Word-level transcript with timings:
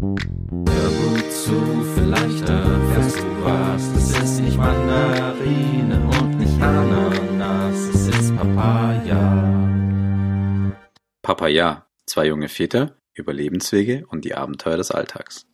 Hör 0.00 0.16
gut 0.16 1.30
zu, 1.30 1.84
vielleicht 1.94 2.48
erfährst 2.48 3.18
du 3.18 3.44
was. 3.44 3.82
Es 3.94 4.18
ist 4.18 4.40
nicht 4.40 4.56
Mandarine 4.56 6.08
und 6.18 6.38
nicht 6.38 6.58
Ananas, 6.58 7.76
es 7.94 8.08
ist 8.08 8.34
Papaya. 8.34 9.60
Papaya, 11.20 11.84
zwei 12.06 12.28
junge 12.28 12.48
Väter, 12.48 12.96
Überlebenswege 13.12 14.06
und 14.08 14.24
die 14.24 14.34
Abenteuer 14.34 14.78
des 14.78 14.90
Alltags. 14.90 15.44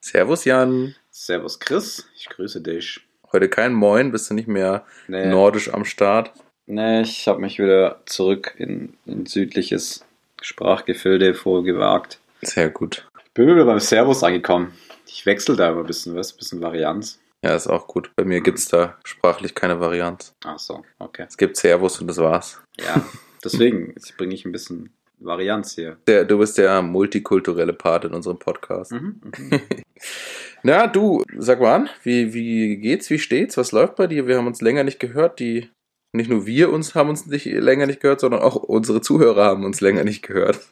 Servus 0.00 0.44
Jan. 0.44 0.94
Servus 1.10 1.58
Chris, 1.58 2.06
ich 2.14 2.28
grüße 2.28 2.60
dich. 2.60 3.00
Heute 3.32 3.48
kein 3.48 3.72
Moin, 3.72 4.12
bist 4.12 4.28
du 4.28 4.34
nicht 4.34 4.48
mehr 4.48 4.84
Nee, 5.08 5.26
nordisch 5.30 5.72
am 5.72 5.86
Start? 5.86 6.30
nee 6.66 7.00
ich 7.00 7.26
habe 7.26 7.40
mich 7.40 7.58
wieder 7.58 8.02
zurück 8.04 8.54
in, 8.58 8.98
in 9.06 9.24
südliches 9.24 10.04
Sprachgefilde 10.42 11.32
vorgewagt. 11.32 12.20
Sehr 12.42 12.68
gut. 12.68 13.08
Bin 13.34 13.48
wieder 13.48 13.64
beim 13.64 13.80
Servus 13.80 14.22
angekommen. 14.22 14.72
Ich 15.08 15.26
wechsle 15.26 15.56
da 15.56 15.70
immer 15.70 15.80
ein 15.80 15.86
bisschen, 15.86 16.14
was? 16.14 16.32
Ein 16.32 16.36
bisschen 16.36 16.60
Varianz. 16.60 17.18
Ja, 17.44 17.56
ist 17.56 17.66
auch 17.66 17.88
gut. 17.88 18.12
Bei 18.14 18.24
mir 18.24 18.40
gibt's 18.40 18.68
da 18.68 18.96
sprachlich 19.02 19.56
keine 19.56 19.80
Varianz. 19.80 20.32
Ach 20.44 20.60
so, 20.60 20.84
okay. 21.00 21.24
Es 21.28 21.36
gibt 21.36 21.56
Servus 21.56 22.00
und 22.00 22.06
das 22.06 22.18
war's. 22.18 22.62
Ja, 22.78 23.04
deswegen 23.42 23.92
bringe 24.16 24.34
ich 24.34 24.44
ein 24.44 24.52
bisschen 24.52 24.90
Varianz 25.18 25.74
hier. 25.74 25.96
Der, 26.06 26.24
du 26.24 26.38
bist 26.38 26.58
der 26.58 26.80
multikulturelle 26.80 27.72
Part 27.72 28.04
in 28.04 28.14
unserem 28.14 28.38
Podcast. 28.38 28.92
Mhm, 28.92 29.20
mhm. 29.24 29.60
Na, 30.62 30.86
du, 30.86 31.24
sag 31.36 31.60
mal 31.60 31.74
an, 31.74 31.90
wie, 32.04 32.34
wie 32.34 32.76
geht's, 32.76 33.10
wie 33.10 33.18
steht's, 33.18 33.56
was 33.56 33.72
läuft 33.72 33.96
bei 33.96 34.06
dir? 34.06 34.28
Wir 34.28 34.38
haben 34.38 34.46
uns 34.46 34.60
länger 34.60 34.84
nicht 34.84 35.00
gehört, 35.00 35.40
die, 35.40 35.70
nicht 36.12 36.30
nur 36.30 36.46
wir 36.46 36.72
uns 36.72 36.94
haben 36.94 37.08
uns 37.08 37.26
nicht 37.26 37.46
länger 37.46 37.86
nicht 37.86 38.00
gehört, 38.00 38.20
sondern 38.20 38.42
auch 38.42 38.54
unsere 38.54 39.00
Zuhörer 39.00 39.44
haben 39.44 39.64
uns 39.64 39.80
länger 39.80 40.04
nicht 40.04 40.22
gehört. 40.22 40.60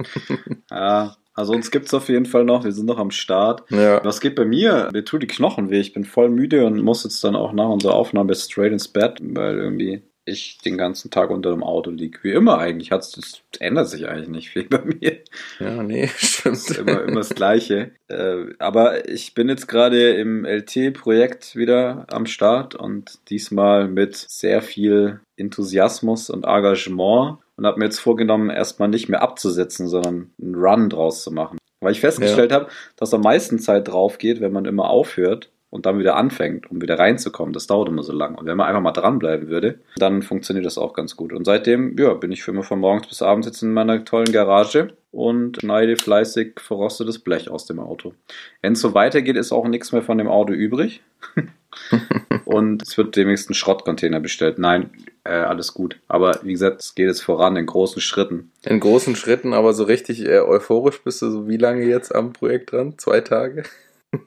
Ja, 0.71 1.17
also 1.35 1.53
uns 1.53 1.71
gibt's 1.71 1.95
auf 1.95 2.09
jeden 2.09 2.27
Fall 2.27 2.45
noch, 2.45 2.65
wir 2.65 2.73
sind 2.73 2.87
noch 2.87 2.99
am 2.99 3.11
Start. 3.11 3.65
Ja, 3.71 4.05
Was 4.05 4.21
geht 4.21 4.35
bei 4.35 4.45
mir? 4.45 4.91
Mir 4.93 5.05
tut 5.05 5.23
die 5.23 5.27
Knochen 5.27 5.71
weh. 5.71 5.81
Ich 5.81 5.93
bin 5.93 6.05
voll 6.05 6.29
müde 6.29 6.67
und 6.67 6.83
muss 6.83 7.05
jetzt 7.05 7.23
dann 7.25 7.37
auch 7.37 7.53
nach 7.53 7.69
unserer 7.69 7.95
Aufnahme 7.95 8.35
straight 8.35 8.73
ins 8.73 8.89
Bett, 8.89 9.19
weil 9.21 9.57
irgendwie 9.57 10.03
ich 10.25 10.59
den 10.59 10.79
ganzen 10.79 11.11
Tag 11.11 11.31
unter 11.31 11.51
dem 11.51 11.65
Auto 11.65 11.91
liege. 11.91 12.19
Wie 12.23 12.33
immer 12.33 12.59
eigentlich. 12.59 12.93
Hat's, 12.93 13.13
das 13.13 13.43
ändert 13.59 13.89
sich 13.89 14.07
eigentlich 14.07 14.29
nicht 14.29 14.51
viel 14.51 14.65
bei 14.69 14.83
mir. 14.85 15.19
ja, 15.59 15.83
nee, 15.83 16.09
stimmt. 16.17 16.57
ist 16.57 16.79
immer, 16.79 17.03
immer 17.03 17.21
das 17.21 17.31
Gleiche. 17.31 17.93
Äh, 18.09 18.45
aber 18.59 19.09
ich 19.09 19.35
bin 19.35 19.49
jetzt 19.49 19.67
gerade 19.67 20.13
im 20.13 20.45
LT-Projekt 20.45 21.57
wieder 21.57 22.07
am 22.09 22.27
Start 22.27 22.75
und 22.75 23.19
diesmal 23.31 23.89
mit 23.89 24.15
sehr 24.17 24.63
viel 24.63 25.21
Enthusiasmus 25.37 26.31
und 26.31 26.45
Engagement 26.45 27.39
und 27.57 27.67
habe 27.67 27.79
mir 27.79 27.87
jetzt 27.87 28.01
vorgenommen, 28.01 28.51
erstmal 28.51 28.89
nicht 28.89 29.09
mehr 29.09 29.23
abzusetzen, 29.23 29.89
sondern 29.89 30.33
einen 30.41 30.55
Run 30.55 30.91
draus 30.91 31.23
zu 31.23 31.31
machen. 31.31 31.59
Weil 31.81 31.93
ich 31.93 32.01
festgestellt 32.01 32.53
habe, 32.53 32.69
dass 32.97 33.13
am 33.13 33.23
meisten 33.23 33.59
Zeit 33.59 33.89
drauf 33.89 34.19
geht, 34.19 34.41
wenn 34.41 34.53
man 34.53 34.67
immer 34.67 34.89
aufhört 34.89 35.51
und 35.73 35.87
dann 35.87 35.99
wieder 35.99 36.17
anfängt, 36.17 36.71
um 36.71 36.83
wieder 36.83 36.99
reinzukommen. 36.99 37.55
Das 37.55 37.67
dauert 37.67 37.89
immer 37.89 38.03
so 38.03 38.13
lang. 38.13 38.37
Und 38.37 38.47
wenn 38.47 38.59
man 38.59 38.69
einfach 38.69 38.83
mal 38.83 38.93
dranbleiben 38.93 39.49
würde, 39.49 39.81
dann 39.97 40.21
funktioniert 40.21 40.67
das 40.67 40.77
auch 40.77 40.93
ganz 40.93 41.17
gut. 41.17 41.33
Und 41.33 41.47
seitdem, 41.47 41.97
ja, 41.99 42.13
bin 42.13 42.31
ich 42.31 42.43
für 42.43 42.51
immer 42.51 42.63
von 42.63 42.79
morgens 42.79 43.07
bis 43.07 43.23
abends 43.23 43.47
jetzt 43.47 43.63
in 43.63 43.73
meiner 43.73 44.05
tollen 44.05 44.31
Garage 44.31 44.95
und 45.13 45.61
schneide 45.63 45.97
fleißig 45.97 46.61
verrostetes 46.61 47.21
Blech 47.21 47.51
aus 47.51 47.65
dem 47.65 47.81
Auto. 47.81 48.13
Wenn 48.61 48.75
es 48.75 48.83
so 48.83 48.93
weitergeht, 48.93 49.37
ist 49.37 49.51
auch 49.51 49.67
nichts 49.67 49.93
mehr 49.93 50.03
von 50.03 50.19
dem 50.19 50.29
Auto 50.29 50.53
übrig. 50.53 51.01
und 52.45 52.83
es 52.83 52.99
wird 52.99 53.17
demnächst 53.17 53.49
ein 53.49 53.55
Schrottcontainer 53.55 54.21
bestellt. 54.21 54.59
Nein, 54.59 54.91
äh, 55.25 55.31
alles 55.31 55.75
gut. 55.75 55.99
Aber 56.09 56.41
wie 56.43 56.53
gesagt, 56.53 56.81
es 56.81 56.95
geht 56.95 57.07
jetzt 57.07 57.23
voran 57.23 57.57
in 57.57 57.67
großen 57.67 58.01
Schritten. 58.01 58.51
In 58.65 58.81
großen 58.81 59.17
Schritten, 59.17 59.53
aber 59.53 59.73
so 59.73 59.85
richtig 59.85 60.25
äh, 60.27 60.41
euphorisch 60.41 61.03
bist 61.03 61.23
du 61.23 61.31
so 61.31 61.49
wie 61.49 61.57
lange 61.57 61.85
jetzt 61.85 62.15
am 62.15 62.33
Projekt 62.33 62.73
dran? 62.73 62.99
Zwei 62.99 63.21
Tage? 63.21 63.65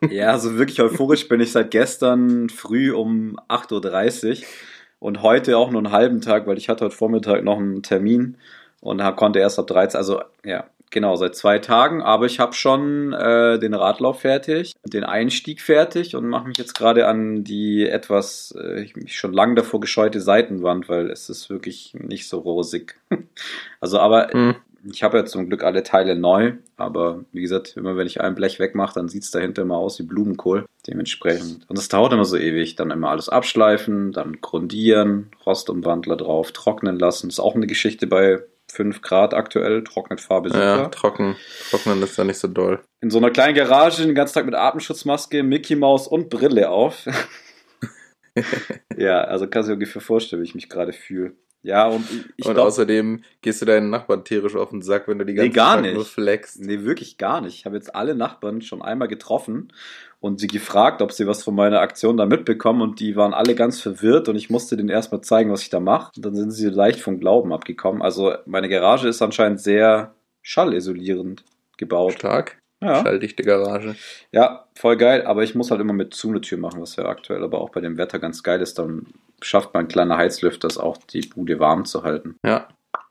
Ja, 0.09 0.31
also 0.31 0.57
wirklich 0.57 0.81
euphorisch 0.81 1.27
bin 1.27 1.39
ich 1.41 1.51
seit 1.51 1.69
gestern 1.69 2.49
früh 2.49 2.91
um 2.91 3.39
8.30 3.49 4.39
Uhr 4.39 4.47
und 4.97 5.21
heute 5.21 5.59
auch 5.59 5.69
nur 5.69 5.77
einen 5.77 5.91
halben 5.91 6.21
Tag, 6.21 6.47
weil 6.47 6.57
ich 6.57 6.69
hatte 6.69 6.85
heute 6.85 6.95
Vormittag 6.95 7.44
noch 7.44 7.59
einen 7.59 7.83
Termin 7.83 8.38
und 8.81 9.00
konnte 9.16 9.38
erst 9.38 9.59
ab 9.59 9.67
13, 9.67 9.95
also 9.95 10.23
ja, 10.44 10.66
genau, 10.91 11.16
seit 11.16 11.35
zwei 11.35 11.59
Tagen, 11.59 12.01
aber 12.01 12.25
ich 12.25 12.40
habe 12.40 12.53
schon 12.53 13.13
äh, 13.13 13.59
den 13.59 13.73
Radlauf 13.73 14.22
fertig, 14.22 14.73
den 14.84 15.03
Einstieg 15.03 15.62
fertig 15.62 16.16
und 16.16 16.28
mache 16.28 16.47
mich 16.47 16.57
jetzt 16.57 16.75
gerade 16.75 17.07
an 17.07 17.44
die 17.44 17.88
etwas, 17.88 18.56
äh, 18.59 18.81
ich 18.81 18.95
mich 18.95 19.18
schon 19.18 19.34
lange 19.34 19.56
davor 19.56 19.79
gescheute 19.79 20.22
Seitenwand, 20.22 20.90
weil 20.90 21.09
es 21.09 21.29
ist 21.29 21.50
wirklich 21.50 21.94
nicht 21.94 22.28
so 22.28 22.40
rosig. 22.40 22.95
Also 23.79 24.00
aber 24.00 24.29
Hm. 24.31 24.56
ich 24.91 25.03
habe 25.03 25.18
ja 25.18 25.25
zum 25.25 25.47
Glück 25.47 25.63
alle 25.63 25.84
Teile 25.84 26.16
neu, 26.16 26.53
aber 26.78 27.24
wie 27.31 27.41
gesagt, 27.41 27.78
immer 27.78 27.97
wenn 27.97 28.07
ich 28.07 28.22
ein 28.22 28.34
Blech 28.34 28.59
wegmache, 28.59 28.95
dann 28.95 29.09
sieht 29.09 29.24
es 29.24 29.31
dahinter 29.31 29.62
immer 29.62 29.78
aus 29.78 30.00
wie 30.00 30.03
Blumenkohl. 30.03 30.66
Dementsprechend. 30.88 31.68
Und 31.68 31.78
es 31.78 31.88
dauert 31.88 32.13
immer 32.13 32.25
so 32.25 32.38
ewig. 32.38 32.75
Dann 32.75 32.91
immer 32.91 33.09
alles 33.09 33.29
abschleifen, 33.29 34.12
dann 34.12 34.40
grundieren, 34.41 35.31
Rostumwandler 35.45 36.18
drauf, 36.18 36.51
trocknen 36.51 36.97
lassen. 37.00 37.29
Ist 37.29 37.40
auch 37.40 37.56
eine 37.56 37.68
Geschichte 37.68 38.07
bei 38.07 38.44
5 38.75 39.02
Grad 39.02 39.34
aktuell, 39.34 39.84
trocknet 39.84 40.22
Farbe 40.22 40.50
super. 40.50 40.62
Ja, 40.63 40.88
trocken. 40.90 41.36
Trocknen 41.69 42.02
ist 42.03 42.18
da 42.19 42.24
nicht 42.24 42.38
so 42.40 42.47
doll. 42.47 42.81
In 43.02 43.09
so 43.09 43.18
einer 43.18 43.31
kleinen 43.31 43.56
Garage 43.56 44.03
den 44.06 44.16
ganzen 44.16 44.34
Tag 44.36 44.46
mit 44.46 44.56
Atemschutzmaske, 44.56 45.44
Mickey 45.44 45.75
Maus 45.75 46.08
und 46.08 46.30
Brille 46.30 46.69
auf. 46.69 47.06
ja, 48.97 49.22
also 49.22 49.47
kannst 49.47 49.68
du 49.69 49.72
dir 49.72 49.75
ungefähr 49.75 50.02
vorstellen, 50.02 50.41
wie 50.41 50.46
ich 50.47 50.56
mich 50.56 50.69
gerade 50.69 50.94
fühle. 50.94 51.34
Ja, 51.63 51.88
und 51.88 52.06
ich, 52.38 52.46
und 52.46 52.53
glaub- 52.53 52.68
außerdem 52.68 53.24
gehst 53.41 53.62
du 53.62 53.66
deinen 53.66 53.90
Nachbarn 53.90 54.24
tierisch 54.24 54.56
auf 54.56 54.69
den 54.69 54.84
Sack, 54.84 55.07
wenn 55.07 55.18
du 55.18 55.25
die 55.25 55.34
Nee, 55.34 55.38
ganze 55.50 55.52
gar 55.56 55.74
Zeit 55.75 55.81
nicht. 55.84 55.94
nur 55.96 56.06
flexst. 56.06 56.59
Nee, 56.62 56.84
wirklich 56.84 57.18
gar 57.18 57.42
nicht. 57.42 57.56
Ich 57.56 57.66
habe 57.66 57.75
jetzt 57.75 57.96
alle 57.96 58.13
Nachbarn 58.13 58.62
schon 58.62 58.84
einmal 58.84 59.07
getroffen 59.07 59.74
und 60.25 60.40
sie 60.40 60.47
gefragt, 60.47 61.03
ob 61.03 61.12
sie 61.12 61.28
was 61.28 61.44
von 61.44 61.53
meiner 61.53 61.81
Aktion 61.81 62.18
da 62.18 62.25
mitbekommen 62.25 62.81
und 62.81 63.00
die 63.00 63.16
waren 63.16 63.36
alle 63.36 63.53
ganz 63.53 63.80
verwirrt 63.80 64.28
und 64.28 64.36
ich 64.36 64.50
musste 64.50 64.75
denen 64.75 64.90
erstmal 64.90 65.22
zeigen, 65.22 65.52
was 65.52 65.62
ich 65.62 65.69
da 65.69 65.80
mache. 65.80 66.13
Und 66.16 66.25
dann 66.25 66.34
sind 66.34 66.50
sie 66.50 66.68
leicht 66.68 67.00
vom 67.00 67.19
Glauben 67.19 67.53
abgekommen. 67.53 68.02
Also 68.02 68.34
meine 68.47 68.68
Garage 68.68 69.08
ist 69.08 69.22
anscheinend 69.22 69.62
sehr 69.62 70.16
schallisolierend 70.41 71.44
gebaut. 71.78 72.13
Stark. 72.13 72.58
Ja. 72.81 73.03
Schalldichte 73.03 73.44
Garage. 73.44 73.96
ja, 74.31 74.66
voll 74.74 74.97
geil, 74.97 75.28
aber 75.28 75.44
ich 75.44 75.53
muss 75.53 75.69
halt 75.69 75.80
immer 75.80 75.94
mit 75.94 76.16
zu 76.16 76.30
eine 76.30 76.42
Tür 76.42 76.57
machen, 76.57 76.81
was 76.81 76.96
ja 76.96 77.06
aktuell 77.06 77.44
aber 77.44 77.62
auch 77.62 77.69
bei 77.69 77.81
dem 77.81 78.00
Wetter 78.00 78.18
ganz 78.18 78.42
geil 78.42 78.63
ist. 78.63 78.80
Dann 78.80 79.06
schafft 79.44 79.75
mein 79.75 79.88
kleiner 79.88 80.18
Heizlüfter 80.18 80.68
es 80.68 80.80
auch, 80.80 80.97
die 80.97 81.22
Bude 81.22 81.59
warm 81.59 81.86
zu 81.86 82.02
halten. 82.02 82.36
Ja. 82.44 82.68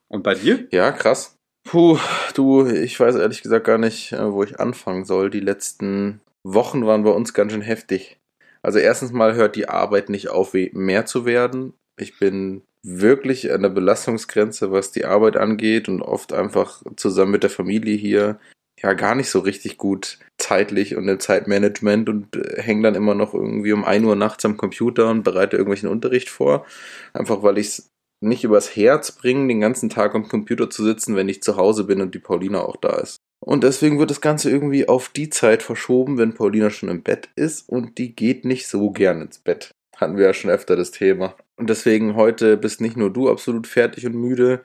Und 0.09 0.25
bei 0.25 0.35
dir? 0.35 0.67
Ja, 0.73 0.91
krass. 0.91 1.37
Puh, 1.63 1.97
du, 2.35 2.67
ich 2.67 2.99
weiß 2.99 3.15
ehrlich 3.15 3.41
gesagt 3.41 3.67
gar 3.67 3.79
nicht, 3.79 4.13
äh, 4.13 4.33
wo 4.33 4.43
ich 4.43 4.59
anfangen 4.59 5.05
soll. 5.05 5.31
Die 5.31 5.39
letzten 5.39 6.21
Wochen 6.44 6.87
waren 6.87 7.03
bei 7.03 7.10
uns 7.10 7.34
ganz 7.34 7.53
schön 7.53 7.62
heftig. 7.62 8.21
Also 8.62 8.78
erstens 8.78 9.12
mal 9.12 9.34
hört 9.34 9.56
die 9.56 9.69
Arbeit 9.69 10.09
nicht 10.09 10.28
auf, 10.28 10.55
mehr 10.55 11.06
zu 11.06 11.27
werden. 11.27 11.75
Ich 11.99 12.19
bin 12.19 12.62
wirklich 12.82 13.50
an 13.53 13.62
der 13.62 13.71
Belastungsgrenze, 13.71 14.71
was 14.71 14.93
die 14.93 15.06
Arbeit 15.06 15.37
angeht 15.37 15.88
und 15.88 16.03
oft 16.03 16.33
einfach 16.33 16.83
zusammen 16.97 17.33
mit 17.33 17.43
der 17.43 17.50
Familie 17.50 17.97
hier 17.97 18.38
ja 18.83 18.93
gar 18.93 19.15
nicht 19.15 19.31
so 19.31 19.38
richtig 19.38 19.78
gut 19.78 20.19
zeitlich 20.37 20.94
und 20.97 21.09
im 21.09 21.19
Zeitmanagement 21.19 22.09
und 22.09 22.37
äh, 22.37 22.60
hänge 22.60 22.83
dann 22.83 22.94
immer 22.94 23.15
noch 23.15 23.33
irgendwie 23.33 23.72
um 23.72 23.84
1 23.84 24.04
Uhr 24.04 24.16
nachts 24.16 24.44
am 24.44 24.56
Computer 24.56 25.09
und 25.09 25.22
bereite 25.22 25.56
irgendwelchen 25.56 25.88
Unterricht 25.88 26.28
vor. 26.28 26.66
Einfach 27.15 27.43
weil 27.43 27.59
ich 27.59 27.69
es 27.69 27.91
nicht 28.21 28.44
übers 28.44 28.77
Herz 28.77 29.12
bringen, 29.12 29.49
den 29.49 29.60
ganzen 29.60 29.88
Tag 29.88 30.15
am 30.15 30.28
Computer 30.28 30.69
zu 30.69 30.84
sitzen, 30.84 31.16
wenn 31.16 31.28
ich 31.28 31.43
zu 31.43 31.56
Hause 31.56 31.84
bin 31.84 32.00
und 32.00 32.15
die 32.15 32.19
Paulina 32.19 32.60
auch 32.60 32.77
da 32.77 32.97
ist. 32.97 33.19
Und 33.44 33.62
deswegen 33.62 33.99
wird 33.99 34.10
das 34.10 34.22
Ganze 34.22 34.50
irgendwie 34.50 34.88
auf 34.88 35.10
die 35.10 35.28
Zeit 35.28 35.62
verschoben, 35.62 36.16
wenn 36.16 36.32
Paulina 36.32 36.71
schon 36.71 36.88
im 36.88 37.03
Bett 37.03 37.28
ist 37.37 37.69
und 37.69 37.99
die 37.99 38.16
geht 38.16 38.47
nicht 38.47 38.66
so 38.66 38.91
gern 38.91 39.21
ins 39.21 39.38
Bett. 39.38 39.75
Hatten 39.97 40.16
wir 40.16 40.25
ja 40.25 40.32
schon 40.32 40.50
öfter 40.50 40.77
das 40.77 40.93
Thema. 40.93 41.34
Und 41.56 41.69
deswegen 41.69 42.16
heute 42.16 42.56
bist 42.56 42.81
nicht 42.81 42.97
nur 42.97 43.12
du 43.12 43.28
absolut 43.31 43.66
fertig 43.66 44.06
und 44.06 44.15
müde, 44.15 44.62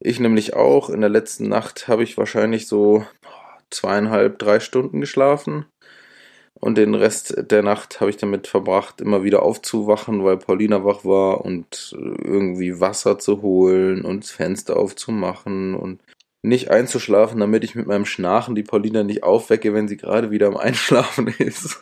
ich 0.00 0.18
nämlich 0.18 0.54
auch. 0.54 0.90
In 0.90 1.00
der 1.00 1.10
letzten 1.10 1.48
Nacht 1.48 1.86
habe 1.86 2.02
ich 2.02 2.18
wahrscheinlich 2.18 2.66
so 2.66 3.06
zweieinhalb, 3.70 4.36
drei 4.36 4.58
Stunden 4.58 5.00
geschlafen. 5.00 5.66
Und 6.54 6.78
den 6.78 6.96
Rest 6.96 7.52
der 7.52 7.62
Nacht 7.62 8.00
habe 8.00 8.10
ich 8.10 8.16
damit 8.16 8.48
verbracht, 8.48 9.00
immer 9.00 9.22
wieder 9.22 9.44
aufzuwachen, 9.44 10.24
weil 10.24 10.38
Paulina 10.38 10.84
wach 10.84 11.04
war 11.04 11.44
und 11.44 11.94
äh, 11.96 12.26
irgendwie 12.26 12.80
Wasser 12.80 13.20
zu 13.20 13.42
holen 13.42 14.04
und 14.04 14.24
das 14.24 14.32
Fenster 14.32 14.76
aufzumachen 14.76 15.74
und 15.74 16.00
nicht 16.42 16.70
einzuschlafen, 16.70 17.40
damit 17.40 17.64
ich 17.64 17.74
mit 17.74 17.86
meinem 17.86 18.04
Schnarchen 18.04 18.54
die 18.54 18.64
Paulina 18.64 19.04
nicht 19.04 19.22
aufwecke, 19.22 19.72
wenn 19.74 19.88
sie 19.88 19.96
gerade 19.96 20.30
wieder 20.30 20.48
am 20.48 20.56
Einschlafen 20.56 21.28
ist. 21.38 21.78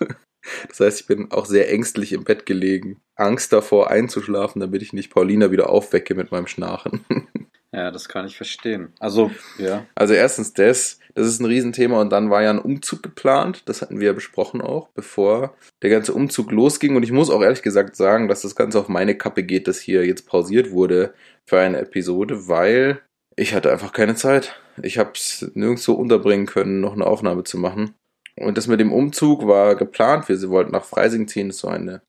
Das 0.69 0.81
heißt, 0.81 1.01
ich 1.01 1.07
bin 1.07 1.31
auch 1.33 1.47
sehr 1.47 1.71
ängstlich 1.71 2.13
im 2.13 2.25
Bett 2.25 2.47
gelegen. 2.47 3.01
Angst 3.15 3.53
davor 3.53 3.91
einzuschlafen, 3.91 4.61
damit 4.61 4.83
ich 4.83 4.93
nicht 4.93 5.11
Paulina 5.11 5.51
wieder 5.51 5.71
aufwecke 5.71 6.15
mit 6.15 6.31
meinem 6.31 6.47
Schnarchen. 6.47 7.05
Ja, 7.73 7.93
das 7.93 8.09
kann 8.09 8.27
ich 8.27 8.37
verstehen. 8.37 8.93
Also, 8.99 9.31
ja. 9.57 9.87
Also 9.95 10.13
erstens 10.13 10.53
das, 10.55 10.99
das 11.15 11.29
ist 11.29 11.41
ein 11.41 11.47
Riesenthema 11.47 12.01
und 12.01 12.11
dann 12.11 12.29
war 12.29 12.43
ja 12.43 12.51
ein 12.51 12.59
Umzug 12.59 13.01
geplant, 13.01 13.63
das 13.67 13.81
hatten 13.81 14.01
wir 14.01 14.09
ja 14.09 14.13
besprochen 14.13 14.61
auch, 14.61 14.89
bevor 14.89 15.55
der 15.81 15.91
ganze 15.91 16.13
Umzug 16.13 16.51
losging 16.51 16.97
und 16.97 17.05
ich 17.05 17.13
muss 17.13 17.31
auch 17.31 17.43
ehrlich 17.43 17.63
gesagt 17.63 17.95
sagen, 17.95 18.27
dass 18.27 18.43
das 18.43 18.57
Ganze 18.57 18.81
auf 18.81 18.89
meine 18.89 19.17
Kappe 19.17 19.45
geht, 19.45 19.69
dass 19.69 19.79
hier 19.79 20.05
jetzt 20.05 20.27
pausiert 20.27 20.73
wurde 20.73 21.15
für 21.47 21.61
eine 21.61 21.79
Episode, 21.79 22.49
weil 22.49 23.03
ich 23.41 23.55
hatte 23.55 23.73
einfach 23.73 23.93
keine 23.93 24.15
Zeit. 24.17 24.61
Ich 24.83 24.99
habe 24.99 25.13
es 25.15 25.51
nirgendwo 25.55 25.95
unterbringen 25.95 26.45
können, 26.45 26.81
noch 26.83 26.93
eine 26.93 27.07
Aufnahme 27.07 27.43
zu 27.43 27.57
machen 27.57 27.95
Und 28.37 28.59
das 28.59 28.67
mit 28.67 28.81
dem 28.81 28.93
Umzug 28.93 29.47
war 29.47 29.77
geplant. 29.77 30.29
Wir 30.29 30.51
wollten 30.51 30.73
nach 30.73 30.85
Freising 30.85 31.27
ziehen, 31.27 31.49
das 31.49 31.57
ist 31.57 31.63
so 31.63 31.69
eine 31.69 32.03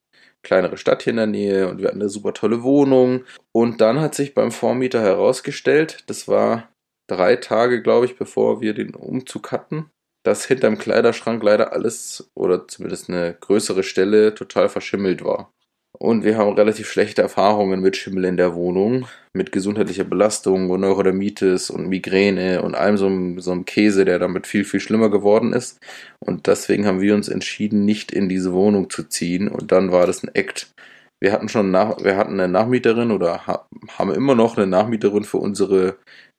kleinere 0.44 0.76
Stadt 0.76 1.04
hier 1.04 1.12
in 1.12 1.18
der 1.18 1.28
Nähe 1.28 1.70
und 1.70 1.80
wir 1.80 1.88
hatten 1.88 2.02
eine 2.02 2.10
super 2.10 2.34
tolle 2.34 2.64
Wohnung. 2.64 3.24
Und 3.54 3.80
dann 3.80 4.02
hat 4.02 4.14
sich 4.14 4.34
beim 4.34 4.52
Vormieter 4.52 5.02
herausgestellt, 5.02 6.04
das 6.08 6.28
war 6.28 6.70
drei 7.08 7.38
Tage, 7.38 7.82
glaube 7.82 8.08
ich, 8.08 8.18
bevor 8.18 8.60
wir 8.60 8.74
den 8.74 8.94
Umzug 8.94 9.52
hatten, 9.54 9.90
dass 10.24 10.46
hinterm 10.46 10.78
Kleiderschrank 10.78 11.42
leider 11.44 11.72
alles 11.72 12.30
oder 12.36 12.68
zumindest 12.68 13.10
eine 13.10 13.38
größere 13.40 13.84
Stelle 13.84 14.36
total 14.36 14.68
verschimmelt 14.68 15.24
war. 15.24 15.54
Und 15.98 16.24
wir 16.24 16.38
haben 16.38 16.54
relativ 16.54 16.90
schlechte 16.90 17.22
Erfahrungen 17.22 17.82
mit 17.82 17.98
Schimmel 17.98 18.26
in 18.26 18.38
der 18.38 18.56
Wohnung, 18.56 19.08
mit 19.34 19.52
gesundheitlicher 19.52 20.04
Belastung 20.04 20.70
und 20.70 20.82
Neurodermitis 20.82 21.70
und 21.70 21.90
Migräne 21.90 22.62
und 22.64 22.76
allem 22.76 22.98
so 22.98 23.06
einem, 23.08 23.40
so 23.40 23.52
einem 23.52 23.66
Käse, 23.66 24.06
der 24.06 24.18
damit 24.18 24.48
viel, 24.48 24.64
viel 24.64 24.80
schlimmer 24.80 25.10
geworden 25.10 25.54
ist. 25.54 25.80
Und 26.20 26.48
deswegen 26.48 26.86
haben 26.86 27.02
wir 27.02 27.14
uns 27.14 27.28
entschieden, 27.28 27.86
nicht 27.86 28.12
in 28.12 28.30
diese 28.30 28.54
Wohnung 28.54 28.90
zu 28.90 29.04
ziehen. 29.04 29.48
Und 29.48 29.72
dann 29.72 29.92
war 29.92 30.08
das 30.08 30.24
ein 30.24 30.34
Act. 30.34 30.74
Wir 31.20 31.34
hatten 31.34 31.50
schon 31.50 31.70
nach, 31.72 32.04
wir 32.04 32.18
hatten 32.18 32.40
eine 32.40 32.48
Nachmieterin 32.52 33.12
oder 33.12 33.46
ha, 33.46 33.68
haben 33.90 34.14
immer 34.14 34.34
noch 34.34 34.58
eine 34.58 34.68
Nachmieterin 34.68 35.24
für 35.24 35.38
unsere 35.38 35.98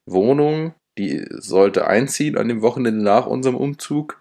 Wohnung. 0.08 0.74
Die 0.98 1.24
sollte 1.30 1.86
einziehen 1.86 2.36
an 2.36 2.48
dem 2.48 2.62
Wochenende 2.62 3.02
nach 3.02 3.26
unserem 3.26 3.56
Umzug. 3.56 4.18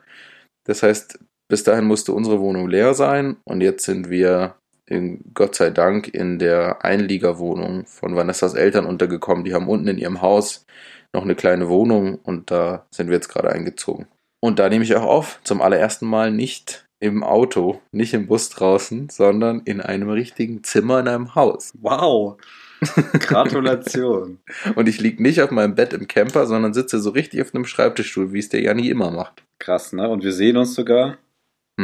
Das 0.66 0.84
heißt, 0.84 1.20
bis 1.50 1.64
dahin 1.64 1.86
musste 1.86 2.14
unsere 2.14 2.40
Wohnung 2.40 2.70
leer 2.70 2.94
sein 2.94 3.38
und 3.44 3.62
jetzt 3.62 3.84
sind 3.84 4.10
wir 4.10 4.56
in, 4.92 5.22
Gott 5.34 5.56
sei 5.56 5.70
Dank 5.70 6.08
in 6.10 6.38
der 6.38 6.84
Einliegerwohnung 6.84 7.86
von 7.86 8.16
Vanessas 8.16 8.54
Eltern 8.54 8.86
untergekommen. 8.86 9.46
Die 9.46 9.54
haben 9.54 9.70
unten 9.70 9.88
in 9.88 9.98
ihrem 9.98 10.22
Haus 10.22 10.66
noch 11.14 11.24
eine 11.24 11.36
kleine 11.36 11.70
Wohnung 11.70 12.16
und 12.16 12.52
da 12.52 12.86
sind 12.92 13.08
wir 13.08 13.16
jetzt 13.16 13.30
gerade 13.30 13.50
eingezogen. 13.50 14.08
Und 14.42 14.60
da 14.60 14.70
nehme 14.70 14.84
ich 14.84 14.96
auch 14.96 15.04
auf, 15.06 15.40
zum 15.44 15.62
allerersten 15.62 16.08
Mal 16.08 16.32
nicht 16.32 16.86
im 17.00 17.24
Auto, 17.24 17.82
nicht 17.92 18.14
im 18.14 18.28
Bus 18.28 18.50
draußen, 18.50 19.10
sondern 19.10 19.62
in 19.66 19.82
einem 19.82 20.10
richtigen 20.10 20.64
Zimmer 20.64 21.00
in 21.00 21.08
einem 21.08 21.36
Haus. 21.36 21.74
Wow. 21.82 22.38
Gratulation. 23.20 24.40
und 24.76 24.90
ich 24.90 25.00
liege 25.00 25.22
nicht 25.22 25.42
auf 25.42 25.52
meinem 25.52 25.76
Bett 25.76 25.94
im 25.94 26.08
Camper, 26.08 26.48
sondern 26.48 26.74
sitze 26.74 27.00
so 27.00 27.12
richtig 27.12 27.42
auf 27.42 27.54
einem 27.54 27.66
Schreibtischstuhl, 27.66 28.34
wie 28.34 28.40
es 28.40 28.50
der 28.50 28.62
Janni 28.62 28.90
immer 28.90 29.12
macht. 29.12 29.44
Krass, 29.60 29.94
ne? 29.94 30.10
Und 30.10 30.24
wir 30.24 30.34
sehen 30.34 30.58
uns 30.58 30.74
sogar. 30.74 31.18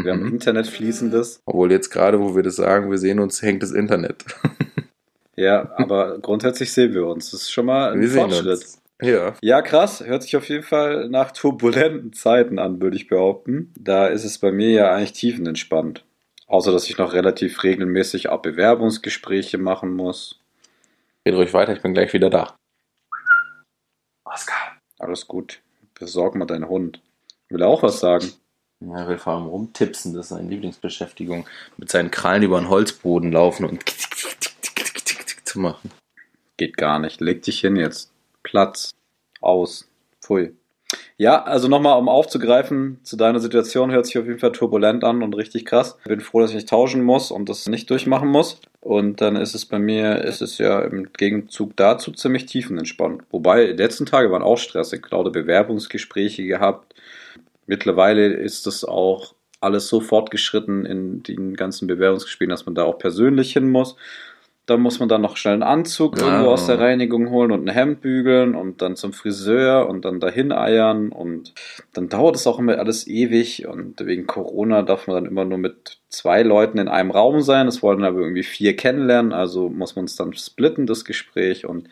Wir 0.04 0.16
Mhm. 0.16 0.20
haben 0.26 0.34
Internet 0.34 0.68
fließendes. 0.68 1.42
Obwohl 1.46 1.72
jetzt 1.72 1.90
gerade, 1.90 2.20
wo 2.20 2.36
wir 2.36 2.44
das 2.44 2.56
sagen, 2.58 2.90
wir 2.92 2.98
sehen 2.98 3.20
uns, 3.20 3.42
hängt 3.42 3.64
das 3.64 3.72
Internet. 3.72 4.26
Ja, 5.40 5.72
aber 5.78 6.18
grundsätzlich 6.18 6.74
sehen 6.74 6.96
wir 6.96 7.06
uns. 7.06 7.30
Das 7.30 7.42
ist 7.42 7.52
schon 7.52 7.68
mal 7.68 7.92
ein 7.94 8.02
wir 8.02 8.10
Fortschritt. 8.10 8.66
Ja. 9.04 9.36
Ja, 9.44 9.62
krass. 9.62 10.04
Hört 10.04 10.24
sich 10.24 10.36
auf 10.36 10.50
jeden 10.50 10.64
Fall 10.64 11.10
nach 11.10 11.30
turbulenten 11.30 12.12
Zeiten 12.12 12.58
an, 12.58 12.82
würde 12.82 12.96
ich 12.96 13.08
behaupten. 13.08 13.72
Da 13.80 14.08
ist 14.08 14.24
es 14.24 14.40
bei 14.40 14.52
mir 14.52 14.72
ja 14.72 14.92
eigentlich 14.96 15.14
tiefenentspannt. 15.14 16.04
Außer, 16.48 16.72
dass 16.72 16.90
ich 16.90 16.98
noch 16.98 17.14
relativ 17.14 17.62
regelmäßig 17.62 18.30
auch 18.30 18.42
Bewerbungsgespräche 18.42 19.60
machen 19.60 19.94
muss. 19.94 20.40
Red 21.24 21.36
ruhig 21.36 21.54
weiter, 21.54 21.74
ich 21.74 21.84
bin 21.84 21.94
gleich 21.94 22.14
wieder 22.14 22.32
da. 22.32 22.56
Oskar. 24.26 24.78
Alles 24.98 25.28
gut. 25.28 25.60
Besorg 26.00 26.34
mal 26.34 26.46
deinen 26.46 26.68
Hund. 26.68 27.00
Will 27.50 27.62
er 27.62 27.68
auch 27.68 27.84
was 27.84 28.00
sagen? 28.00 28.26
Ja, 28.80 29.08
will 29.08 29.18
vor 29.18 29.34
allem 29.34 29.48
rumtipsen, 29.48 30.14
das 30.14 30.28
ist 30.28 30.30
seine 30.30 30.50
Lieblingsbeschäftigung. 30.50 31.48
Mit 31.78 31.90
seinen 31.90 32.12
Krallen 32.12 32.44
über 32.44 32.60
den 32.60 32.70
Holzboden 32.70 33.32
laufen 33.32 33.66
und 33.66 33.84
zu 35.46 35.60
machen. 35.60 35.92
Geht 36.58 36.78
gar 36.78 37.00
nicht. 37.00 37.20
Leg 37.20 37.42
dich 37.42 37.60
hin 37.60 37.76
jetzt. 37.76 38.12
Platz. 38.44 38.94
Aus. 39.42 39.88
Pfui. 40.22 40.54
Ja, 41.18 41.44
also 41.44 41.68
nochmal, 41.68 41.98
um 41.98 42.08
aufzugreifen 42.10 43.00
zu 43.04 43.18
deiner 43.18 43.40
Situation, 43.40 43.92
hört 43.92 44.06
sich 44.06 44.18
auf 44.20 44.26
jeden 44.26 44.40
Fall 44.40 44.52
turbulent 44.52 45.04
an 45.04 45.24
und 45.24 45.36
richtig 45.36 45.66
krass. 45.66 45.98
Bin 46.06 46.22
froh, 46.22 46.42
dass 46.42 46.52
ich 46.52 46.56
nicht 46.56 46.70
tauschen 46.70 47.04
muss 47.04 47.32
und 47.32 47.50
das 47.50 47.68
nicht 47.68 47.90
durchmachen 47.90 48.30
muss. 48.30 48.62
Und 48.80 49.20
dann 49.20 49.36
ist 49.36 49.56
es 49.56 49.66
bei 49.66 49.80
mir, 49.80 50.24
ist 50.24 50.42
es 50.42 50.60
ja 50.60 50.82
im 50.82 51.12
Gegenzug 51.14 51.76
dazu 51.76 52.12
ziemlich 52.12 52.46
tiefenentspannt. 52.46 53.24
Wobei, 53.32 53.66
die 53.68 53.74
letzten 53.74 54.06
Tage 54.06 54.32
waren 54.32 54.44
auch 54.44 54.58
stressig. 54.58 55.10
Lauter 55.10 55.32
Bewerbungsgespräche 55.32 56.46
gehabt. 56.46 56.94
Mittlerweile 57.68 58.28
ist 58.28 58.66
das 58.66 58.84
auch 58.84 59.36
alles 59.60 59.88
so 59.88 60.00
fortgeschritten 60.00 60.86
in 60.86 61.24
den 61.24 61.56
ganzen 61.56 61.88
Bewerbungsgesprächen, 61.88 62.50
dass 62.52 62.66
man 62.66 62.76
da 62.76 62.84
auch 62.84 62.98
persönlich 62.98 63.54
hin 63.54 63.70
muss. 63.70 63.96
Dann 64.66 64.82
muss 64.82 65.00
man 65.00 65.08
dann 65.08 65.22
noch 65.22 65.38
schnell 65.38 65.54
einen 65.54 65.64
Anzug 65.64 66.18
irgendwo 66.18 66.50
aus 66.50 66.68
der 66.68 66.78
Reinigung 66.78 67.30
holen 67.30 67.52
und 67.52 67.66
ein 67.66 67.74
Hemd 67.74 68.02
bügeln 68.02 68.54
und 68.54 68.82
dann 68.82 68.98
zum 68.98 69.14
Friseur 69.14 69.88
und 69.88 70.04
dann 70.04 70.20
dahin 70.20 70.52
eiern 70.52 71.10
und 71.14 71.54
dann 71.94 72.10
dauert 72.10 72.36
es 72.36 72.48
auch 72.48 72.60
immer 72.60 72.78
alles 72.78 73.08
ewig 73.08 73.66
und 73.66 74.06
wegen 74.06 74.28
Corona 74.28 74.82
darf 74.82 75.08
man 75.08 75.16
dann 75.16 75.26
immer 75.26 75.46
nur 75.46 75.58
mit 75.58 76.00
zwei 76.10 76.44
Leuten 76.44 76.80
in 76.80 76.90
einem 76.90 77.12
Raum 77.12 77.40
sein. 77.42 77.68
Es 77.68 77.82
wollen 77.82 78.04
aber 78.04 78.20
irgendwie 78.20 78.44
vier 78.44 78.76
kennenlernen, 78.76 79.32
also 79.32 79.70
muss 79.70 79.96
man 79.96 80.04
es 80.04 80.18
dann 80.18 80.34
splitten, 80.34 80.86
das 80.86 81.06
Gespräch 81.06 81.66
und 81.66 81.88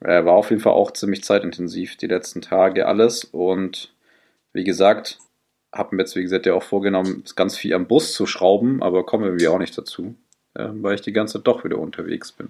äh, 0.00 0.22
war 0.22 0.34
auf 0.34 0.50
jeden 0.50 0.60
Fall 0.60 0.74
auch 0.74 0.90
ziemlich 0.90 1.24
zeitintensiv 1.24 1.96
die 1.96 2.08
letzten 2.08 2.42
Tage 2.42 2.86
alles 2.86 3.24
und 3.24 3.91
wie 4.52 4.64
gesagt, 4.64 5.18
habe 5.74 5.96
mir 5.96 6.02
jetzt, 6.02 6.16
wie 6.16 6.22
gesagt, 6.22 6.46
ja 6.46 6.54
auch 6.54 6.62
vorgenommen, 6.62 7.24
ganz 7.36 7.56
viel 7.56 7.74
am 7.74 7.86
Bus 7.86 8.12
zu 8.12 8.26
schrauben, 8.26 8.82
aber 8.82 9.04
komme 9.04 9.26
irgendwie 9.26 9.48
auch 9.48 9.58
nicht 9.58 9.76
dazu, 9.76 10.14
ähm, 10.56 10.82
weil 10.82 10.94
ich 10.94 11.00
die 11.00 11.12
ganze 11.12 11.38
Zeit 11.38 11.46
doch 11.46 11.64
wieder 11.64 11.78
unterwegs 11.78 12.32
bin. 12.32 12.48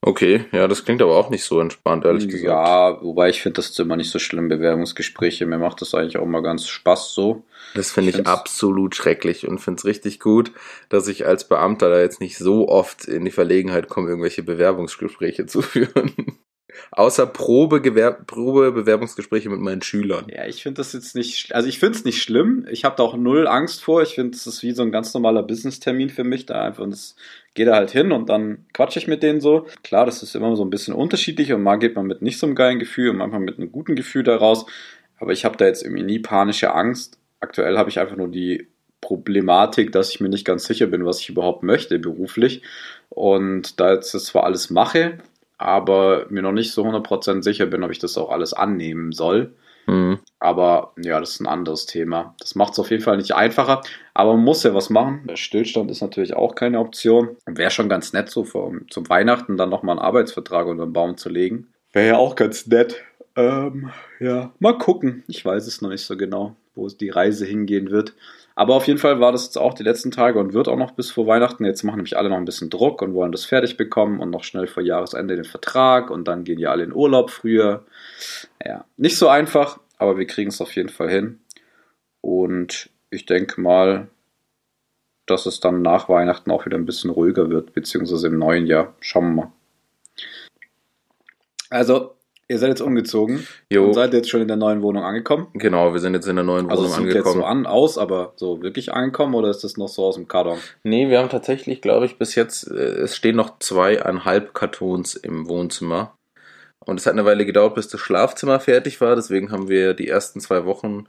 Okay, 0.00 0.46
ja, 0.50 0.66
das 0.66 0.84
klingt 0.84 1.00
aber 1.00 1.16
auch 1.16 1.30
nicht 1.30 1.44
so 1.44 1.60
entspannt, 1.60 2.04
ehrlich 2.04 2.26
gesagt. 2.26 2.44
Ja, 2.44 3.00
wobei 3.02 3.28
ich 3.28 3.40
finde 3.40 3.56
das 3.56 3.78
immer 3.78 3.96
nicht 3.96 4.10
so 4.10 4.18
schlimm, 4.18 4.48
Bewerbungsgespräche. 4.48 5.46
Mir 5.46 5.58
macht 5.58 5.80
das 5.80 5.94
eigentlich 5.94 6.16
auch 6.16 6.26
mal 6.26 6.42
ganz 6.42 6.66
Spaß 6.66 7.14
so. 7.14 7.44
Das 7.74 7.92
finde 7.92 8.10
Ich 8.10 8.18
ich 8.18 8.26
absolut 8.26 8.96
schrecklich 8.96 9.46
und 9.46 9.60
finde 9.60 9.78
es 9.78 9.84
richtig 9.84 10.18
gut, 10.18 10.50
dass 10.88 11.06
ich 11.06 11.26
als 11.26 11.46
Beamter 11.46 11.88
da 11.88 12.00
jetzt 12.00 12.20
nicht 12.20 12.36
so 12.36 12.68
oft 12.68 13.04
in 13.04 13.24
die 13.24 13.30
Verlegenheit 13.30 13.88
komme, 13.88 14.08
irgendwelche 14.08 14.42
Bewerbungsgespräche 14.42 15.46
zu 15.46 15.62
führen. 15.62 16.38
Außer 16.90 17.24
Probegewer- 17.24 18.24
Probebewerbungsgespräche 18.26 19.50
mit 19.50 19.60
meinen 19.60 19.82
Schülern. 19.82 20.26
Ja, 20.28 20.46
ich 20.46 20.62
finde 20.62 20.78
das 20.78 20.92
jetzt 20.92 21.14
nicht, 21.14 21.54
also 21.54 21.68
ich 21.68 21.78
finde 21.78 21.98
es 21.98 22.04
nicht 22.04 22.22
schlimm. 22.22 22.66
Ich 22.70 22.84
habe 22.84 22.96
da 22.96 23.02
auch 23.02 23.16
null 23.16 23.46
Angst 23.46 23.82
vor. 23.82 24.02
Ich 24.02 24.14
finde, 24.14 24.36
es 24.36 24.46
ist 24.46 24.62
wie 24.62 24.72
so 24.72 24.82
ein 24.82 24.92
ganz 24.92 25.12
normaler 25.14 25.42
Business-Termin 25.42 26.10
für 26.10 26.24
mich. 26.24 26.46
Da 26.46 26.62
einfach, 26.64 26.82
und 26.82 26.92
es 26.92 27.16
geht 27.54 27.68
da 27.68 27.74
halt 27.74 27.90
hin 27.90 28.12
und 28.12 28.28
dann 28.28 28.66
quatsche 28.72 28.98
ich 28.98 29.06
mit 29.06 29.22
denen 29.22 29.40
so. 29.40 29.66
Klar, 29.82 30.06
das 30.06 30.22
ist 30.22 30.34
immer 30.34 30.54
so 30.56 30.64
ein 30.64 30.70
bisschen 30.70 30.94
unterschiedlich 30.94 31.52
und 31.52 31.62
mal 31.62 31.76
geht 31.76 31.96
man 31.96 32.06
mit 32.06 32.22
nicht 32.22 32.38
so 32.38 32.46
einem 32.46 32.54
geilen 32.54 32.78
Gefühl 32.78 33.10
und 33.10 33.16
manchmal 33.16 33.40
mit 33.40 33.58
einem 33.58 33.72
guten 33.72 33.94
Gefühl 33.94 34.22
daraus. 34.22 34.66
Aber 35.18 35.32
ich 35.32 35.44
habe 35.44 35.56
da 35.56 35.66
jetzt 35.66 35.84
irgendwie 35.84 36.02
nie 36.02 36.18
panische 36.18 36.74
Angst. 36.74 37.18
Aktuell 37.40 37.78
habe 37.78 37.90
ich 37.90 37.98
einfach 38.00 38.16
nur 38.16 38.28
die 38.28 38.68
Problematik, 39.00 39.92
dass 39.92 40.10
ich 40.10 40.20
mir 40.20 40.28
nicht 40.28 40.44
ganz 40.44 40.64
sicher 40.64 40.86
bin, 40.86 41.04
was 41.04 41.20
ich 41.20 41.28
überhaupt 41.28 41.62
möchte 41.62 41.98
beruflich. 41.98 42.62
Und 43.08 43.78
da 43.80 43.92
jetzt 43.92 44.14
das 44.14 44.24
zwar 44.24 44.44
alles 44.44 44.70
mache, 44.70 45.18
aber 45.62 46.26
mir 46.28 46.42
noch 46.42 46.52
nicht 46.52 46.72
so 46.72 46.84
100% 46.84 47.42
sicher 47.42 47.66
bin, 47.66 47.82
ob 47.82 47.90
ich 47.90 47.98
das 47.98 48.18
auch 48.18 48.30
alles 48.30 48.52
annehmen 48.52 49.12
soll. 49.12 49.54
Mhm. 49.86 50.20
Aber 50.38 50.92
ja, 51.00 51.18
das 51.20 51.30
ist 51.30 51.40
ein 51.40 51.48
anderes 51.48 51.86
Thema. 51.86 52.34
Das 52.38 52.54
macht 52.54 52.72
es 52.72 52.78
auf 52.78 52.90
jeden 52.90 53.02
Fall 53.02 53.16
nicht 53.16 53.34
einfacher. 53.34 53.80
Aber 54.14 54.34
man 54.34 54.44
muss 54.44 54.62
ja 54.62 54.74
was 54.74 54.90
machen. 54.90 55.22
Der 55.28 55.36
Stillstand 55.36 55.90
ist 55.90 56.02
natürlich 56.02 56.34
auch 56.34 56.54
keine 56.54 56.78
Option. 56.78 57.36
Wäre 57.46 57.70
schon 57.70 57.88
ganz 57.88 58.12
nett, 58.12 58.30
so 58.30 58.44
vom, 58.44 58.88
zum 58.90 59.08
Weihnachten 59.08 59.56
dann 59.56 59.70
nochmal 59.70 59.98
einen 59.98 60.06
Arbeitsvertrag 60.06 60.66
unter 60.66 60.86
den 60.86 60.92
Baum 60.92 61.16
zu 61.16 61.28
legen. 61.28 61.68
Wäre 61.92 62.08
ja 62.08 62.16
auch 62.16 62.36
ganz 62.36 62.66
nett. 62.66 63.02
Ähm, 63.36 63.90
ja, 64.20 64.52
mal 64.58 64.78
gucken. 64.78 65.24
Ich 65.26 65.44
weiß 65.44 65.66
es 65.66 65.80
noch 65.82 65.90
nicht 65.90 66.04
so 66.04 66.16
genau, 66.16 66.56
wo 66.74 66.88
die 66.88 67.10
Reise 67.10 67.46
hingehen 67.46 67.90
wird. 67.90 68.14
Aber 68.54 68.74
auf 68.74 68.86
jeden 68.86 68.98
Fall 68.98 69.20
war 69.20 69.32
das 69.32 69.44
jetzt 69.46 69.58
auch 69.58 69.74
die 69.74 69.82
letzten 69.82 70.10
Tage 70.10 70.38
und 70.38 70.52
wird 70.52 70.68
auch 70.68 70.76
noch 70.76 70.92
bis 70.92 71.10
vor 71.10 71.26
Weihnachten. 71.26 71.64
Jetzt 71.64 71.82
machen 71.82 71.96
nämlich 71.96 72.16
alle 72.16 72.28
noch 72.28 72.36
ein 72.36 72.44
bisschen 72.44 72.70
Druck 72.70 73.02
und 73.02 73.14
wollen 73.14 73.32
das 73.32 73.44
fertig 73.44 73.76
bekommen 73.76 74.20
und 74.20 74.30
noch 74.30 74.44
schnell 74.44 74.66
vor 74.66 74.82
Jahresende 74.82 75.36
den 75.36 75.44
Vertrag 75.44 76.10
und 76.10 76.28
dann 76.28 76.44
gehen 76.44 76.58
ja 76.58 76.70
alle 76.70 76.84
in 76.84 76.92
Urlaub 76.92 77.30
früher. 77.30 77.84
Ja, 78.64 78.84
nicht 78.96 79.16
so 79.16 79.28
einfach, 79.28 79.80
aber 79.98 80.18
wir 80.18 80.26
kriegen 80.26 80.50
es 80.50 80.60
auf 80.60 80.74
jeden 80.74 80.90
Fall 80.90 81.08
hin. 81.08 81.40
Und 82.20 82.90
ich 83.10 83.26
denke 83.26 83.60
mal, 83.60 84.08
dass 85.26 85.46
es 85.46 85.60
dann 85.60 85.82
nach 85.82 86.08
Weihnachten 86.08 86.50
auch 86.50 86.66
wieder 86.66 86.76
ein 86.76 86.86
bisschen 86.86 87.10
ruhiger 87.10 87.50
wird, 87.50 87.72
beziehungsweise 87.72 88.26
im 88.26 88.38
neuen 88.38 88.66
Jahr. 88.66 88.94
Schauen 89.00 89.34
wir 89.34 89.42
mal. 89.44 89.52
Also, 91.70 92.16
ihr 92.52 92.58
seid 92.58 92.68
jetzt 92.68 92.80
umgezogen 92.82 93.46
Jo, 93.72 93.86
und 93.86 93.94
seid 93.94 94.12
jetzt 94.14 94.30
schon 94.30 94.40
in 94.42 94.48
der 94.48 94.56
neuen 94.56 94.82
Wohnung 94.82 95.02
angekommen. 95.02 95.48
genau, 95.54 95.92
wir 95.92 96.00
sind 96.00 96.14
jetzt 96.14 96.28
in 96.28 96.36
der 96.36 96.44
neuen 96.44 96.70
Also 96.70 96.84
Wohnung 96.84 96.92
es 96.92 96.96
sieht 97.04 97.14
jetzt 97.14 97.24
so 97.24 97.30
angekommen. 97.44 97.66
an, 97.66 97.66
aus, 97.66 97.98
aber 97.98 98.34
so 98.36 98.62
wirklich 98.62 98.92
angekommen 98.92 99.34
oder 99.34 99.50
ist 99.50 99.64
das 99.64 99.76
noch 99.76 99.88
so 99.88 100.04
aus 100.04 100.14
dem 100.14 100.28
Karton? 100.28 100.58
Nee, 100.84 101.08
wir 101.08 101.18
haben 101.18 101.28
tatsächlich, 101.30 101.80
glaube 101.82 102.06
ich, 102.06 102.18
bis 102.18 102.34
jetzt, 102.36 102.70
äh, 102.70 102.74
es 102.74 103.16
stehen 103.16 103.36
noch 103.36 103.58
zweieinhalb 103.58 104.54
Kartons 104.54 105.14
im 105.16 105.48
Wohnzimmer. 105.48 106.14
Und 106.84 106.98
es 106.98 107.06
hat 107.06 107.12
eine 107.12 107.24
Weile 107.24 107.46
gedauert, 107.46 107.74
bis 107.76 107.88
das 107.88 108.00
Schlafzimmer 108.00 108.58
fertig 108.60 109.00
war. 109.00 109.14
Deswegen 109.14 109.52
haben 109.52 109.68
wir 109.68 109.94
die 109.94 110.08
ersten 110.08 110.40
zwei 110.40 110.64
Wochen 110.64 111.04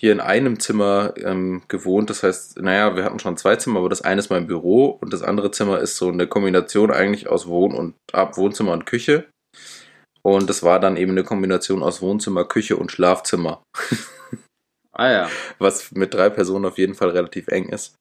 hier 0.00 0.10
in 0.10 0.20
einem 0.20 0.58
Zimmer 0.58 1.12
ähm, 1.22 1.60
gewohnt. 1.68 2.08
Das 2.08 2.22
heißt, 2.22 2.62
naja, 2.62 2.96
wir 2.96 3.04
hatten 3.04 3.18
schon 3.18 3.36
zwei 3.36 3.56
Zimmer, 3.56 3.80
aber 3.80 3.90
das 3.90 4.00
eine 4.00 4.20
ist 4.20 4.30
mein 4.30 4.46
Büro 4.46 4.86
und 4.86 5.12
das 5.12 5.22
andere 5.22 5.50
Zimmer 5.50 5.80
ist 5.80 5.98
so 5.98 6.08
eine 6.08 6.26
Kombination 6.26 6.90
eigentlich 6.90 7.28
aus 7.28 7.46
Wohn- 7.46 7.74
und 7.74 7.94
ab 8.10 8.38
Wohnzimmer 8.38 8.72
und 8.72 8.86
Küche. 8.86 9.26
Und 10.22 10.48
das 10.48 10.62
war 10.62 10.78
dann 10.78 10.96
eben 10.96 11.12
eine 11.12 11.24
Kombination 11.24 11.82
aus 11.82 12.00
Wohnzimmer, 12.00 12.44
Küche 12.44 12.76
und 12.76 12.92
Schlafzimmer. 12.92 13.62
Ah 14.94 15.10
ja. 15.10 15.30
was 15.58 15.92
mit 15.92 16.12
drei 16.12 16.28
Personen 16.28 16.66
auf 16.66 16.76
jeden 16.76 16.94
Fall 16.94 17.08
relativ 17.08 17.48
eng 17.48 17.70
ist. 17.70 17.96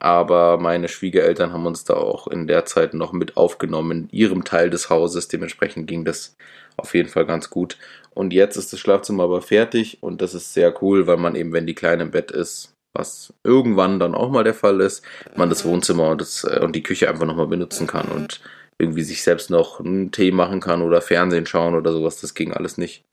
Aber 0.00 0.58
meine 0.58 0.88
Schwiegereltern 0.88 1.52
haben 1.52 1.66
uns 1.66 1.84
da 1.84 1.94
auch 1.94 2.26
in 2.26 2.48
der 2.48 2.64
Zeit 2.64 2.94
noch 2.94 3.12
mit 3.12 3.36
aufgenommen 3.36 3.92
in 3.92 4.08
ihrem 4.10 4.42
Teil 4.42 4.68
des 4.68 4.90
Hauses. 4.90 5.28
Dementsprechend 5.28 5.86
ging 5.86 6.04
das 6.04 6.34
auf 6.76 6.94
jeden 6.94 7.08
Fall 7.08 7.26
ganz 7.26 7.48
gut. 7.48 7.78
Und 8.10 8.32
jetzt 8.32 8.56
ist 8.56 8.72
das 8.72 8.80
Schlafzimmer 8.80 9.22
aber 9.22 9.40
fertig 9.40 10.02
und 10.02 10.20
das 10.20 10.34
ist 10.34 10.52
sehr 10.52 10.82
cool, 10.82 11.06
weil 11.06 11.18
man 11.18 11.36
eben, 11.36 11.52
wenn 11.52 11.68
die 11.68 11.76
Kleine 11.76 12.02
im 12.02 12.10
Bett 12.10 12.32
ist, 12.32 12.72
was 12.92 13.32
irgendwann 13.44 14.00
dann 14.00 14.16
auch 14.16 14.30
mal 14.30 14.42
der 14.44 14.54
Fall 14.54 14.80
ist, 14.80 15.04
man 15.36 15.48
das 15.48 15.64
Wohnzimmer 15.64 16.08
und, 16.08 16.20
das, 16.20 16.44
äh, 16.44 16.58
und 16.60 16.74
die 16.74 16.82
Küche 16.82 17.08
einfach 17.08 17.24
nochmal 17.24 17.46
benutzen 17.46 17.86
kann 17.86 18.08
und 18.08 18.40
irgendwie 18.82 19.02
sich 19.02 19.22
selbst 19.22 19.48
noch 19.48 19.80
einen 19.80 20.10
Tee 20.10 20.32
machen 20.32 20.60
kann 20.60 20.82
oder 20.82 21.00
Fernsehen 21.00 21.46
schauen 21.46 21.74
oder 21.74 21.92
sowas. 21.92 22.20
Das 22.20 22.34
ging 22.34 22.52
alles 22.52 22.76
nicht. 22.76 23.04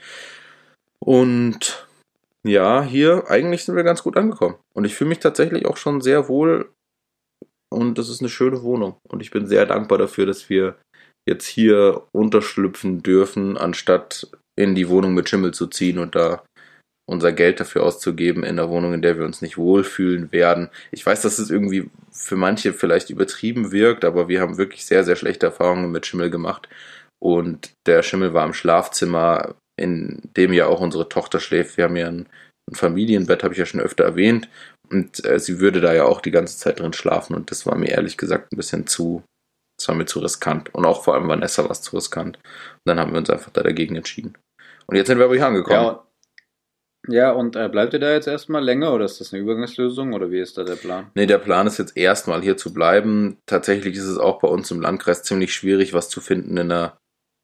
Und 0.99 1.88
ja, 2.43 2.83
hier 2.83 3.29
eigentlich 3.29 3.63
sind 3.63 3.75
wir 3.75 3.83
ganz 3.83 4.03
gut 4.03 4.17
angekommen. 4.17 4.55
Und 4.73 4.85
ich 4.85 4.95
fühle 4.95 5.09
mich 5.09 5.19
tatsächlich 5.19 5.65
auch 5.65 5.77
schon 5.77 6.01
sehr 6.01 6.27
wohl. 6.27 6.69
Und 7.71 7.97
das 7.97 8.09
ist 8.09 8.21
eine 8.21 8.29
schöne 8.29 8.63
Wohnung. 8.63 8.97
Und 9.07 9.21
ich 9.21 9.31
bin 9.31 9.45
sehr 9.45 9.65
dankbar 9.65 9.97
dafür, 9.97 10.25
dass 10.25 10.49
wir 10.49 10.75
jetzt 11.27 11.45
hier 11.45 12.03
unterschlüpfen 12.11 13.03
dürfen, 13.03 13.57
anstatt 13.57 14.27
in 14.55 14.75
die 14.75 14.89
Wohnung 14.89 15.13
mit 15.13 15.29
Schimmel 15.29 15.53
zu 15.53 15.67
ziehen 15.67 15.99
und 15.99 16.15
da 16.15 16.43
unser 17.09 17.31
Geld 17.31 17.59
dafür 17.59 17.83
auszugeben 17.83 18.43
in 18.43 18.55
der 18.55 18.69
Wohnung, 18.69 18.93
in 18.93 19.01
der 19.01 19.17
wir 19.17 19.25
uns 19.25 19.41
nicht 19.41 19.57
wohlfühlen 19.57 20.31
werden. 20.31 20.69
Ich 20.91 21.05
weiß, 21.05 21.21
dass 21.21 21.39
es 21.39 21.49
irgendwie 21.49 21.89
für 22.11 22.35
manche 22.35 22.71
vielleicht 22.71 23.09
übertrieben 23.09 23.71
wirkt, 23.71 24.05
aber 24.05 24.27
wir 24.27 24.41
haben 24.41 24.57
wirklich 24.57 24.85
sehr, 24.85 25.03
sehr 25.03 25.15
schlechte 25.15 25.47
Erfahrungen 25.47 25.91
mit 25.91 26.05
Schimmel 26.05 26.29
gemacht. 26.29 26.69
Und 27.19 27.71
der 27.87 28.03
Schimmel 28.03 28.33
war 28.33 28.45
im 28.45 28.53
Schlafzimmer, 28.53 29.55
in 29.77 30.21
dem 30.37 30.53
ja 30.53 30.67
auch 30.67 30.81
unsere 30.81 31.09
Tochter 31.09 31.39
schläft. 31.39 31.77
Wir 31.77 31.85
haben 31.85 31.95
ja 31.95 32.07
ein, 32.07 32.27
ein 32.69 32.75
Familienbett, 32.75 33.43
habe 33.43 33.53
ich 33.53 33.59
ja 33.59 33.65
schon 33.65 33.81
öfter 33.81 34.03
erwähnt. 34.03 34.47
Und 34.89 35.25
äh, 35.25 35.39
sie 35.39 35.59
würde 35.59 35.81
da 35.81 35.93
ja 35.93 36.05
auch 36.05 36.21
die 36.21 36.31
ganze 36.31 36.57
Zeit 36.57 36.79
drin 36.79 36.93
schlafen. 36.93 37.35
Und 37.35 37.49
das 37.49 37.65
war 37.65 37.75
mir 37.75 37.89
ehrlich 37.89 38.17
gesagt 38.17 38.51
ein 38.53 38.57
bisschen 38.57 38.85
zu, 38.85 39.23
das 39.77 39.87
war 39.87 39.95
mir 39.95 40.05
zu 40.05 40.19
riskant. 40.19 40.73
Und 40.75 40.85
auch 40.85 41.03
vor 41.03 41.15
allem 41.15 41.27
Vanessa 41.27 41.63
war 41.63 41.71
es 41.71 41.81
zu 41.81 41.95
riskant. 41.95 42.37
Und 42.37 42.85
dann 42.85 42.99
haben 42.99 43.11
wir 43.11 43.19
uns 43.19 43.29
einfach 43.29 43.51
da 43.51 43.63
dagegen 43.63 43.95
entschieden. 43.95 44.37
Und 44.85 44.95
jetzt 44.95 45.07
sind 45.07 45.17
wir 45.17 45.25
aber 45.25 45.35
hier 45.35 45.47
angekommen. 45.47 45.85
Ja, 45.85 46.05
ja 47.07 47.31
und 47.31 47.55
äh, 47.55 47.69
bleibt 47.69 47.93
ihr 47.93 47.99
da 47.99 48.11
jetzt 48.11 48.27
erstmal 48.27 48.63
länger 48.63 48.93
oder 48.93 49.05
ist 49.05 49.19
das 49.19 49.33
eine 49.33 49.41
Übergangslösung 49.41 50.13
oder 50.13 50.31
wie 50.31 50.39
ist 50.39 50.57
da 50.57 50.63
der 50.63 50.75
Plan? 50.75 51.11
Nee, 51.15 51.25
der 51.25 51.37
Plan 51.37 51.67
ist 51.67 51.77
jetzt 51.77 51.95
erstmal 51.95 52.41
hier 52.41 52.57
zu 52.57 52.73
bleiben. 52.73 53.37
Tatsächlich 53.45 53.95
ist 53.95 54.07
es 54.07 54.17
auch 54.17 54.39
bei 54.39 54.47
uns 54.47 54.69
im 54.71 54.81
Landkreis 54.81 55.23
ziemlich 55.23 55.53
schwierig, 55.53 55.93
was 55.93 56.09
zu 56.09 56.21
finden 56.21 56.57
in 56.57 56.71
einer 56.71 56.97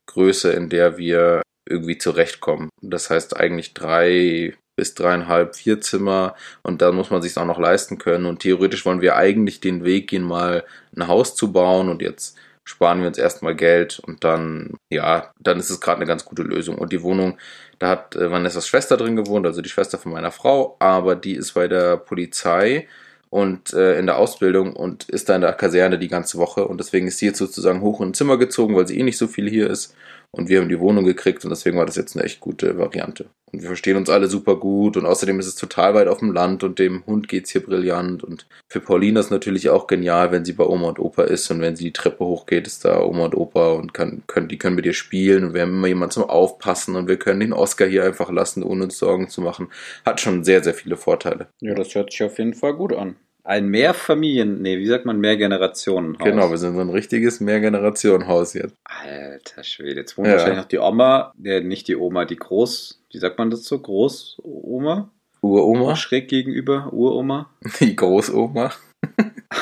Größe, 0.07 0.51
in 0.51 0.69
der 0.69 0.97
wir 0.97 1.41
irgendwie 1.67 1.97
zurechtkommen. 1.97 2.69
Das 2.81 3.09
heißt 3.09 3.38
eigentlich 3.38 3.74
drei 3.74 4.55
bis 4.75 4.93
dreieinhalb, 4.93 5.55
vier 5.55 5.79
Zimmer 5.79 6.35
und 6.62 6.81
da 6.81 6.91
muss 6.91 7.09
man 7.09 7.21
sich 7.21 7.38
auch 7.38 7.45
noch 7.45 7.59
leisten 7.59 7.97
können. 7.97 8.25
Und 8.25 8.39
theoretisch 8.39 8.85
wollen 8.85 9.01
wir 9.01 9.15
eigentlich 9.15 9.62
den 9.62 9.85
Weg 9.85 10.09
gehen, 10.09 10.24
mal 10.24 10.65
ein 10.95 11.07
Haus 11.07 11.35
zu 11.35 11.51
bauen 11.51 11.89
und 11.89 12.01
jetzt 12.01 12.38
sparen 12.65 13.01
wir 13.01 13.07
uns 13.07 13.17
erstmal 13.17 13.55
Geld 13.55 14.00
und 14.00 14.24
dann, 14.24 14.74
ja, 14.89 15.31
dann 15.39 15.60
ist 15.60 15.69
es 15.69 15.79
gerade 15.79 15.98
eine 15.98 16.07
ganz 16.07 16.25
gute 16.25 16.41
Lösung. 16.41 16.77
Und 16.77 16.91
die 16.91 17.03
Wohnung, 17.03 17.38
da 17.79 17.89
hat 17.89 18.15
äh, 18.15 18.31
Vanessas 18.31 18.67
Schwester 18.67 18.98
drin 18.98 19.15
gewohnt, 19.15 19.45
also 19.45 19.62
die 19.62 19.69
Schwester 19.69 19.98
von 19.98 20.12
meiner 20.12 20.31
Frau, 20.31 20.75
aber 20.79 21.15
die 21.15 21.36
ist 21.36 21.53
bei 21.53 21.67
der 21.67 21.98
Polizei 21.98 22.88
und 23.29 23.74
äh, 23.74 24.00
in 24.00 24.07
der 24.07 24.17
Ausbildung 24.17 24.75
und 24.75 25.10
ist 25.10 25.29
da 25.29 25.36
in 25.36 25.41
der 25.41 25.53
Kaserne 25.53 26.00
die 26.00 26.07
ganze 26.07 26.38
Woche 26.38 26.67
und 26.67 26.79
deswegen 26.79 27.07
ist 27.07 27.19
sie 27.19 27.27
jetzt 27.27 27.38
sozusagen 27.38 27.81
hoch 27.81 28.01
in 28.01 28.10
ein 28.10 28.13
Zimmer 28.13 28.38
gezogen, 28.38 28.75
weil 28.75 28.88
sie 28.88 29.00
eh 29.00 29.03
nicht 29.03 29.17
so 29.17 29.27
viel 29.27 29.50
hier 29.50 29.69
ist 29.69 29.95
und 30.36 30.50
wir 30.50 30.60
haben 30.60 30.70
die 30.70 30.80
Wohnung 30.80 31.06
gekriegt 31.06 31.44
und 31.46 31.50
deswegen 31.50 31.77
war 31.77 31.86
das 31.86 31.96
jetzt 31.96 32.15
eine 32.15 32.25
echt 32.25 32.42
gute 32.42 32.77
Variante. 32.77 33.30
Und 33.51 33.62
wir 33.62 33.68
verstehen 33.68 33.96
uns 33.96 34.10
alle 34.10 34.27
super 34.27 34.58
gut 34.58 34.98
und 34.98 35.06
außerdem 35.06 35.39
ist 35.39 35.48
es 35.48 35.56
total 35.56 35.94
weit 35.94 36.08
auf 36.08 36.20
dem 36.20 36.34
Land 36.34 36.63
und 36.63 36.77
dem 36.77 37.06
Hund 37.06 37.30
geht's 37.30 37.51
hier 37.51 37.63
brillant 37.63 38.24
und 38.24 38.46
für 38.68 38.82
Paulina 38.82 39.22
ist 39.22 39.32
natürlich 39.32 39.70
auch 39.70 39.88
genial, 39.88 40.32
wenn 40.32 40.44
sie 40.44 40.54
bei 40.54 40.65
Oma 40.65 40.89
und 40.89 41.00
Opa 41.00 41.24
ist 41.24 41.50
und 41.51 41.62
wenn 41.62 41.75
sie 41.77 41.86
die 41.86 41.94
Treppe 41.94 42.25
hochgeht, 42.25 42.68
ist 42.68 42.84
da 42.84 43.01
Oma 43.01 43.25
und 43.25 43.36
Opa 43.36 43.72
und 43.72 43.94
kann, 43.94 44.24
können, 44.27 44.50
die 44.50 44.58
können 44.58 44.75
mit 44.75 44.86
ihr 44.86 44.94
spielen 44.94 45.46
und 45.46 45.54
wir 45.54 45.62
haben 45.62 45.72
immer 45.72 45.88
jemanden 45.88 46.12
zum 46.12 46.24
Aufpassen 46.24 46.96
und 46.96 47.08
wir 47.08 47.18
können 47.18 47.39
den 47.39 47.54
Oscar 47.54 47.88
hier 47.88 48.04
einfach 48.04 48.30
lassen, 48.30 48.62
ohne 48.63 48.84
uns 48.84 48.98
Sorgen 48.98 49.30
zu 49.30 49.42
machen. 49.42 49.70
Hat 50.06 50.20
schon 50.20 50.44
sehr, 50.44 50.63
sehr 50.63 50.74
viele 50.74 50.98
Vorteile. 50.98 51.48
Ja, 51.62 51.74
das 51.75 51.96
hört 51.96 52.12
sich 52.12 52.24
auf 52.24 52.38
jeden 52.38 52.54
Fall 52.54 52.74
gut 52.74 52.94
an. 52.94 53.15
Ein 53.46 53.68
Mehrfamilien, 53.70 54.64
nee, 54.64 54.80
wie 54.80 54.88
sagt 54.88 55.06
man, 55.06 55.20
Mehrgenerationenhaus. 55.20 56.24
Genau, 56.25 56.50
wir 56.50 56.58
sind 56.58 56.74
so 56.74 56.82
ein 56.82 56.90
richtiges 56.90 57.40
Mehrgenerationenhaus 57.40 58.56
jetzt. 58.56 58.75
Alter 58.84 59.64
Schwede, 59.64 60.00
jetzt 60.02 60.18
wohnt 60.18 60.28
Ja. 60.28 60.34
wahrscheinlich 60.34 60.58
noch 60.58 60.66
die 60.68 60.80
Oma, 60.80 61.32
äh, 61.44 61.62
nicht 61.62 61.88
die 61.88 61.96
Oma, 61.96 62.25
die 62.25 62.38
Groß, 62.38 63.00
wie 63.12 63.18
sagt 63.20 63.38
man 63.38 63.52
das 63.52 63.64
so, 63.66 63.78
Großoma? 63.80 65.10
Uroma, 65.42 65.96
Schräg 65.96 66.28
gegenüber, 66.28 66.92
Uroma. 66.92 67.52
die 67.80 67.96
Großoma. 67.96 68.72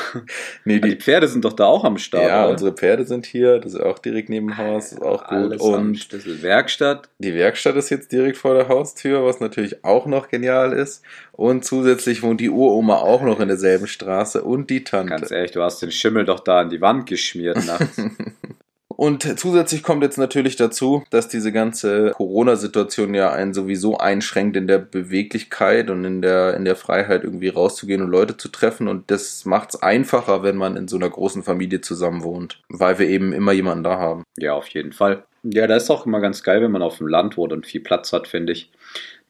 nee, 0.64 0.78
Die 0.80 0.90
die, 0.90 0.96
Pferde 0.96 1.28
sind 1.28 1.44
doch 1.44 1.52
da 1.52 1.66
auch 1.66 1.84
am 1.84 1.98
Start. 1.98 2.24
ja, 2.28 2.42
oder? 2.44 2.52
unsere 2.52 2.72
Pferde 2.72 3.04
sind 3.04 3.26
hier, 3.26 3.58
das 3.58 3.74
ist 3.74 3.80
auch 3.80 3.98
direkt 3.98 4.28
neben 4.28 4.48
dem 4.48 4.56
Haus, 4.58 4.92
ist 4.92 5.02
auch 5.02 5.22
gut. 5.24 5.38
Alles 5.38 5.60
Und 5.62 5.98
Schlüssel. 5.98 6.42
Werkstatt. 6.42 7.08
Die 7.18 7.34
Werkstatt 7.34 7.76
ist 7.76 7.90
jetzt 7.90 8.12
direkt 8.12 8.36
vor 8.36 8.54
der 8.54 8.68
Haustür, 8.68 9.24
was 9.24 9.40
natürlich 9.40 9.84
auch 9.84 10.06
noch 10.06 10.28
genial 10.28 10.72
ist. 10.72 11.02
Und 11.32 11.64
zusätzlich 11.64 12.22
wohnt 12.22 12.40
die 12.40 12.50
Uroma 12.50 12.96
auch 12.96 13.22
noch 13.22 13.40
in 13.40 13.48
derselben 13.48 13.86
Straße 13.86 14.42
und 14.42 14.70
die 14.70 14.84
Ganz 14.84 15.08
Tante. 15.10 15.34
ehrlich, 15.34 15.52
du 15.52 15.62
hast 15.62 15.82
den 15.82 15.90
Schimmel 15.90 16.24
doch 16.24 16.40
da 16.40 16.60
an 16.60 16.70
die 16.70 16.80
Wand 16.80 17.06
geschmiert 17.06 17.64
nachts. 17.66 18.00
Und 18.96 19.38
zusätzlich 19.38 19.82
kommt 19.82 20.02
jetzt 20.02 20.18
natürlich 20.18 20.56
dazu, 20.56 21.04
dass 21.10 21.28
diese 21.28 21.52
ganze 21.52 22.12
Corona-Situation 22.12 23.14
ja 23.14 23.32
einen 23.32 23.54
sowieso 23.54 23.98
einschränkt 23.98 24.56
in 24.56 24.66
der 24.66 24.78
Beweglichkeit 24.78 25.90
und 25.90 26.04
in 26.04 26.22
der, 26.22 26.54
in 26.54 26.64
der 26.64 26.76
Freiheit 26.76 27.24
irgendwie 27.24 27.48
rauszugehen 27.48 28.02
und 28.02 28.10
Leute 28.10 28.36
zu 28.36 28.48
treffen. 28.48 28.88
Und 28.88 29.10
das 29.10 29.44
macht 29.44 29.70
es 29.70 29.82
einfacher, 29.82 30.42
wenn 30.42 30.56
man 30.56 30.76
in 30.76 30.88
so 30.88 30.96
einer 30.96 31.10
großen 31.10 31.42
Familie 31.42 31.80
zusammen 31.80 32.22
wohnt, 32.22 32.62
weil 32.68 32.98
wir 32.98 33.08
eben 33.08 33.32
immer 33.32 33.52
jemanden 33.52 33.84
da 33.84 33.98
haben. 33.98 34.24
ja, 34.38 34.54
auf 34.54 34.68
jeden 34.68 34.92
Fall. 34.92 35.24
Ja, 35.42 35.66
da 35.66 35.76
ist 35.76 35.90
auch 35.90 36.06
immer 36.06 36.20
ganz 36.20 36.42
geil, 36.42 36.62
wenn 36.62 36.70
man 36.70 36.82
auf 36.82 36.98
dem 36.98 37.06
Land 37.08 37.36
wohnt 37.36 37.52
und 37.52 37.66
viel 37.66 37.82
Platz 37.82 38.12
hat, 38.12 38.28
finde 38.28 38.52
ich. 38.52 38.70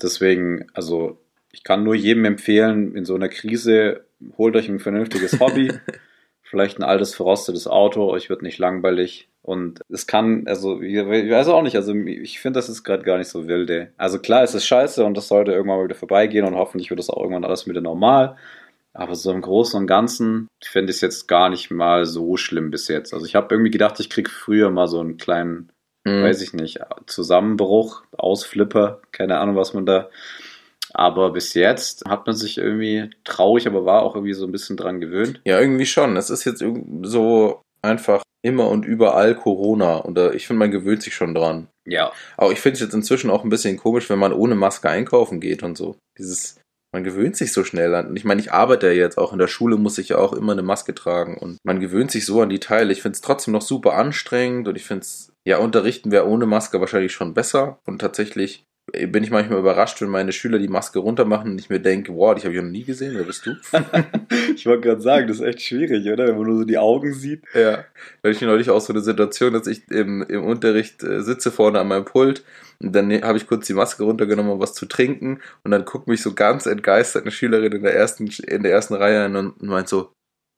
Deswegen, 0.01 0.67
also, 0.73 1.19
ich 1.53 1.65
kann 1.65 1.83
nur 1.83 1.95
jedem 1.95 2.25
empfehlen, 2.25 2.95
in 2.95 3.05
so 3.05 3.15
einer 3.15 3.29
Krise, 3.29 4.05
holt 4.39 4.55
euch 4.55 4.69
ein 4.69 4.79
vernünftiges 4.79 5.41
Hobby. 5.41 5.73
Vielleicht 6.43 6.79
ein 6.79 6.85
altes, 6.85 7.15
verrostetes 7.15 7.67
Auto, 7.67 8.09
euch 8.09 8.31
wird 8.31 8.43
nicht 8.43 8.59
langweilig. 8.59 9.29
Und 9.45 9.83
es 9.91 10.07
kann, 10.07 10.45
also, 10.47 10.81
ich 10.81 10.97
weiß 10.97 11.49
auch 11.49 11.61
nicht, 11.61 11.77
also 11.77 11.95
ich 11.95 12.41
finde, 12.41 12.57
das 12.59 12.71
ist 12.71 12.83
gerade 12.83 13.03
gar 13.03 13.19
nicht 13.19 13.29
so 13.29 13.47
wilde. 13.47 13.93
Also 13.99 14.19
klar, 14.19 14.43
es 14.43 14.55
ist 14.55 14.65
scheiße 14.65 15.05
und 15.05 15.17
das 15.19 15.29
sollte 15.29 15.53
irgendwann 15.53 15.79
mal 15.79 15.85
wieder 15.85 15.95
vorbeigehen 15.95 16.47
und 16.47 16.55
hoffentlich 16.55 16.89
wird 16.89 16.99
das 16.99 17.11
auch 17.11 17.19
irgendwann 17.21 17.45
alles 17.45 17.69
wieder 17.69 17.83
normal. 17.83 18.37
Aber 18.95 19.15
so 19.15 19.31
im 19.33 19.43
Großen 19.43 19.79
und 19.79 19.87
Ganzen 19.87 20.49
finde 20.65 20.91
ich 20.93 20.97
es 20.97 21.01
jetzt 21.03 21.29
gar 21.29 21.51
nicht 21.51 21.71
mal 21.71 22.07
so 22.07 22.39
schlimm 22.39 22.71
bis 22.71 22.89
jetzt. 22.89 23.13
Also 23.13 23.27
ich 23.27 23.35
habe 23.35 23.55
irgendwie 23.55 23.71
gedacht, 23.71 24.01
ich 24.01 24.09
krieg 24.09 24.31
früher 24.31 24.71
mal 24.71 24.89
so 24.89 25.01
einen 25.01 25.19
kleinen, 25.19 25.71
Mhm. 26.07 26.23
weiß 26.23 26.43
ich 26.43 26.53
nicht, 26.53 26.81
Zusammenbruch, 27.07 28.03
Ausflipper, 28.17 29.01
keine 29.11 29.39
Ahnung, 29.39 29.57
was 29.57 29.75
man 29.75 29.87
da. 29.87 30.11
Aber 30.93 31.33
bis 31.33 31.55
jetzt 31.55 32.05
hat 32.09 32.27
man 32.27 32.37
sich 32.37 32.59
irgendwie 32.59 33.11
traurig, 33.25 33.67
aber 33.67 33.85
war 33.85 34.03
auch 34.03 34.15
irgendwie 34.15 34.35
so 34.35 34.47
ein 34.47 34.53
bisschen 34.53 34.77
dran 34.77 35.01
gewöhnt. 35.01 35.41
Ja, 35.45 35.59
irgendwie 35.59 35.87
schon. 35.87 36.17
Es 36.17 36.31
ist 36.31 36.45
jetzt 36.45 36.63
so 37.03 37.64
einfach 37.85 38.23
immer 38.43 38.69
und 38.69 38.85
überall 38.85 39.35
Corona. 39.35 39.97
Und 39.97 40.19
äh, 40.19 40.35
ich 40.35 40.47
finde, 40.47 40.59
man 40.59 40.71
gewöhnt 40.71 41.03
sich 41.03 41.15
schon 41.15 41.35
dran. 41.35 41.69
Ja. 41.87 42.13
Aber 42.37 42.53
ich 42.53 42.61
finde 42.61 42.75
es 42.75 42.81
jetzt 42.81 42.95
inzwischen 42.95 43.31
auch 43.31 43.45
ein 43.45 43.51
bisschen 43.51 43.77
komisch, 43.77 44.11
wenn 44.11 44.19
man 44.19 44.33
ohne 44.33 44.55
Maske 44.55 44.91
einkaufen 44.91 45.41
geht 45.41 45.63
und 45.63 45.79
so. 45.79 45.97
Dieses, 46.19 46.61
man 46.93 47.05
gewöhnt 47.05 47.37
sich 47.37 47.53
so 47.53 47.65
schnell 47.65 47.95
an. 47.95 48.09
Und 48.09 48.17
ich 48.17 48.25
meine, 48.25 48.41
ich 48.41 48.53
arbeite 48.53 48.87
ja 48.89 48.93
jetzt 48.93 49.19
auch 49.19 49.33
in 49.33 49.39
der 49.39 49.49
Schule, 49.49 49.77
muss 49.77 49.99
ich 49.99 50.11
ja 50.11 50.19
auch 50.19 50.33
immer 50.33 50.53
eine 50.53 50.63
Maske 50.63 50.95
tragen. 50.95 51.39
Und 51.39 51.59
man 51.65 51.81
gewöhnt 51.81 52.11
sich 52.11 52.27
so 52.27 52.43
an 52.43 52.51
die 52.51 52.61
Teile. 52.61 52.93
Ich 52.93 53.03
finde 53.03 53.17
es 53.17 53.23
trotzdem 53.23 53.53
noch 53.53 53.63
super 53.63 53.95
anstrengend 53.95 54.69
und 54.69 54.77
ich 54.77 54.85
finde 54.85 55.03
es, 55.03 55.33
ja, 55.47 55.59
unterrichten 55.59 56.11
wäre 56.11 56.29
ohne 56.29 56.47
Maske 56.47 56.81
wahrscheinlich 56.81 57.13
schon 57.13 57.35
besser. 57.35 57.79
Und 57.87 58.01
tatsächlich 58.01 58.65
bin 58.93 59.25
ich 59.25 59.31
manchmal 59.31 59.59
überrascht, 59.59 60.01
wenn 60.03 60.09
meine 60.09 60.33
Schüler 60.33 60.59
die 60.59 60.69
Maske 60.69 60.99
runtermachen 60.99 61.53
und 61.53 61.59
ich 61.59 61.71
mir 61.71 61.81
denke, 61.81 62.15
wow, 62.15 62.35
dich 62.35 62.45
habe 62.45 62.55
ich 62.55 62.63
noch 62.63 62.71
nie 62.71 62.85
gesehen, 62.85 63.15
wer 63.17 63.25
bist 63.25 63.47
du? 63.47 63.57
Ich 64.55 64.67
wollte 64.67 64.83
gerade 64.89 65.01
sagen, 65.01 65.27
das 65.27 65.39
ist 65.39 65.47
echt 65.47 65.63
schwierig, 65.63 66.07
oder? 66.09 66.29
Wenn 66.29 66.37
man 66.37 66.47
nur 66.47 66.59
so 66.59 66.65
die 66.65 66.79
Augen 66.79 67.13
sieht. 67.13 67.43
Ja, 67.55 67.85
da 68.23 68.29
ich 68.31 68.41
neulich 68.41 68.71
auch 68.71 68.81
so 68.81 68.93
eine 68.93 69.03
Situation, 69.03 69.53
dass 69.53 69.67
ich 69.67 69.89
im, 69.91 70.23
im 70.23 70.45
Unterricht 70.45 71.03
äh, 71.03 71.23
sitze 71.23 71.51
vorne 71.51 71.81
an 71.81 71.89
meinem 71.89 72.05
Pult 72.05 72.45
und 72.81 72.95
dann 72.95 73.09
ne- 73.09 73.23
habe 73.23 73.37
ich 73.39 73.47
kurz 73.47 73.67
die 73.67 73.75
Maske 73.75 74.05
runtergenommen, 74.05 74.53
um 74.53 74.61
was 74.61 74.75
zu 74.75 74.87
trinken 74.87 75.41
und 75.65 75.71
dann 75.71 75.85
guckt 75.85 76.07
mich 76.07 76.23
so 76.23 76.35
ganz 76.35 76.67
entgeistert 76.67 77.23
eine 77.23 77.33
Schülerin 77.33 77.73
in 77.73 77.83
der 77.83 77.95
ersten, 77.95 78.27
in 78.47 78.63
der 78.63 78.73
ersten 78.73 78.95
Reihe 78.95 79.25
an 79.25 79.37
und 79.37 79.63
meint 79.63 79.89
so, 79.89 80.13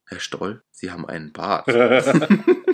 Herr 0.09 0.21
Stoll, 0.21 0.63
Sie 0.71 0.91
haben 0.91 1.07
einen 1.07 1.33
Bart. 1.33 1.67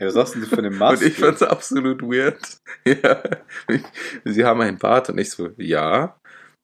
ja, 0.00 0.06
was 0.06 0.16
hast 0.16 0.34
du 0.34 0.40
denn 0.40 0.48
für 0.48 0.58
eine 0.58 0.70
Maske? 0.70 1.04
Und 1.04 1.10
ich 1.10 1.18
fand's 1.18 1.42
absolut 1.42 2.02
weird. 2.02 2.38
Ja, 2.86 3.20
ich, 3.68 3.82
Sie 4.24 4.44
haben 4.44 4.60
einen 4.60 4.78
Bart 4.78 5.10
und 5.10 5.18
ich 5.18 5.30
so, 5.30 5.50
ja. 5.56 6.16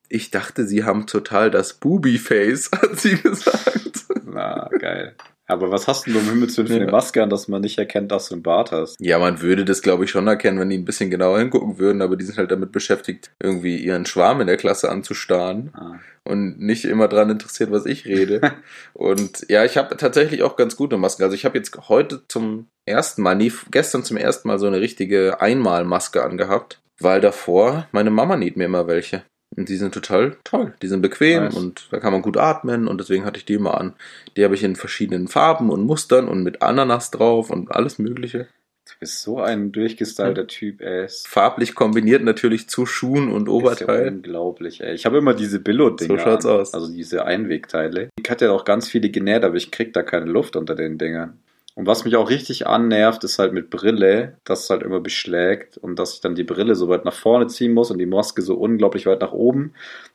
Ich 0.09 0.31
dachte, 0.31 0.67
Sie 0.67 0.85
haben 0.85 1.07
total 1.07 1.51
das 1.51 1.75
Booby-Face, 1.75 2.71
hat 2.73 3.01
sie 3.01 3.17
gesagt. 3.17 4.05
Na, 4.25 4.69
geil. 4.79 5.17
Aber 5.53 5.71
was 5.71 5.87
hast 5.89 6.07
du 6.07 6.13
denn 6.13 6.23
um 6.23 6.29
Himmels 6.29 6.57
Willen 6.57 6.67
für 6.69 6.75
eine 6.75 6.85
Ja. 6.87 6.91
Maske 6.91 7.23
an, 7.23 7.31
dass 7.31 7.49
man 7.49 7.61
nicht 7.61 7.79
erkennt, 7.79 8.11
dass 8.11 8.29
du 8.29 8.35
einen 8.35 8.43
Bart 8.43 8.73
hast? 8.73 8.97
Ja, 9.01 9.19
man 9.19 9.41
würde 9.41 9.65
das, 9.65 9.83
glaube 9.83 10.05
ich, 10.05 10.11
schon 10.11 10.27
erkennen, 10.27 10.59
wenn 10.59 10.71
die 10.71 10.79
ein 10.79 10.85
bisschen 10.85 11.11
genauer 11.11 11.39
hingucken 11.39 11.79
würden, 11.79 12.03
aber 12.03 12.17
die 12.17 12.25
sind 12.25 12.39
halt 12.39 12.51
damit 12.51 12.73
beschäftigt, 12.73 13.31
irgendwie 13.43 13.77
ihren 13.77 14.07
Schwarm 14.07 14.41
in 14.41 14.47
der 14.47 14.57
Klasse 14.57 14.91
anzustarren 14.91 15.71
Ah. 15.75 15.99
und 16.25 16.59
nicht 16.61 16.85
immer 16.85 17.09
dran 17.09 17.31
interessiert, 17.31 17.71
was 17.71 17.87
ich 17.87 18.07
rede. 18.07 18.41
und 18.95 19.47
ja, 19.49 19.65
ich 19.65 19.77
habe 19.77 19.97
tatsächlich 19.97 20.43
auch 20.43 20.57
ganz 20.57 20.77
gute 20.77 20.97
Masken. 20.97 21.23
Also 21.23 21.35
ich 21.35 21.45
habe 21.45 21.59
jetzt 21.59 21.77
heute 21.89 22.23
zum 22.29 22.67
ersten 22.87 23.23
Mal, 23.23 23.35
nee, 23.37 23.53
gestern 23.71 24.05
zum 24.05 24.17
ersten 24.17 24.49
Mal 24.49 24.59
so 24.59 24.67
eine 24.67 24.81
richtige 24.81 25.41
Einmalmaske 25.41 26.23
angehabt, 26.23 26.81
weil 27.01 27.21
davor 27.21 27.87
meine 27.93 28.11
Mama 28.11 28.37
näht 28.37 28.57
mir 28.57 28.65
immer 28.65 28.87
welche. 28.87 29.23
Und 29.57 29.69
die 29.69 29.77
sind 29.77 29.93
total 29.93 30.37
toll. 30.45 30.73
Die 30.83 30.89
sind 30.89 31.03
bequem 31.03 31.45
Nice. 31.45 31.55
und 31.55 31.89
da 31.91 31.99
kann 32.01 32.13
man 32.13 32.23
gut 32.23 32.37
atmen 32.39 32.89
und 32.89 32.99
deswegen 32.99 33.25
hatte 33.25 33.39
ich 33.39 33.45
die 33.45 33.55
immer 33.55 33.79
an. 33.79 33.93
Die 34.37 34.45
habe 34.45 34.55
ich 34.55 34.65
in 34.65 34.77
verschiedenen 34.77 35.29
Farben 35.29 35.69
und 35.71 35.85
Mustern 35.85 36.29
und 36.29 36.43
mit 36.43 36.63
Ananas 36.63 37.11
drauf 37.11 37.51
und 37.51 37.71
alles 37.71 37.99
Mögliche. 37.99 38.47
Du 38.87 38.93
bist 38.99 39.21
so 39.23 39.41
ein 39.41 39.71
durchgestylter 39.73 40.47
Typ, 40.47 40.81
ey. 40.81 41.07
Farblich 41.27 41.75
kombiniert 41.75 42.23
natürlich 42.25 42.69
zu 42.69 42.85
Schuhen 42.87 43.31
und 43.31 43.43
Ist 43.43 43.49
ja 43.49 43.53
Oberteil. 43.55 44.09
unglaublich, 44.09 44.81
ey. 44.81 44.95
Ich 44.95 45.07
habe 45.07 45.19
immer 45.19 45.35
diese 45.35 45.61
Billo-Dinger. 45.61 46.19
So 46.19 46.23
schaut's 46.23 46.47
an, 46.47 46.53
aus. 46.53 46.75
Also 46.75 46.93
diese 46.93 47.25
Einwegteile. 47.25 48.09
Ich 48.23 48.31
hatte 48.31 48.47
ja 48.47 48.53
auch 48.53 48.65
ganz 48.65 48.89
viele 48.89 49.11
genäht, 49.11 49.45
aber 49.45 49.57
ich 49.57 49.71
krieg 49.71 49.93
da 49.93 50.03
keine 50.03 50.27
Luft 50.27 50.57
unter 50.57 50.75
den 50.75 50.99
Dingern. 50.99 51.39
Und 51.75 51.87
was 51.87 52.05
mich 52.05 52.17
auch 52.17 52.29
richtig 52.29 52.67
annervt, 52.67 53.25
ist 53.25 53.39
halt 53.39 53.55
mit 53.55 53.71
Brille, 53.71 54.37
dass 54.45 54.65
es 54.65 54.71
halt 54.71 54.83
immer 54.83 55.01
beschlägt 55.01 55.79
und 55.79 55.99
dass 55.99 56.15
ich 56.15 56.21
dann 56.21 56.35
die 56.35 56.45
Brille 56.45 56.75
so 56.75 56.89
weit 56.89 57.07
nach 57.07 57.15
vorne 57.15 57.47
ziehen 57.47 57.73
muss 57.73 57.91
und 57.91 57.97
die 57.99 58.05
Maske 58.07 58.43
so 58.43 58.57
unglaublich 58.57 59.07
weit 59.07 59.23
nach 59.23 59.33
oben, 59.33 59.73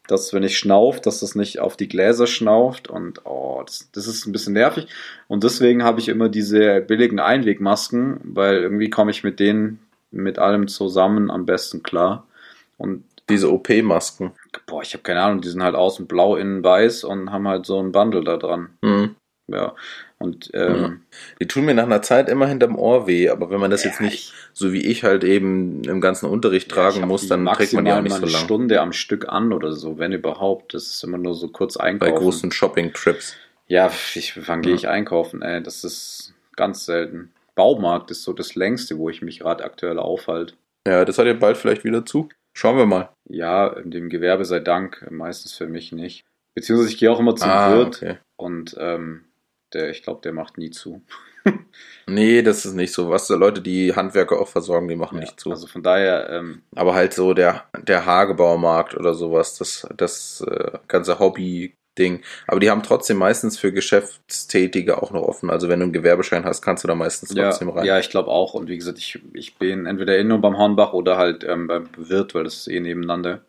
dass 0.08 0.34
wenn 0.34 0.44
ich 0.44 0.58
schnauf, 0.60 1.02
dass 1.02 1.22
das 1.22 1.34
nicht 1.34 1.60
auf 1.60 1.76
die 1.76 1.88
Gläser 1.88 2.28
schnauft 2.28 2.90
und 2.90 3.26
oh, 3.26 3.64
das, 3.66 3.90
das 3.92 4.06
ist 4.06 4.28
ein 4.28 4.32
bisschen 4.32 4.54
nervig. 4.54 4.88
Und 5.28 5.44
deswegen 5.44 5.84
habe 5.84 6.00
ich 6.00 6.10
immer 6.10 6.30
diese 6.30 6.80
billigen 6.82 7.20
Einwegmasken, 7.20 8.20
weil 8.24 8.58
irgendwie 8.58 8.92
komme 8.92 9.10
ich 9.12 9.24
mit 9.24 9.40
denen 9.40 9.80
mit 10.12 10.38
allem 10.40 10.68
zusammen 10.68 11.32
am 11.32 11.46
besten 11.46 11.82
klar. 11.82 12.28
Und 12.78 13.04
Diese 13.30 13.52
OP-Masken. 13.52 14.32
boah, 14.68 14.82
ich 14.84 14.94
habe 14.94 15.04
keine 15.04 15.22
Ahnung, 15.24 15.42
die 15.42 15.50
sind 15.50 15.64
halt 15.64 15.76
außen 15.76 16.08
blau, 16.08 16.36
innen 16.36 16.64
weiß 16.64 17.04
und 17.04 17.32
haben 17.32 17.48
halt 17.48 17.66
so 17.66 17.80
ein 17.82 17.92
Bundle 17.92 18.24
da 18.24 18.38
dran. 18.38 18.70
Mhm. 18.82 19.16
Ja. 19.48 19.76
Und 20.20 20.50
ähm, 20.56 21.02
Die 21.40 21.48
tun 21.48 21.66
mir 21.66 21.76
nach 21.76 21.84
einer 21.84 22.02
Zeit 22.02 22.28
immer 22.28 22.48
hinterm 22.48 22.76
Ohr 22.76 23.06
weh, 23.06 23.30
aber 23.30 23.52
wenn 23.52 23.60
man 23.60 23.70
das 23.70 23.84
jetzt 23.84 24.00
ja, 24.00 24.08
nicht 24.08 24.34
so 24.52 24.74
wie 24.74 24.84
ich 24.86 25.04
halt 25.04 25.24
eben 25.24 25.84
im 25.84 26.02
ganzen 26.02 26.26
Unterricht 26.28 26.68
ich 26.68 26.74
tragen 26.74 27.02
hab 27.02 27.08
muss, 27.08 27.28
dann 27.28 27.46
trägt 27.46 27.74
man 27.74 27.86
die 27.86 27.92
auch 27.92 28.02
nicht 28.02 28.14
so 28.16 28.24
eine 28.24 28.32
lang. 28.32 28.42
Stunde 28.44 28.82
am 28.82 28.94
Stück 28.94 29.30
an 29.30 29.54
oder 29.54 29.74
so, 29.74 30.00
wenn 30.00 30.14
überhaupt. 30.14 30.74
Das 30.74 30.88
ist 30.88 31.04
immer 31.04 31.20
nur 31.20 31.36
so 31.36 31.50
kurz 31.50 31.76
Bei 31.78 31.84
einkaufen. 31.86 32.16
großen 32.16 32.52
Shopping-Trips. 32.52 33.36
Ja, 33.68 33.92
ich, 34.16 34.48
wann 34.48 34.62
gehe 34.64 34.72
Ja. 34.72 34.78
ich 34.78 34.88
einkaufen? 34.88 35.42
Ey, 35.44 35.62
das 35.62 35.84
ist 35.84 36.34
ganz 36.56 36.86
selten. 36.86 37.32
Baumarkt 37.54 38.10
ist 38.10 38.24
so 38.24 38.34
das 38.34 38.56
längste, 38.56 38.98
wo 38.98 39.10
ich 39.12 39.22
mich 39.22 39.40
gerade 39.40 39.64
aktuell 39.64 40.00
aufhalte. 40.00 40.56
Ja, 40.88 41.06
das 41.06 41.20
hat 41.20 41.28
ja 41.28 41.34
bald 41.34 41.58
vielleicht 41.58 41.84
wieder 41.84 42.06
zu. 42.06 42.30
Schauen 42.54 42.78
wir 42.78 42.86
mal. 42.88 43.10
Ja, 43.30 43.68
in 43.68 43.92
dem 43.92 44.10
Gewerbe 44.10 44.46
sei 44.46 44.62
Dank, 44.62 45.06
meistens 45.12 45.54
für 45.54 45.68
mich 45.68 45.92
nicht. 45.92 46.24
Beziehungsweise 46.56 46.90
ich 46.92 46.98
gehe 46.98 47.12
auch 47.12 47.20
immer 47.20 47.36
zum 47.36 47.50
Ah, 47.52 47.72
Wirt 47.76 47.98
okay. 47.98 48.18
und 48.36 48.76
ähm, 48.80 49.26
der, 49.74 49.90
ich 49.90 50.04
glaube, 50.04 50.22
der 50.24 50.34
macht 50.34 50.58
nie 50.58 50.72
zu. 50.72 51.02
Nee, 52.10 52.42
das 52.42 52.66
ist 52.66 52.74
nicht 52.74 52.94
so. 52.94 53.10
Was 53.10 53.28
Leute, 53.30 53.62
die 53.62 53.94
Handwerker 53.94 54.40
auch 54.40 54.48
versorgen, 54.48 54.88
die 54.88 54.96
machen 54.96 55.16
Ja, 55.16 55.22
nicht 55.22 55.40
zu. 55.40 55.50
Also 55.50 55.68
von 55.68 55.84
daher, 55.84 56.30
ähm, 56.30 56.62
Aber 56.76 56.94
halt 56.94 57.14
so 57.14 57.34
der, 57.34 57.66
der 57.82 58.06
Hagebaumarkt 58.06 58.96
oder 58.96 59.14
sowas, 59.14 59.58
das, 59.58 59.86
das 59.96 60.42
äh, 60.50 60.78
ganze 60.88 61.20
Hobby-Ding. 61.20 62.24
Aber 62.48 62.62
die 62.62 62.70
haben 62.70 62.82
trotzdem 62.84 63.18
meistens 63.18 63.58
für 63.58 63.74
Geschäftstätige 63.74 65.02
auch 65.02 65.12
noch 65.12 65.22
offen. 65.24 65.50
Also 65.50 65.68
wenn 65.68 65.80
du 65.80 65.84
einen 65.84 65.94
Gewerbeschein 65.94 66.46
hast, 66.46 66.62
kannst 66.62 66.86
du 66.86 66.88
da 66.88 66.96
meistens 66.96 67.34
ja, 67.34 67.50
trotzdem 67.50 67.70
rein. 67.70 67.86
ja, 67.86 68.00
ich 68.00 68.10
glaube 68.10 68.30
auch. 68.30 68.54
Und 68.54 68.70
wie 68.70 68.78
gesagt, 68.78 69.00
ich, 69.00 69.20
ich 69.34 69.58
bin 69.58 69.86
entweder 69.86 70.18
eh 70.18 70.24
nur 70.24 70.40
beim 70.40 70.58
Hornbach 70.58 70.94
oder 70.94 71.18
halt 71.18 71.44
ähm, 71.44 71.68
beim 71.68 71.90
Wirt, 71.98 72.36
weil 72.36 72.46
das 72.46 72.56
ist 72.56 72.68
eh 72.68 72.80
nebeneinander. 72.80 73.42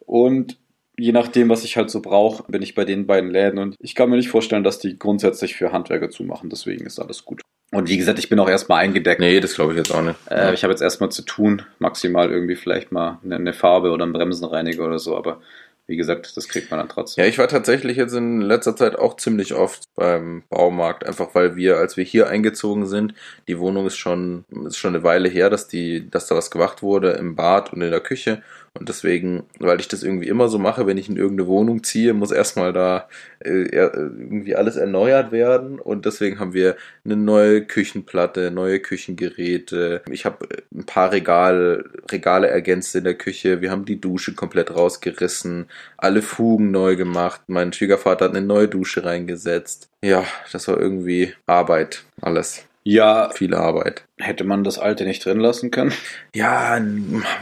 Und 0.00 0.58
je 0.98 1.12
nachdem, 1.12 1.48
was 1.48 1.64
ich 1.64 1.76
halt 1.76 1.90
so 1.90 2.00
brauche, 2.00 2.50
bin 2.50 2.62
ich 2.62 2.74
bei 2.74 2.84
den 2.84 3.06
beiden 3.06 3.30
Läden. 3.30 3.58
Und 3.58 3.76
ich 3.78 3.94
kann 3.94 4.10
mir 4.10 4.16
nicht 4.16 4.28
vorstellen, 4.28 4.64
dass 4.64 4.78
die 4.78 4.98
grundsätzlich 4.98 5.56
für 5.56 5.72
Handwerker 5.72 6.10
zumachen. 6.10 6.50
Deswegen 6.50 6.86
ist 6.86 6.98
alles 6.98 7.24
gut. 7.24 7.42
Und 7.72 7.88
wie 7.88 7.96
gesagt, 7.96 8.18
ich 8.18 8.28
bin 8.28 8.38
auch 8.38 8.48
erstmal 8.48 8.84
eingedeckt. 8.84 9.20
Nee, 9.20 9.40
das 9.40 9.54
glaube 9.54 9.72
ich 9.72 9.78
jetzt 9.78 9.92
auch 9.92 10.02
nicht. 10.02 10.18
Äh, 10.30 10.54
ich 10.54 10.62
habe 10.62 10.72
jetzt 10.72 10.82
erstmal 10.82 11.10
zu 11.10 11.22
tun, 11.22 11.62
maximal 11.78 12.30
irgendwie 12.30 12.56
vielleicht 12.56 12.92
mal 12.92 13.18
eine, 13.24 13.36
eine 13.36 13.52
Farbe 13.52 13.90
oder 13.90 14.04
einen 14.04 14.12
Bremsenreiniger 14.12 14.84
oder 14.86 14.98
so, 14.98 15.16
aber 15.16 15.40
wie 15.88 15.96
gesagt, 15.96 16.36
das 16.36 16.48
kriegt 16.48 16.70
man 16.70 16.78
dann 16.80 16.88
trotzdem. 16.88 17.22
Ja, 17.22 17.28
ich 17.28 17.38
war 17.38 17.46
tatsächlich 17.46 17.96
jetzt 17.96 18.14
in 18.14 18.40
letzter 18.40 18.74
Zeit 18.74 18.96
auch 18.96 19.16
ziemlich 19.16 19.54
oft 19.54 19.84
beim 19.94 20.42
Baumarkt, 20.48 21.06
einfach 21.06 21.34
weil 21.34 21.54
wir, 21.54 21.76
als 21.76 21.96
wir 21.96 22.04
hier 22.04 22.28
eingezogen 22.28 22.86
sind, 22.86 23.14
die 23.46 23.58
Wohnung 23.58 23.86
ist 23.86 23.96
schon, 23.96 24.44
ist 24.66 24.78
schon 24.78 24.94
eine 24.94 25.04
Weile 25.04 25.28
her, 25.28 25.48
dass 25.48 25.68
die, 25.68 26.10
dass 26.10 26.26
da 26.26 26.34
was 26.34 26.50
gemacht 26.50 26.82
wurde 26.82 27.12
im 27.12 27.36
Bad 27.36 27.72
und 27.72 27.82
in 27.82 27.90
der 27.90 28.00
Küche. 28.00 28.42
Und 28.78 28.88
deswegen, 28.88 29.44
weil 29.58 29.80
ich 29.80 29.88
das 29.88 30.02
irgendwie 30.02 30.28
immer 30.28 30.48
so 30.48 30.58
mache, 30.58 30.86
wenn 30.86 30.98
ich 30.98 31.08
in 31.08 31.16
irgendeine 31.16 31.48
Wohnung 31.48 31.82
ziehe, 31.84 32.14
muss 32.14 32.30
erstmal 32.30 32.72
da 32.72 33.08
äh, 33.40 33.68
er- 33.70 33.94
irgendwie 33.94 34.54
alles 34.56 34.76
erneuert 34.76 35.32
werden. 35.32 35.78
Und 35.78 36.06
deswegen 36.06 36.38
haben 36.38 36.52
wir 36.54 36.76
eine 37.04 37.16
neue 37.16 37.62
Küchenplatte, 37.64 38.50
neue 38.50 38.80
Küchengeräte. 38.80 40.02
Ich 40.10 40.24
habe 40.24 40.46
ein 40.74 40.84
paar 40.86 41.12
Regal, 41.12 41.84
Regale 42.10 42.48
ergänzt 42.48 42.94
in 42.94 43.04
der 43.04 43.14
Küche. 43.14 43.60
Wir 43.60 43.70
haben 43.70 43.84
die 43.84 44.00
Dusche 44.00 44.34
komplett 44.34 44.74
rausgerissen, 44.74 45.66
alle 45.96 46.22
Fugen 46.22 46.70
neu 46.70 46.96
gemacht. 46.96 47.42
Mein 47.46 47.72
Schwiegervater 47.72 48.26
hat 48.26 48.36
eine 48.36 48.46
neue 48.46 48.68
Dusche 48.68 49.04
reingesetzt. 49.04 49.88
Ja, 50.02 50.24
das 50.52 50.68
war 50.68 50.78
irgendwie 50.78 51.34
Arbeit, 51.46 52.04
alles. 52.20 52.64
Ja, 52.84 53.30
Viele 53.34 53.58
Arbeit. 53.58 54.04
Hätte 54.18 54.44
man 54.44 54.64
das 54.64 54.78
alte 54.78 55.04
nicht 55.04 55.24
drin 55.24 55.40
lassen 55.40 55.70
können? 55.70 55.92
Ja, 56.34 56.80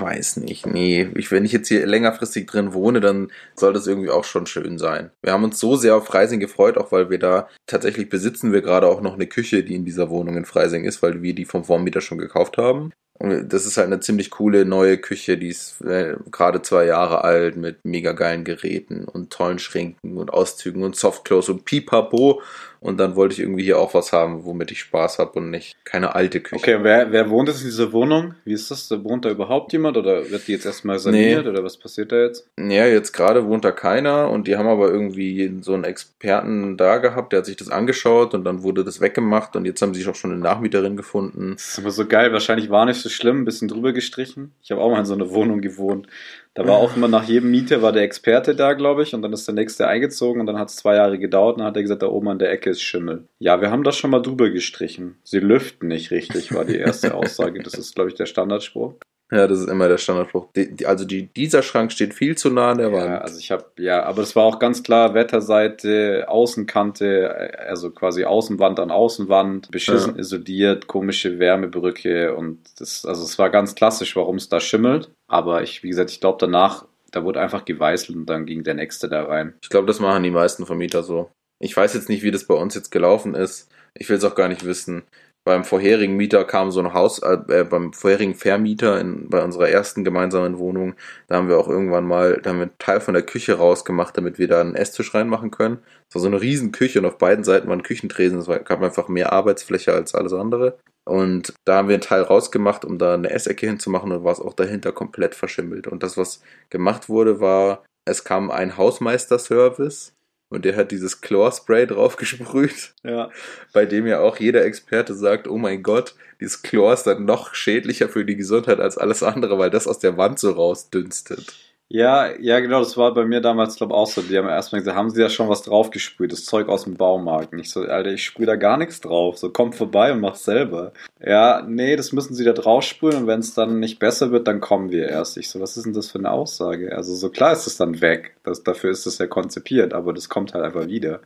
weiß 0.00 0.38
nicht. 0.38 0.66
Nee, 0.66 1.08
ich, 1.14 1.30
wenn 1.30 1.44
ich 1.44 1.52
jetzt 1.52 1.68
hier 1.68 1.86
längerfristig 1.86 2.46
drin 2.46 2.74
wohne, 2.74 3.00
dann 3.00 3.30
soll 3.54 3.72
das 3.72 3.86
irgendwie 3.86 4.10
auch 4.10 4.24
schon 4.24 4.46
schön 4.46 4.78
sein. 4.78 5.10
Wir 5.22 5.32
haben 5.32 5.44
uns 5.44 5.60
so 5.60 5.76
sehr 5.76 5.96
auf 5.96 6.06
Freising 6.06 6.40
gefreut, 6.40 6.76
auch 6.76 6.90
weil 6.90 7.10
wir 7.10 7.18
da 7.18 7.48
tatsächlich 7.66 8.08
besitzen 8.08 8.52
wir 8.52 8.62
gerade 8.62 8.88
auch 8.88 9.00
noch 9.00 9.14
eine 9.14 9.26
Küche, 9.26 9.62
die 9.62 9.74
in 9.74 9.84
dieser 9.84 10.10
Wohnung 10.10 10.36
in 10.36 10.44
Freising 10.44 10.84
ist, 10.84 11.02
weil 11.02 11.22
wir 11.22 11.34
die 11.34 11.44
vom 11.44 11.64
Vormieter 11.64 12.00
schon 12.00 12.18
gekauft 12.18 12.58
haben. 12.58 12.92
Und 13.16 13.52
das 13.52 13.64
ist 13.64 13.76
halt 13.76 13.86
eine 13.86 14.00
ziemlich 14.00 14.30
coole 14.30 14.64
neue 14.64 14.98
Küche, 14.98 15.38
die 15.38 15.48
ist 15.48 15.80
äh, 15.82 16.16
gerade 16.32 16.62
zwei 16.62 16.84
Jahre 16.84 17.22
alt 17.22 17.56
mit 17.56 17.84
mega 17.84 18.12
geilen 18.12 18.42
Geräten 18.42 19.04
und 19.04 19.30
tollen 19.30 19.60
Schränken 19.60 20.16
und 20.16 20.32
Auszügen 20.32 20.82
und 20.82 20.96
Softclose 20.96 21.52
und 21.52 21.64
Pipapo. 21.64 22.42
Und 22.80 22.98
dann 22.98 23.14
wollte 23.14 23.34
ich 23.34 23.40
irgendwie 23.40 23.62
hier 23.62 23.78
auch 23.78 23.94
was 23.94 24.12
haben, 24.12 24.44
womit 24.44 24.72
ich 24.72 24.80
Spaß 24.80 25.20
habe 25.20 25.38
und 25.38 25.50
nicht 25.50 25.76
keine 25.84 26.16
alte 26.16 26.40
Küche. 26.40 26.63
Okay, 26.64 26.78
wer, 26.80 27.12
wer 27.12 27.28
wohnt 27.28 27.50
jetzt 27.50 27.60
in 27.60 27.66
dieser 27.66 27.92
Wohnung? 27.92 28.36
Wie 28.46 28.54
ist 28.54 28.70
das? 28.70 28.90
Wohnt 29.04 29.26
da 29.26 29.30
überhaupt 29.30 29.74
jemand 29.74 29.98
oder 29.98 30.30
wird 30.30 30.48
die 30.48 30.52
jetzt 30.52 30.64
erstmal 30.64 30.98
saniert 30.98 31.44
Nee. 31.44 31.50
oder 31.50 31.62
was 31.62 31.76
passiert 31.76 32.10
da 32.10 32.22
jetzt? 32.22 32.48
Ja, 32.58 32.86
jetzt 32.86 33.12
gerade 33.12 33.44
wohnt 33.44 33.66
da 33.66 33.70
keiner 33.70 34.30
und 34.30 34.46
die 34.48 34.56
haben 34.56 34.66
aber 34.66 34.88
irgendwie 34.90 35.58
so 35.60 35.74
einen 35.74 35.84
Experten 35.84 36.78
da 36.78 36.96
gehabt, 36.96 37.32
der 37.34 37.40
hat 37.40 37.46
sich 37.46 37.56
das 37.56 37.68
angeschaut 37.68 38.32
und 38.32 38.44
dann 38.44 38.62
wurde 38.62 38.82
das 38.82 39.02
weggemacht 39.02 39.56
und 39.56 39.66
jetzt 39.66 39.82
haben 39.82 39.92
sie 39.92 40.00
sich 40.00 40.08
auch 40.08 40.14
schon 40.14 40.32
eine 40.32 40.40
Nachmieterin 40.40 40.96
gefunden. 40.96 41.52
Das 41.56 41.68
ist 41.68 41.78
immer 41.80 41.90
so 41.90 42.06
geil. 42.06 42.32
Wahrscheinlich 42.32 42.70
war 42.70 42.86
nicht 42.86 43.02
so 43.02 43.10
schlimm, 43.10 43.42
ein 43.42 43.44
bisschen 43.44 43.68
drüber 43.68 43.92
gestrichen. 43.92 44.52
Ich 44.62 44.70
habe 44.70 44.80
auch 44.80 44.90
mal 44.90 45.00
in 45.00 45.04
so 45.04 45.12
einer 45.12 45.28
Wohnung 45.32 45.60
gewohnt. 45.60 46.06
Da 46.54 46.68
war 46.68 46.76
auch 46.76 46.96
immer 46.96 47.08
nach 47.08 47.24
jedem 47.24 47.50
Mieter 47.50 47.82
war 47.82 47.90
der 47.90 48.04
Experte 48.04 48.54
da, 48.54 48.74
glaube 48.74 49.02
ich, 49.02 49.12
und 49.12 49.22
dann 49.22 49.32
ist 49.32 49.46
der 49.48 49.56
nächste 49.56 49.88
eingezogen 49.88 50.40
und 50.40 50.46
dann 50.46 50.58
hat 50.58 50.68
es 50.68 50.76
zwei 50.76 50.94
Jahre 50.94 51.18
gedauert 51.18 51.56
und 51.56 51.58
dann 51.58 51.66
hat 51.66 51.76
er 51.76 51.82
gesagt, 51.82 52.02
da 52.02 52.06
oben 52.06 52.28
an 52.28 52.38
der 52.38 52.52
Ecke 52.52 52.70
ist 52.70 52.80
Schimmel. 52.80 53.26
Ja, 53.40 53.60
wir 53.60 53.72
haben 53.72 53.82
das 53.82 53.96
schon 53.96 54.12
mal 54.12 54.22
drüber 54.22 54.50
gestrichen. 54.50 55.16
Sie 55.24 55.40
lüften 55.40 55.88
nicht 55.88 56.12
richtig, 56.12 56.54
war 56.54 56.64
die 56.64 56.76
erste 56.76 57.14
Aussage. 57.14 57.60
Das 57.60 57.74
ist, 57.74 57.96
glaube 57.96 58.10
ich, 58.10 58.14
der 58.14 58.26
Standardspruch. 58.26 58.94
Ja, 59.34 59.48
das 59.48 59.58
ist 59.58 59.68
immer 59.68 59.88
der 59.88 59.98
Standardspruch. 59.98 60.46
Also 60.84 61.04
die, 61.04 61.26
dieser 61.26 61.62
Schrank 61.62 61.90
steht 61.90 62.14
viel 62.14 62.38
zu 62.38 62.50
nah 62.50 62.70
an 62.70 62.78
der 62.78 62.92
Wand. 62.92 63.04
Ja, 63.04 63.18
also 63.18 63.38
ich 63.40 63.50
habe, 63.50 63.64
ja, 63.78 64.04
aber 64.04 64.22
das 64.22 64.36
war 64.36 64.44
auch 64.44 64.60
ganz 64.60 64.84
klar 64.84 65.12
Wetterseite, 65.14 66.26
Außenkante, 66.28 67.58
also 67.58 67.90
quasi 67.90 68.24
Außenwand 68.24 68.78
an 68.78 68.92
Außenwand, 68.92 69.72
beschissen 69.72 70.16
isoliert, 70.16 70.86
komische 70.86 71.40
Wärmebrücke 71.40 72.32
und 72.36 72.60
das, 72.78 73.04
also 73.04 73.24
es 73.24 73.36
war 73.36 73.50
ganz 73.50 73.74
klassisch, 73.74 74.14
warum 74.14 74.36
es 74.36 74.48
da 74.48 74.60
schimmelt. 74.60 75.10
Aber 75.26 75.64
ich, 75.64 75.82
wie 75.82 75.88
gesagt, 75.88 76.12
ich 76.12 76.20
glaube 76.20 76.38
danach, 76.38 76.86
da 77.10 77.24
wurde 77.24 77.40
einfach 77.40 77.64
geweißelt 77.64 78.16
und 78.16 78.26
dann 78.26 78.46
ging 78.46 78.62
der 78.62 78.74
nächste 78.74 79.08
da 79.08 79.24
rein. 79.24 79.54
Ich 79.62 79.68
glaube, 79.68 79.88
das 79.88 79.98
machen 79.98 80.22
die 80.22 80.30
meisten 80.30 80.64
Vermieter 80.64 81.02
so. 81.02 81.30
Ich 81.58 81.76
weiß 81.76 81.94
jetzt 81.94 82.08
nicht, 82.08 82.22
wie 82.22 82.30
das 82.30 82.44
bei 82.44 82.54
uns 82.54 82.76
jetzt 82.76 82.92
gelaufen 82.92 83.34
ist. 83.34 83.68
Ich 83.94 84.08
will 84.08 84.16
es 84.16 84.24
auch 84.24 84.36
gar 84.36 84.48
nicht 84.48 84.64
wissen. 84.64 85.02
Beim 85.46 85.64
vorherigen 85.64 86.16
Mieter 86.16 86.44
kam 86.44 86.70
so 86.70 86.80
ein 86.80 86.94
Haus, 86.94 87.18
äh, 87.18 87.36
äh, 87.48 87.64
beim 87.64 87.92
vorherigen 87.92 88.34
Vermieter 88.34 88.98
in, 88.98 89.28
bei 89.28 89.44
unserer 89.44 89.68
ersten 89.68 90.02
gemeinsamen 90.02 90.58
Wohnung, 90.58 90.94
da 91.28 91.36
haben 91.36 91.48
wir 91.48 91.58
auch 91.58 91.68
irgendwann 91.68 92.06
mal, 92.06 92.40
da 92.40 92.50
haben 92.50 92.56
wir 92.56 92.62
einen 92.64 92.78
Teil 92.78 93.00
von 93.00 93.12
der 93.12 93.24
Küche 93.24 93.58
rausgemacht, 93.58 94.16
damit 94.16 94.38
wir 94.38 94.48
da 94.48 94.62
einen 94.62 94.74
Esstisch 94.74 95.12
reinmachen 95.12 95.50
können. 95.50 95.80
Es 96.08 96.14
war 96.14 96.22
so 96.22 96.28
eine 96.28 96.40
riesen 96.40 96.72
Küche 96.72 96.98
und 96.98 97.04
auf 97.04 97.18
beiden 97.18 97.44
Seiten 97.44 97.68
waren 97.68 97.82
Küchentresen. 97.82 98.38
Es 98.38 98.46
gab 98.46 98.82
einfach 98.82 99.08
mehr 99.08 99.34
Arbeitsfläche 99.34 99.92
als 99.92 100.14
alles 100.14 100.32
andere. 100.32 100.78
Und 101.04 101.52
da 101.66 101.76
haben 101.76 101.88
wir 101.88 101.96
einen 101.96 102.02
Teil 102.02 102.22
rausgemacht, 102.22 102.86
um 102.86 102.96
da 102.96 103.12
eine 103.12 103.28
Essecke 103.28 103.66
hinzumachen 103.66 104.12
und 104.12 104.24
war 104.24 104.32
es 104.32 104.40
auch 104.40 104.54
dahinter 104.54 104.92
komplett 104.92 105.34
verschimmelt. 105.34 105.86
Und 105.86 106.02
das, 106.02 106.16
was 106.16 106.40
gemacht 106.70 107.10
wurde, 107.10 107.40
war, 107.40 107.84
es 108.06 108.24
kam 108.24 108.50
ein 108.50 108.78
Hausmeisterservice 108.78 110.14
und 110.54 110.64
der 110.64 110.76
hat 110.76 110.90
dieses 110.90 111.20
Chlorspray 111.20 111.86
draufgesprüht, 111.86 112.94
Ja. 113.02 113.30
bei 113.72 113.84
dem 113.86 114.06
ja 114.06 114.20
auch 114.20 114.38
jeder 114.38 114.64
Experte 114.64 115.14
sagt, 115.14 115.48
oh 115.48 115.58
mein 115.58 115.82
Gott, 115.82 116.14
dieses 116.40 116.62
Chlor 116.62 116.92
ist 116.94 117.04
dann 117.04 117.24
noch 117.24 117.54
schädlicher 117.54 118.08
für 118.08 118.24
die 118.24 118.36
Gesundheit 118.36 118.80
als 118.80 118.98
alles 118.98 119.22
andere, 119.22 119.58
weil 119.58 119.70
das 119.70 119.86
aus 119.86 119.98
der 119.98 120.16
Wand 120.16 120.38
so 120.38 120.50
rausdünstet. 120.50 121.52
Ja, 121.88 122.34
ja, 122.40 122.60
genau, 122.60 122.80
das 122.80 122.96
war 122.96 123.12
bei 123.14 123.24
mir 123.24 123.40
damals, 123.40 123.76
glaube 123.76 123.94
auch 123.94 124.06
so. 124.06 124.22
Die 124.22 124.36
haben 124.36 124.48
erstmal 124.48 124.80
gesagt, 124.80 124.96
haben 124.96 125.10
sie 125.10 125.20
da 125.20 125.28
schon 125.28 125.48
was 125.48 125.62
draufgesprüht, 125.62 126.32
das 126.32 126.44
Zeug 126.44 126.68
aus 126.68 126.84
dem 126.84 126.94
Baumarkt. 126.94 127.52
Und 127.52 127.58
ich 127.58 127.70
so, 127.70 127.82
Alter, 127.82 128.10
ich 128.10 128.24
sprühe 128.24 128.46
da 128.46 128.56
gar 128.56 128.78
nichts 128.78 129.00
drauf. 129.00 129.38
So, 129.38 129.50
kommt 129.50 129.74
vorbei 129.74 130.10
und 130.12 130.20
macht 130.20 130.38
selber. 130.38 130.92
Ja, 131.24 131.62
nee, 131.66 131.94
das 131.94 132.12
müssen 132.12 132.34
sie 132.34 132.44
da 132.44 132.52
drauf 132.52 132.84
sprühen 132.84 133.16
und 133.16 133.26
wenn 133.26 133.40
es 133.40 133.54
dann 133.54 133.80
nicht 133.80 133.98
besser 133.98 134.32
wird, 134.32 134.48
dann 134.48 134.60
kommen 134.60 134.90
wir 134.90 135.08
erst. 135.08 135.36
Ich 135.36 135.50
so, 135.50 135.60
was 135.60 135.76
ist 135.76 135.84
denn 135.84 135.92
das 135.92 136.10
für 136.10 136.18
eine 136.18 136.30
Aussage? 136.30 136.96
Also, 136.96 137.14
so 137.14 137.28
klar 137.28 137.52
ist 137.52 137.66
es 137.66 137.76
dann 137.76 138.00
weg. 138.00 138.34
Das, 138.44 138.62
dafür 138.62 138.90
ist 138.90 139.06
es 139.06 139.18
ja 139.18 139.26
konzipiert, 139.26 139.92
aber 139.92 140.12
das 140.14 140.28
kommt 140.28 140.54
halt 140.54 140.64
einfach 140.64 140.86
wieder. 140.88 141.20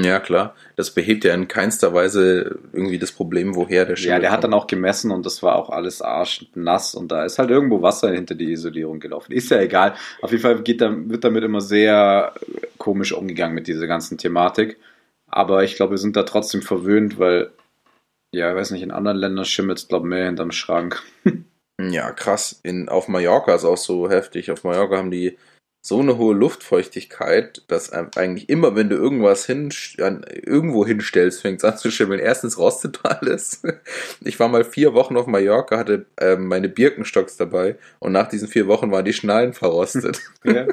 Ja, 0.00 0.20
klar. 0.20 0.54
Das 0.76 0.92
behebt 0.92 1.24
ja 1.24 1.34
in 1.34 1.48
keinster 1.48 1.92
Weise 1.92 2.58
irgendwie 2.72 2.98
das 2.98 3.12
Problem, 3.12 3.54
woher 3.56 3.84
der 3.84 3.96
Ja, 3.98 4.18
der 4.18 4.30
hat 4.30 4.40
kommt. 4.40 4.44
dann 4.52 4.54
auch 4.54 4.66
gemessen 4.66 5.10
und 5.10 5.26
das 5.26 5.42
war 5.42 5.56
auch 5.56 5.70
alles 5.70 6.00
arschnass 6.00 6.94
und 6.94 7.12
da 7.12 7.24
ist 7.24 7.38
halt 7.38 7.50
irgendwo 7.50 7.82
Wasser 7.82 8.10
hinter 8.12 8.34
die 8.34 8.52
Isolierung 8.52 9.00
gelaufen. 9.00 9.32
Ist 9.32 9.50
ja 9.50 9.60
egal. 9.60 9.94
Auf 10.22 10.30
jeden 10.30 10.42
Fall 10.42 10.62
geht 10.62 10.80
da, 10.80 10.94
wird 10.96 11.24
damit 11.24 11.44
immer 11.44 11.60
sehr 11.60 12.32
komisch 12.78 13.12
umgegangen 13.12 13.54
mit 13.54 13.66
dieser 13.66 13.86
ganzen 13.86 14.18
Thematik. 14.18 14.78
Aber 15.26 15.64
ich 15.64 15.76
glaube, 15.76 15.92
wir 15.92 15.98
sind 15.98 16.16
da 16.16 16.22
trotzdem 16.22 16.62
verwöhnt, 16.62 17.18
weil, 17.18 17.50
ja, 18.32 18.50
ich 18.50 18.56
weiß 18.56 18.70
nicht, 18.70 18.82
in 18.82 18.90
anderen 18.92 19.18
Ländern 19.18 19.44
schimmelt 19.44 19.78
es, 19.78 19.88
glaube 19.88 20.06
ich, 20.06 20.10
mehr 20.10 20.26
hinterm 20.26 20.52
Schrank. 20.52 21.02
Ja, 21.80 22.12
krass. 22.12 22.60
In, 22.62 22.88
auf 22.88 23.08
Mallorca 23.08 23.54
ist 23.54 23.64
auch 23.64 23.78
so 23.78 24.08
heftig. 24.08 24.52
Auf 24.52 24.62
Mallorca 24.62 24.98
haben 24.98 25.10
die 25.10 25.36
so 25.84 25.98
eine 25.98 26.16
hohe 26.16 26.32
Luftfeuchtigkeit, 26.32 27.62
dass 27.66 27.92
eigentlich 27.92 28.48
immer, 28.48 28.76
wenn 28.76 28.88
du 28.88 28.94
irgendwas 28.94 29.46
hin, 29.46 29.68
an, 30.00 30.24
irgendwo 30.30 30.86
hinstellst, 30.86 31.42
fängt 31.42 31.58
es 31.58 31.64
an 31.64 31.76
zu 31.76 31.90
schimmeln. 31.90 32.20
Erstens 32.20 32.56
rostet 32.56 33.00
alles. 33.02 33.62
Ich 34.20 34.38
war 34.38 34.48
mal 34.48 34.64
vier 34.64 34.94
Wochen 34.94 35.16
auf 35.16 35.26
Mallorca, 35.26 35.76
hatte 35.78 36.06
ähm, 36.20 36.46
meine 36.46 36.68
Birkenstocks 36.68 37.36
dabei 37.36 37.76
und 37.98 38.12
nach 38.12 38.28
diesen 38.28 38.46
vier 38.46 38.68
Wochen 38.68 38.92
waren 38.92 39.04
die 39.04 39.12
Schnallen 39.12 39.54
verrostet. 39.54 40.20
ja. 40.44 40.68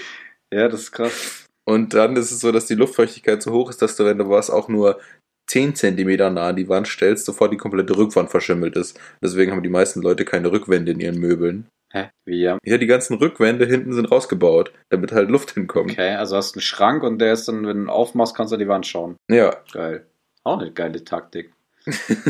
ja, 0.52 0.68
das 0.68 0.82
ist 0.82 0.92
krass. 0.92 1.48
Und 1.64 1.94
dann 1.94 2.16
ist 2.16 2.30
es 2.30 2.40
so, 2.40 2.52
dass 2.52 2.66
die 2.66 2.74
Luftfeuchtigkeit 2.74 3.42
so 3.42 3.52
hoch 3.52 3.68
ist, 3.68 3.82
dass 3.82 3.96
du, 3.96 4.04
wenn 4.04 4.18
du 4.18 4.28
was 4.28 4.48
auch 4.48 4.68
nur 4.68 5.00
10 5.48 5.74
Zentimeter 5.74 6.30
nah 6.30 6.48
an 6.48 6.56
die 6.56 6.68
Wand 6.68 6.88
stellst, 6.88 7.26
sofort 7.26 7.52
die 7.52 7.56
komplette 7.56 7.96
Rückwand 7.96 8.30
verschimmelt 8.30 8.76
ist. 8.76 8.98
Deswegen 9.22 9.52
haben 9.52 9.62
die 9.62 9.68
meisten 9.68 10.00
Leute 10.02 10.24
keine 10.24 10.50
Rückwände 10.52 10.92
in 10.92 11.00
ihren 11.00 11.18
Möbeln. 11.18 11.66
Hä? 11.92 12.08
Wie, 12.24 12.40
ja? 12.40 12.58
Ja, 12.64 12.78
die 12.78 12.86
ganzen 12.86 13.18
Rückwände 13.18 13.66
hinten 13.66 13.92
sind 13.92 14.10
rausgebaut, 14.10 14.72
damit 14.88 15.12
halt 15.12 15.28
Luft 15.28 15.50
hinkommt. 15.52 15.90
Okay, 15.92 16.14
also 16.14 16.36
hast 16.36 16.54
du 16.54 16.58
einen 16.58 16.62
Schrank 16.62 17.02
und 17.02 17.18
der 17.18 17.34
ist 17.34 17.48
dann, 17.48 17.66
wenn 17.66 17.84
du 17.84 17.92
aufmachst, 17.92 18.34
kannst 18.34 18.50
du 18.50 18.56
an 18.56 18.60
die 18.60 18.68
Wand 18.68 18.86
schauen. 18.86 19.16
Ja, 19.30 19.56
Geil. 19.72 20.06
Auch 20.44 20.58
eine 20.58 20.72
geile 20.72 21.04
Taktik. 21.04 21.52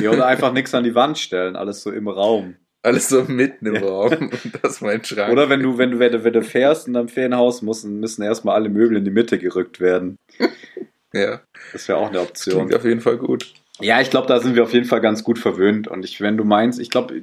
Ja, 0.00 0.10
oder 0.10 0.26
einfach 0.26 0.52
nichts 0.54 0.74
an 0.74 0.84
die 0.84 0.94
Wand 0.94 1.18
stellen, 1.18 1.56
alles 1.56 1.82
so 1.82 1.90
im 1.90 2.08
Raum. 2.08 2.56
alles 2.82 3.08
so 3.08 3.22
mitten 3.24 3.66
im 3.66 3.76
Raum. 3.76 4.12
Und 4.20 4.58
das 4.62 4.72
ist 4.72 4.80
mein 4.82 5.04
Schrank. 5.04 5.32
Oder 5.32 5.48
wenn 5.48 5.62
du, 5.62 5.78
wenn 5.78 5.92
du, 5.92 5.98
wenn 5.98 6.12
du, 6.12 6.24
wenn 6.24 6.32
du 6.32 6.42
fährst 6.42 6.88
in 6.88 6.94
deinem 6.94 7.08
Ferienhaus, 7.08 7.62
müssen, 7.62 8.00
müssen 8.00 8.22
erstmal 8.22 8.56
alle 8.56 8.68
Möbel 8.68 8.96
in 8.96 9.04
die 9.04 9.10
Mitte 9.10 9.38
gerückt 9.38 9.80
werden. 9.80 10.16
Ja, 11.12 11.40
Das 11.72 11.88
wäre 11.88 11.98
auch 11.98 12.08
eine 12.08 12.20
Option. 12.20 12.56
klingt 12.56 12.74
auf 12.74 12.84
jeden 12.84 13.00
Fall 13.00 13.16
gut. 13.18 13.52
Ja, 13.80 14.00
ich 14.00 14.10
glaube, 14.10 14.28
da 14.28 14.38
sind 14.40 14.54
wir 14.54 14.62
auf 14.62 14.72
jeden 14.72 14.86
Fall 14.86 15.00
ganz 15.00 15.24
gut 15.24 15.38
verwöhnt. 15.38 15.88
Und 15.88 16.04
ich, 16.04 16.20
wenn 16.20 16.36
du 16.36 16.44
meinst, 16.44 16.78
ich 16.78 16.90
glaube, 16.90 17.20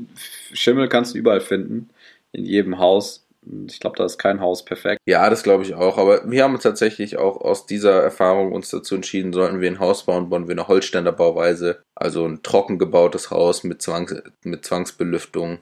Schimmel 0.54 0.90
kannst 0.90 1.14
du 1.14 1.18
überall 1.18 1.42
finden. 1.42 1.90
In 2.32 2.46
jedem 2.46 2.78
Haus. 2.80 3.26
Ich 3.68 3.80
glaube, 3.80 3.96
da 3.98 4.06
ist 4.06 4.18
kein 4.18 4.42
Haus 4.42 4.66
perfekt. 4.66 5.00
Ja, 5.08 5.30
das 5.30 5.44
glaube 5.44 5.64
ich 5.64 5.74
auch. 5.74 5.98
Aber 5.98 6.30
wir 6.30 6.44
haben 6.44 6.54
uns 6.54 6.64
tatsächlich 6.64 7.18
auch 7.18 7.38
aus 7.38 7.66
dieser 7.66 8.04
Erfahrung 8.04 8.52
uns 8.52 8.70
dazu 8.70 8.96
entschieden, 8.96 9.32
sollten 9.34 9.62
wir 9.62 9.70
ein 9.72 9.80
Haus 9.80 10.06
bauen, 10.06 10.30
bauen 10.30 10.48
wir 10.48 10.54
eine 10.54 10.68
Holzständerbauweise. 10.68 11.82
Also 11.96 12.26
ein 12.26 12.44
trocken 12.44 12.78
gebautes 12.78 13.32
Haus 13.32 13.64
mit, 13.64 13.82
Zwangs 13.82 14.22
mit 14.44 14.66
Zwangsbelüftung. 14.66 15.60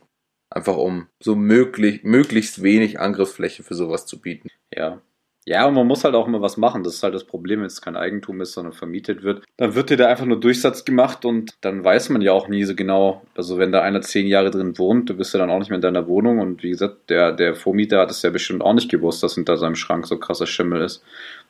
Einfach 0.50 0.78
um 0.78 1.08
so 1.22 1.36
möglich, 1.36 2.04
möglichst 2.04 2.64
wenig 2.64 3.00
Angriffsfläche 3.00 3.64
für 3.64 3.76
sowas 3.76 4.06
zu 4.06 4.20
bieten. 4.20 4.50
Ja. 4.76 5.02
Ja, 5.48 5.66
und 5.66 5.76
man 5.76 5.88
muss 5.88 6.04
halt 6.04 6.14
auch 6.14 6.28
immer 6.28 6.42
was 6.42 6.58
machen. 6.58 6.84
Das 6.84 6.96
ist 6.96 7.04
halt 7.04 7.14
das 7.14 7.24
Problem, 7.24 7.62
wenn 7.62 7.68
es 7.68 7.82
kein 7.82 7.96
Eigentum 7.96 8.42
ist, 8.42 8.52
sondern 8.52 8.74
vermietet 8.74 9.24
wird. 9.24 9.46
Dann 9.56 9.76
wird 9.76 9.90
dir 9.90 9.96
da 9.96 10.08
einfach 10.08 10.26
nur 10.26 10.42
Durchsatz 10.42 10.84
gemacht 10.84 11.24
und 11.24 11.54
dann 11.62 11.86
weiß 11.86 12.10
man 12.10 12.22
ja 12.22 12.34
auch 12.34 12.50
nie 12.50 12.66
so 12.66 12.76
genau. 12.76 13.22
Also 13.34 13.58
wenn 13.58 13.72
da 13.72 13.82
einer 13.82 14.02
zehn 14.02 14.28
Jahre 14.28 14.52
drin 14.52 14.78
wohnt, 14.78 15.10
du 15.10 15.14
bist 15.14 15.34
ja 15.34 15.40
dann 15.40 15.50
auch 15.50 15.60
nicht 15.60 15.70
mehr 15.70 15.78
in 15.78 15.82
deiner 15.82 16.06
Wohnung 16.06 16.40
und 16.40 16.64
wie 16.64 16.72
gesagt, 16.72 17.10
der, 17.10 17.32
der 17.32 17.56
Vormieter 17.56 18.00
hat 18.02 18.12
es 18.12 18.24
ja 18.24 18.30
bestimmt 18.30 18.62
auch 18.62 18.74
nicht 18.74 18.92
gewusst, 18.92 19.24
dass 19.24 19.36
hinter 19.36 19.56
seinem 19.56 19.76
Schrank 19.76 20.06
so 20.06 20.18
krasser 20.20 20.48
Schimmel 20.48 20.82
ist. 20.82 21.02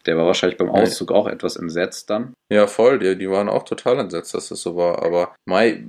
Der 0.06 0.18
war 0.18 0.26
wahrscheinlich 0.26 0.58
beim. 0.58 0.70
Auszug 0.70 1.12
auch 1.12 1.28
etwas 1.28 1.56
entsetzt 1.56 2.10
dann. 2.10 2.34
Ja, 2.50 2.68
voll. 2.68 3.00
Die, 3.00 3.18
die 3.18 3.30
waren 3.30 3.50
auch 3.50 3.64
total 3.64 4.00
entsetzt, 4.00 4.34
dass 4.34 4.50
das 4.50 4.62
so 4.62 4.76
war. 4.76 5.04
Aber 5.04 5.36
Mai, 5.46 5.84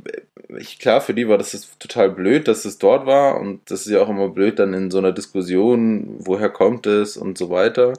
ich, 0.59 0.79
klar, 0.79 1.01
für 1.01 1.15
die 1.15 1.29
war 1.29 1.39
das 1.39 1.69
total 1.79 2.11
blöd, 2.11 2.49
dass 2.49 2.65
es 2.65 2.79
dort 2.79 3.07
war. 3.07 3.41
Und 3.41 3.71
das 3.71 3.87
ist 3.87 3.93
ja 3.93 4.01
auch 4.01 4.09
immer 4.09 4.29
blöd 4.29 4.59
dann 4.59 4.75
in 4.75 4.91
so 4.91 4.99
einer 4.99 5.13
Diskussion, 5.13 6.17
woher 6.19 6.51
kommt 6.51 6.87
es 6.87 7.17
und 7.17 7.39
so 7.39 7.51
weiter. 7.51 7.95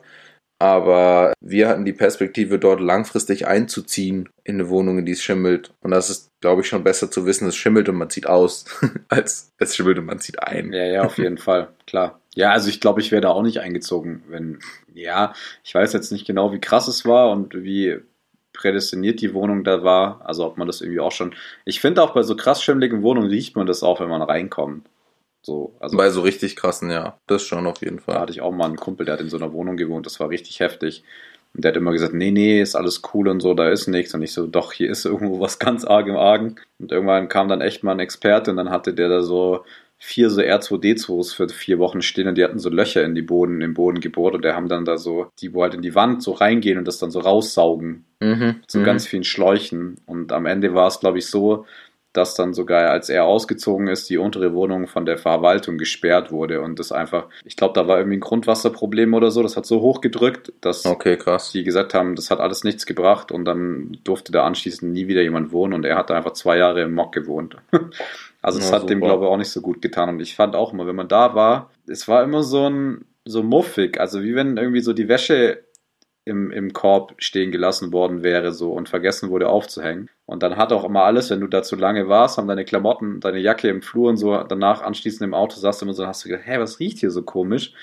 Aber 0.62 1.34
wir 1.40 1.70
hatten 1.70 1.86
die 1.86 1.94
Perspektive, 1.94 2.60
dort 2.60 2.82
langfristig 2.82 3.48
einzuziehen 3.48 4.28
in 4.44 4.56
eine 4.56 4.68
Wohnung, 4.68 5.00
in 5.00 5.06
die 5.06 5.14
es 5.14 5.24
schimmelt. 5.24 5.74
Und 5.80 5.92
das 5.92 6.10
ist, 6.10 6.28
glaube 6.42 6.62
ich, 6.62 6.68
schon 6.68 6.84
besser 6.84 7.10
zu 7.10 7.26
wissen, 7.26 7.48
es 7.48 7.56
schimmelt 7.56 7.88
und 7.88 7.96
man 7.96 8.10
zieht 8.10 8.28
aus, 8.28 8.66
als 9.08 9.54
es 9.58 9.76
schimmelt 9.76 9.98
und 10.00 10.06
man 10.06 10.20
zieht 10.20 10.44
ein. 10.44 10.74
Ja, 10.74 10.86
ja, 10.86 11.02
auf 11.04 11.18
jeden 11.18 11.38
Fall, 11.38 11.70
klar. 11.88 12.19
Ja, 12.40 12.52
also 12.52 12.70
ich 12.70 12.80
glaube, 12.80 13.02
ich 13.02 13.12
wäre 13.12 13.22
da 13.22 13.32
auch 13.32 13.42
nicht 13.42 13.60
eingezogen, 13.60 14.24
wenn, 14.30 14.60
ja, 14.94 15.34
ich 15.62 15.76
weiß 15.76 15.92
jetzt 15.92 16.10
nicht 16.14 16.26
genau, 16.26 16.54
wie 16.54 16.62
krass 16.62 16.88
es 16.88 17.04
war 17.06 17.32
und 17.32 17.54
wie 17.54 17.98
prädestiniert 18.54 19.20
die 19.20 19.34
Wohnung 19.34 19.66
da 19.66 19.84
war. 19.84 20.22
Also 20.24 20.46
ob 20.46 20.58
man 20.58 20.66
das 20.66 20.80
irgendwie 20.80 21.02
auch 21.02 21.12
schon. 21.12 21.36
Ich 21.66 21.82
finde 21.82 22.02
auch 22.02 22.14
bei 22.14 22.24
so 22.24 22.38
krass 22.38 22.64
schimmeligen 22.64 23.04
Wohnungen 23.04 23.28
riecht 23.28 23.58
man 23.58 23.68
das 23.68 23.84
auch, 23.84 24.00
wenn 24.00 24.08
man 24.08 24.22
reinkommt. 24.22 24.88
So, 25.42 25.76
also 25.82 25.98
Bei 25.98 26.10
so 26.12 26.22
richtig 26.22 26.56
krassen, 26.56 26.90
ja. 26.90 27.18
Das 27.28 27.44
schon 27.44 27.68
auf 27.68 27.82
jeden 27.82 27.98
da 27.98 28.04
Fall. 28.04 28.20
hatte 28.22 28.32
ich 28.32 28.40
auch 28.40 28.52
mal 28.54 28.68
einen 28.68 28.78
Kumpel, 28.78 29.06
der 29.06 29.16
hat 29.16 29.22
in 29.22 29.30
so 29.30 29.36
einer 29.36 29.52
Wohnung 29.52 29.76
gewohnt, 29.76 30.06
das 30.06 30.22
war 30.22 30.30
richtig 30.30 30.62
heftig. 30.62 31.04
Und 31.54 31.66
der 31.66 31.74
hat 31.74 31.78
immer 31.78 31.92
gesagt, 31.92 32.14
nee, 32.14 32.32
nee, 32.32 32.62
ist 32.62 32.76
alles 32.76 33.02
cool 33.14 33.28
und 33.28 33.42
so, 33.42 33.54
da 33.54 33.70
ist 33.70 33.88
nichts. 33.88 34.14
Und 34.14 34.22
ich 34.22 34.32
so, 34.32 34.48
doch, 34.48 34.72
hier 34.72 34.90
ist 34.90 35.04
irgendwo 35.04 35.42
was 35.42 35.60
ganz 35.60 35.84
arg 35.84 36.08
im 36.08 36.16
Argen. 36.16 36.56
Und 36.80 36.94
irgendwann 36.94 37.28
kam 37.28 37.50
dann 37.50 37.60
echt 37.60 37.84
mal 37.84 37.92
ein 37.92 38.00
Experte 38.00 38.52
und 38.52 38.56
dann 38.58 38.70
hatte 38.70 38.94
der 38.94 39.10
da 39.10 39.24
so 39.24 39.66
vier 40.00 40.30
so 40.30 40.42
R2D2s 40.42 41.36
für 41.36 41.50
vier 41.50 41.78
Wochen 41.78 42.02
stehen 42.02 42.28
und 42.28 42.38
die 42.38 42.44
hatten 42.44 42.60
so 42.60 42.70
Löcher 42.70 43.04
in 43.04 43.16
die 43.16 43.22
Boden, 43.22 43.62
im 43.62 43.74
Boden 43.74 44.00
gebohrt 44.00 44.34
und 44.34 44.44
der 44.44 44.56
haben 44.56 44.70
dann 44.70 44.86
da 44.86 44.98
so, 44.98 45.28
die 45.42 45.54
wo 45.54 45.62
halt 45.62 45.74
in 45.74 45.82
die 45.82 45.96
Wand 45.96 46.24
so 46.24 46.32
reingehen 46.32 46.78
und 46.78 46.88
das 46.88 47.00
dann 47.00 47.12
so 47.12 47.20
raussaugen 47.20 48.06
Mhm. 48.22 48.56
so 48.68 48.80
mhm. 48.80 48.84
ganz 48.84 49.08
vielen 49.08 49.24
Schläuchen. 49.24 49.98
Und 50.06 50.32
am 50.32 50.46
Ende 50.46 50.74
war 50.74 50.88
es, 50.88 51.00
glaube 51.00 51.20
ich, 51.20 51.28
so, 51.28 51.66
dass 52.12 52.34
dann 52.36 52.54
sogar, 52.54 52.90
als 52.90 53.10
er 53.10 53.26
ausgezogen 53.26 53.88
ist, 53.88 54.10
die 54.10 54.18
untere 54.18 54.54
Wohnung 54.54 54.88
von 54.88 55.06
der 55.06 55.18
Verwaltung 55.18 55.78
gesperrt 55.78 56.32
wurde. 56.32 56.62
Und 56.62 56.80
das 56.80 56.92
einfach, 56.92 57.28
ich 57.46 57.56
glaube, 57.56 57.76
da 57.76 57.88
war 57.88 57.98
irgendwie 57.98 58.18
ein 58.18 58.22
Grundwasserproblem 58.22 59.14
oder 59.14 59.32
so. 59.32 59.44
Das 59.44 59.56
hat 59.56 59.66
so 59.66 59.82
hoch 59.82 60.02
gedrückt, 60.02 60.52
dass 60.62 60.86
Okay, 60.86 61.18
die 61.54 61.64
gesagt 61.64 61.94
haben, 61.94 62.16
das 62.16 62.32
hat 62.32 62.40
alles 62.40 62.64
nichts 62.64 62.86
gebracht. 62.86 63.32
Und 63.32 63.46
dann 63.46 63.98
durfte 64.04 64.32
da 64.32 64.44
anschließend 64.44 64.92
nie 64.92 65.08
wieder 65.08 65.22
jemand 65.22 65.52
wohnen. 65.52 65.74
Und 65.74 65.86
er 65.86 65.98
hat 65.98 66.10
da 66.10 66.16
einfach 66.16 66.34
zwei 66.34 66.58
Jahre 66.58 66.82
im 66.82 66.94
Mock 66.94 67.14
gewohnt. 67.14 67.58
also 68.42 68.60
es 68.60 68.70
Ja, 68.70 68.76
hat 68.76 68.90
dem, 68.90 69.00
super. 69.00 69.08
glaube 69.08 69.26
ich, 69.26 69.32
auch 69.32 69.38
nicht 69.38 69.52
so 69.52 69.62
gut 69.62 69.82
getan. 69.82 70.10
Und 70.10 70.20
ich 70.20 70.36
fand 70.36 70.56
auch 70.56 70.74
immer, 70.74 70.88
wenn 70.88 70.96
man 70.96 71.08
da 71.08 71.36
war, 71.36 71.72
es 71.88 72.08
war 72.08 72.24
immer 72.24 72.44
so 72.44 72.70
ein, 72.70 73.06
so 73.26 73.44
muffig. 73.44 74.00
Also 74.00 74.24
wie 74.24 74.36
wenn 74.36 74.58
irgendwie 74.58 74.82
so 74.82 74.94
die 74.94 75.08
Wäsche 75.10 75.64
im, 76.26 76.52
im 76.52 76.74
Korb 76.74 77.16
stehen 77.18 77.52
gelassen 77.52 77.92
worden 77.92 78.22
wäre 78.22 78.52
so 78.52 78.72
und 78.72 78.88
vergessen 78.88 79.30
wurde 79.30 79.50
aufzuhängen. 79.50 80.10
Und 80.26 80.44
dann 80.44 80.58
hat 80.58 80.72
auch 80.72 80.84
immer 80.84 81.04
alles, 81.04 81.32
wenn 81.32 81.40
du 81.40 81.48
da 81.48 81.64
zu 81.64 81.76
lange 81.76 82.08
warst, 82.08 82.38
haben 82.38 82.48
deine 82.48 82.66
Klamotten, 82.66 83.20
deine 83.20 83.40
Jacke 83.40 83.68
im 83.68 83.82
Flur 83.82 84.10
und 84.10 84.18
so 84.18 84.44
danach 84.44 84.82
anschließend 84.84 85.22
im 85.24 85.34
Auto 85.34 85.60
saßt 85.60 85.82
du 85.82 85.86
immer 85.86 85.94
so, 85.94 86.06
hast 86.06 86.24
du 86.24 86.30
gedacht, 86.30 86.46
hä, 86.46 86.60
was 86.60 86.80
riecht 86.80 87.00
hier 87.00 87.10
so 87.10 87.24
komisch? 87.24 87.74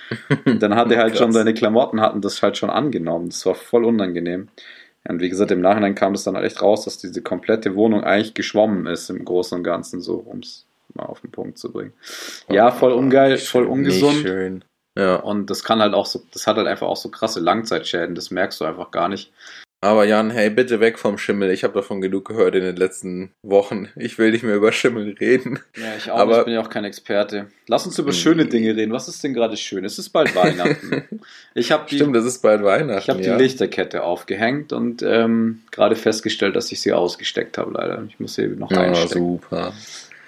Und 0.45 0.62
dann 0.62 0.77
hat 0.77 0.92
er 0.92 0.99
halt 1.03 1.19
schon, 1.19 1.33
deine 1.33 1.55
Klamotten 1.55 2.01
hatten 2.01 2.21
das 2.21 2.40
halt 2.42 2.57
schon 2.57 2.71
angenommen. 2.71 3.31
Das 3.31 3.45
war 3.47 3.57
voll 3.57 3.85
unangenehm. 3.85 4.49
Ja, 5.07 5.11
Und 5.12 5.21
wie 5.21 5.29
gesagt, 5.29 5.51
im 5.51 5.61
Nachhinein 5.61 5.95
kam 5.95 6.12
das 6.12 6.25
dann 6.25 6.37
echt 6.37 6.61
raus, 6.61 6.85
dass 6.85 6.99
diese 6.99 7.23
komplette 7.23 7.75
Wohnung 7.77 8.03
eigentlich 8.05 8.35
geschwommen 8.35 8.87
ist 8.87 9.09
im 9.11 9.25
Großen 9.25 9.57
und 9.57 9.64
Ganzen, 9.64 10.01
so, 10.01 10.14
um 10.16 10.40
es 10.40 10.66
mal 10.95 11.05
auf 11.05 11.21
den 11.21 11.31
Punkt 11.31 11.59
zu 11.59 11.71
bringen. 11.73 11.92
Ja, 12.49 12.71
voll 12.71 12.92
ungeil, 12.92 13.38
voll 13.38 13.62
Nicht 13.62 13.71
ungesund. 13.73 14.16
schön. 14.19 14.64
Ja. 14.97 15.16
Und 15.16 15.51
das 15.51 15.62
kann 15.62 15.81
halt 15.81 15.95
auch 15.95 16.07
so, 16.07 16.23
das 16.33 16.47
hat 16.47 16.57
halt 16.57 16.66
einfach 16.66 16.87
auch 16.87 16.97
so 16.97 17.11
krasse 17.11 17.40
Langzeitschäden, 17.40 18.14
das 18.14 18.31
merkst 18.31 18.61
du 18.61 18.64
einfach 18.64 18.90
gar 18.90 19.09
nicht. 19.09 19.33
Aber 19.83 20.05
Jan, 20.05 20.31
hey, 20.31 20.49
bitte 20.51 20.81
weg 20.81 20.99
vom 20.99 21.19
Schimmel. 21.19 21.51
Ich 21.51 21.62
habe 21.62 21.75
davon 21.75 22.01
genug 22.01 22.27
gehört 22.27 22.55
in 22.55 22.62
den 22.62 22.77
letzten 22.77 23.33
Wochen. 23.43 23.89
Ich 23.95 24.19
will 24.19 24.31
nicht 24.31 24.43
mehr 24.43 24.57
über 24.57 24.73
Schimmel 24.73 25.15
reden. 25.21 25.61
Ja, 25.77 25.95
ich 25.97 26.11
auch. 26.11 26.19
Aber- 26.19 26.39
ich 26.39 26.45
bin 26.47 26.55
ja 26.55 26.62
auch 26.62 26.71
kein 26.71 26.85
Experte. 26.85 27.49
Lass 27.69 27.87
uns 27.87 27.99
über 27.99 28.09
Hm. 28.11 28.17
schöne 28.17 28.47
Dinge 28.47 28.75
reden. 28.75 28.93
Was 28.93 29.07
ist 29.07 29.23
denn 29.23 29.35
gerade 29.35 29.57
schön? 29.57 29.85
Es 29.85 29.99
ist 29.99 30.09
bald 30.11 30.35
Weihnachten. 30.35 31.05
Ich 31.55 31.73
habe 31.73 31.87
die, 31.89 31.97
Stimmt, 31.97 32.15
das 32.15 32.27
ist 32.27 32.43
bald 32.43 32.62
Weihnachten. 32.65 32.99
ich 33.01 33.09
hab 33.09 33.17
die 33.19 33.25
ja. 33.29 33.37
Lichterkette 33.37 34.03
aufgehängt 34.03 34.75
und 34.75 35.03
ähm, 35.03 35.62
gerade 35.71 35.97
festgestellt, 35.97 36.55
dass 36.55 36.71
ich 36.71 36.83
sie 36.83 36.93
ausgesteckt 36.93 37.57
habe, 37.57 37.73
leider. 37.73 38.05
Ich 38.09 38.21
muss 38.21 38.35
sie 38.35 38.47
noch 38.49 38.71
Ja, 38.71 38.81
einstecken. 38.81 39.12
super. 39.19 39.73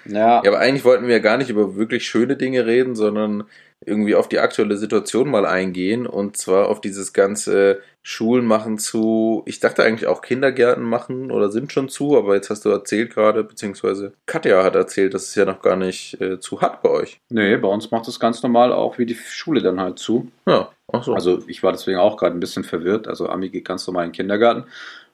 Ja, 0.05 0.41
Ja, 0.43 0.47
aber 0.47 0.57
eigentlich 0.57 0.85
wollten 0.85 1.05
wir 1.05 1.13
ja 1.13 1.19
gar 1.19 1.37
nicht 1.37 1.51
über 1.51 1.75
wirklich 1.75 2.07
schöne 2.07 2.35
Dinge 2.35 2.65
reden, 2.65 2.95
sondern 2.95 3.43
irgendwie 3.85 4.15
auf 4.15 4.27
die 4.27 4.39
aktuelle 4.39 4.77
Situation 4.77 5.29
mal 5.29 5.45
eingehen 5.45 6.05
und 6.05 6.35
zwar 6.35 6.67
auf 6.67 6.81
dieses 6.81 7.13
ganze 7.13 7.81
Schulen 8.01 8.45
machen 8.45 8.77
zu, 8.77 9.43
ich 9.45 9.59
dachte 9.59 9.83
eigentlich 9.83 10.07
auch 10.07 10.21
Kindergärten 10.21 10.83
machen 10.83 11.31
oder 11.31 11.49
sind 11.49 11.71
schon 11.71 11.89
zu, 11.89 12.17
aber 12.17 12.35
jetzt 12.35 12.49
hast 12.49 12.65
du 12.65 12.69
erzählt 12.69 13.13
gerade, 13.13 13.43
beziehungsweise 13.43 14.13
Katja 14.25 14.63
hat 14.63 14.75
erzählt, 14.75 15.13
dass 15.13 15.29
es 15.29 15.35
ja 15.35 15.45
noch 15.45 15.61
gar 15.61 15.75
nicht 15.75 16.19
äh, 16.19 16.39
zu 16.39 16.61
hat 16.61 16.81
bei 16.81 16.89
euch. 16.89 17.19
Nee, 17.29 17.57
bei 17.57 17.67
uns 17.67 17.91
macht 17.91 18.07
es 18.07 18.19
ganz 18.19 18.43
normal 18.43 18.73
auch 18.73 18.97
wie 18.97 19.05
die 19.05 19.15
Schule 19.15 19.61
dann 19.61 19.79
halt 19.79 19.99
zu. 19.99 20.29
Ja, 20.47 20.69
ach 20.91 21.03
so. 21.03 21.13
Also 21.13 21.43
ich 21.47 21.63
war 21.63 21.71
deswegen 21.71 21.99
auch 21.99 22.17
gerade 22.17 22.35
ein 22.35 22.39
bisschen 22.41 22.63
verwirrt. 22.63 23.07
Also 23.07 23.29
Ami 23.29 23.49
geht 23.49 23.65
ganz 23.65 23.85
normal 23.87 24.05
in 24.05 24.11
den 24.11 24.15
Kindergarten. 24.15 24.65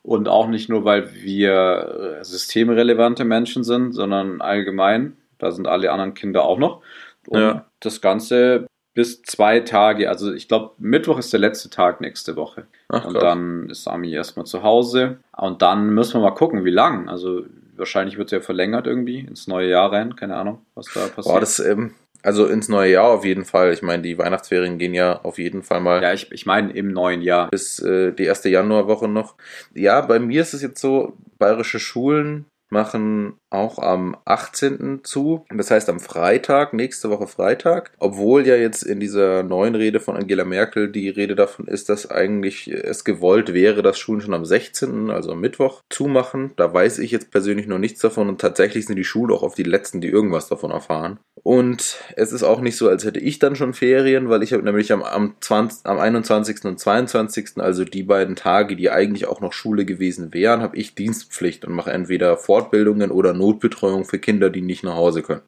Und 0.01 0.27
auch 0.27 0.47
nicht 0.47 0.69
nur, 0.69 0.85
weil 0.85 1.13
wir 1.15 2.19
äh, 2.19 2.23
systemrelevante 2.23 3.25
Menschen 3.25 3.63
sind, 3.63 3.93
sondern 3.93 4.39
allgemein. 4.41 5.17
Da 5.39 5.51
sind 5.51 5.67
alle 5.67 5.91
anderen 5.91 6.13
Kinder 6.13 6.45
auch 6.45 6.59
noch. 6.59 6.81
Und 7.27 7.39
Ja. 7.41 7.65
das 7.79 8.01
Ganze 8.01 8.67
bis 8.93 9.21
zwei 9.23 9.59
Tage. 9.59 10.09
Also 10.09 10.33
ich 10.33 10.47
glaube, 10.47 10.71
Mittwoch 10.77 11.19
ist 11.19 11.33
der 11.33 11.39
letzte 11.39 11.69
Tag 11.69 11.99
nächste 12.01 12.35
Woche. 12.35 12.65
ach, 12.89 13.05
Und 13.05 13.15
dann 13.21 13.69
ist 13.69 13.87
Ami 13.87 14.11
erstmal 14.13 14.45
zu 14.45 14.63
Hause. 14.63 15.17
Und 15.35 15.61
dann 15.61 15.89
müssen 15.89 16.13
wir 16.13 16.21
mal 16.29 16.35
gucken, 16.35 16.63
wie 16.63 16.69
lang. 16.71 17.09
Also 17.09 17.43
wahrscheinlich 17.75 18.17
wird 18.17 18.27
es 18.29 18.31
ja 18.31 18.39
verlängert 18.39 18.87
irgendwie 18.87 19.19
ins 19.19 19.47
neue 19.47 19.69
Jahr 19.69 19.91
rein. 19.91 20.15
Keine 20.15 20.37
Ahnung, 20.37 20.59
was 20.75 20.85
da 20.93 21.01
passiert. 21.07 21.25
Boah, 21.25 21.39
das, 21.41 21.59
ähm, 21.59 21.93
also 22.23 22.45
ins 22.47 22.69
neue 22.69 22.91
Jahr 22.93 23.09
auf 23.09 23.25
jeden 23.25 23.43
Fall. 23.43 23.73
Ich 23.73 23.81
meine, 23.81 24.01
die 24.01 24.17
Weihnachtsferien 24.17 24.77
gehen 24.77 24.93
ja 24.93 25.19
auf 25.23 25.37
jeden 25.39 25.61
Fall 25.61 25.81
mal 25.81 26.01
ja, 26.01 26.13
ich, 26.13 26.31
ich 26.31 26.45
meine 26.45 26.71
im 26.71 26.87
neuen 26.93 27.21
Jahr. 27.21 27.49
bis 27.51 27.79
äh, 27.79 28.13
die 28.13 28.23
erste 28.23 28.47
Januarwoche 28.49 29.09
noch. 29.09 29.35
Ja, 29.73 29.99
bei 30.01 30.19
mir 30.19 30.41
ist 30.41 30.53
es 30.53 30.61
jetzt 30.61 30.79
so, 30.79 31.17
bayerische 31.37 31.79
Schulen 31.79 32.45
machen 32.69 33.39
auch 33.49 33.79
am 33.79 34.17
18. 34.25 35.01
zu. 35.03 35.45
Das 35.49 35.71
heißt 35.71 35.89
am 35.89 35.99
Freitag, 35.99 36.73
nächste 36.73 37.09
Woche 37.09 37.27
Freitag. 37.27 37.91
Obwohl 37.99 38.45
ja 38.47 38.55
jetzt 38.55 38.83
in 38.83 38.99
dieser 38.99 39.43
neuen 39.43 39.75
Rede 39.75 39.99
von 39.99 40.17
Angela 40.17 40.45
Merkel 40.45 40.91
die 40.91 41.09
Rede 41.09 41.35
davon 41.35 41.67
ist, 41.67 41.89
dass 41.89 42.09
eigentlich 42.09 42.67
es 42.67 43.03
gewollt 43.03 43.53
wäre, 43.53 43.81
dass 43.81 43.97
Schulen 43.97 44.21
schon 44.21 44.33
am 44.33 44.45
16., 44.45 45.09
also 45.09 45.31
am 45.31 45.39
Mittwoch, 45.39 45.83
zumachen. 45.89 46.51
Da 46.57 46.73
weiß 46.73 46.99
ich 46.99 47.11
jetzt 47.11 47.31
persönlich 47.31 47.67
noch 47.67 47.79
nichts 47.79 48.01
davon 48.01 48.29
und 48.29 48.41
tatsächlich 48.41 48.85
sind 48.85 48.95
die 48.95 49.03
Schulen 49.03 49.33
auch 49.33 49.43
auf 49.43 49.55
die 49.55 49.63
letzten, 49.63 50.01
die 50.01 50.09
irgendwas 50.09 50.47
davon 50.47 50.71
erfahren. 50.71 51.19
Und 51.45 51.99
es 52.15 52.31
ist 52.31 52.41
auch 52.41 52.59
nicht 52.59 52.75
so, 52.75 52.89
als 52.89 53.05
hätte 53.05 53.19
ich 53.19 53.37
dann 53.37 53.55
schon 53.55 53.75
Ferien, 53.75 54.29
weil 54.29 54.41
ich 54.41 54.51
habe 54.51 54.63
nämlich 54.63 54.91
am, 54.91 55.03
am, 55.03 55.35
20, 55.39 55.85
am 55.85 55.99
21. 55.99 56.65
und 56.65 56.79
22., 56.79 57.57
also 57.57 57.85
die 57.85 58.01
beiden 58.01 58.35
Tage, 58.35 58.75
die 58.75 58.89
eigentlich 58.89 59.27
auch 59.27 59.41
noch 59.41 59.53
Schule 59.53 59.85
gewesen 59.85 60.33
wären, 60.33 60.61
habe 60.61 60.75
ich 60.75 60.95
Dienstpflicht 60.95 61.63
und 61.63 61.73
mache 61.73 61.91
entweder 61.91 62.37
Fortbildungen 62.37 63.11
oder 63.11 63.33
Notbetreuung 63.33 64.05
für 64.05 64.17
Kinder, 64.17 64.49
die 64.49 64.63
nicht 64.63 64.83
nach 64.83 64.95
Hause 64.95 65.21
können. 65.21 65.43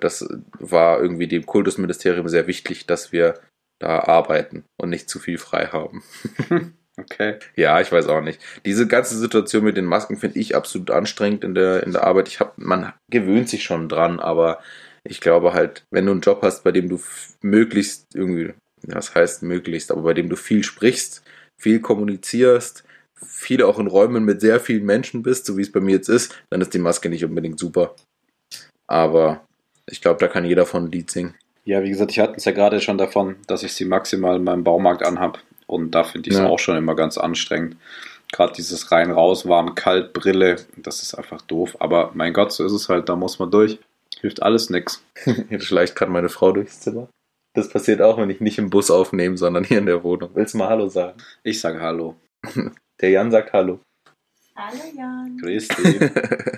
Das 0.00 0.28
war 0.58 1.00
irgendwie 1.00 1.28
dem 1.28 1.46
Kultusministerium 1.46 2.28
sehr 2.28 2.48
wichtig, 2.48 2.86
dass 2.86 3.12
wir 3.12 3.38
da 3.78 4.00
arbeiten 4.00 4.64
und 4.78 4.90
nicht 4.90 5.08
zu 5.08 5.20
viel 5.20 5.38
frei 5.38 5.66
haben. 5.66 6.02
Okay. 6.98 7.38
Ja, 7.56 7.78
ich 7.82 7.92
weiß 7.92 8.08
auch 8.08 8.22
nicht. 8.22 8.40
Diese 8.64 8.86
ganze 8.86 9.18
Situation 9.18 9.64
mit 9.64 9.76
den 9.76 9.84
Masken 9.84 10.16
finde 10.16 10.38
ich 10.38 10.56
absolut 10.56 10.90
anstrengend 10.90 11.44
in 11.44 11.54
der, 11.54 11.82
in 11.82 11.92
der 11.92 12.04
Arbeit. 12.04 12.26
Ich 12.28 12.40
hab, 12.40 12.56
man 12.56 12.94
gewöhnt 13.10 13.50
sich 13.50 13.64
schon 13.64 13.90
dran, 13.90 14.18
aber 14.18 14.60
ich 15.08 15.20
glaube 15.20 15.52
halt, 15.52 15.84
wenn 15.90 16.06
du 16.06 16.12
einen 16.12 16.20
Job 16.20 16.40
hast, 16.42 16.64
bei 16.64 16.72
dem 16.72 16.88
du 16.88 17.00
möglichst 17.42 18.14
irgendwie, 18.14 18.54
das 18.82 19.14
heißt 19.14 19.42
möglichst, 19.42 19.90
aber 19.90 20.02
bei 20.02 20.14
dem 20.14 20.28
du 20.28 20.36
viel 20.36 20.62
sprichst, 20.62 21.22
viel 21.56 21.80
kommunizierst, 21.80 22.84
viel 23.14 23.62
auch 23.62 23.78
in 23.78 23.86
Räumen 23.86 24.24
mit 24.24 24.40
sehr 24.40 24.60
vielen 24.60 24.84
Menschen 24.84 25.22
bist, 25.22 25.46
so 25.46 25.56
wie 25.56 25.62
es 25.62 25.72
bei 25.72 25.80
mir 25.80 25.92
jetzt 25.92 26.08
ist, 26.08 26.34
dann 26.50 26.60
ist 26.60 26.74
die 26.74 26.78
Maske 26.78 27.08
nicht 27.08 27.24
unbedingt 27.24 27.58
super. 27.58 27.94
Aber 28.86 29.40
ich 29.86 30.00
glaube, 30.00 30.20
da 30.20 30.28
kann 30.28 30.44
jeder 30.44 30.66
von 30.66 30.84
ein 30.84 30.90
Lied 30.92 31.10
singen. 31.10 31.34
Ja, 31.64 31.82
wie 31.82 31.88
gesagt, 31.90 32.12
ich 32.12 32.20
hatte 32.20 32.34
es 32.36 32.44
ja 32.44 32.52
gerade 32.52 32.80
schon 32.80 32.98
davon, 32.98 33.36
dass 33.46 33.62
ich 33.62 33.72
sie 33.72 33.84
maximal 33.84 34.36
in 34.36 34.44
meinem 34.44 34.64
Baumarkt 34.64 35.02
anhab. 35.04 35.42
Und 35.66 35.92
da 35.92 36.04
finde 36.04 36.28
ich 36.28 36.36
es 36.36 36.40
Ja. 36.40 36.46
auch 36.46 36.60
schon 36.60 36.76
immer 36.76 36.94
ganz 36.94 37.18
anstrengend. 37.18 37.76
Gerade 38.32 38.52
dieses 38.52 38.92
rein, 38.92 39.10
raus, 39.10 39.48
warm, 39.48 39.74
kalt, 39.74 40.12
Brille, 40.12 40.56
das 40.76 41.02
ist 41.02 41.14
einfach 41.14 41.42
doof. 41.42 41.76
Aber 41.80 42.12
mein 42.14 42.32
Gott, 42.32 42.52
so 42.52 42.64
ist 42.64 42.72
es 42.72 42.88
halt, 42.88 43.08
da 43.08 43.16
muss 43.16 43.38
man 43.38 43.50
durch. 43.50 43.78
Hilft 44.26 44.42
alles 44.42 44.70
nix. 44.70 45.04
Jetzt 45.50 45.66
schleicht 45.66 45.94
gerade 45.94 46.10
meine 46.10 46.28
Frau 46.28 46.50
durchs 46.50 46.80
Zimmer. 46.80 47.08
Das 47.54 47.68
passiert 47.68 48.02
auch, 48.02 48.18
wenn 48.18 48.28
ich 48.28 48.40
nicht 48.40 48.58
im 48.58 48.70
Bus 48.70 48.90
aufnehme, 48.90 49.36
sondern 49.36 49.62
hier 49.62 49.78
in 49.78 49.86
der 49.86 50.02
Wohnung. 50.02 50.30
Willst 50.34 50.54
du 50.54 50.58
mal 50.58 50.68
Hallo 50.68 50.88
sagen? 50.88 51.22
Ich 51.44 51.60
sage 51.60 51.80
Hallo. 51.80 52.16
Der 53.00 53.10
Jan 53.10 53.30
sagt 53.30 53.52
Hallo. 53.52 53.78
Hallo 54.56 54.82
Jan. 54.96 55.38
Grüß 55.40 55.68
dich. 55.68 56.10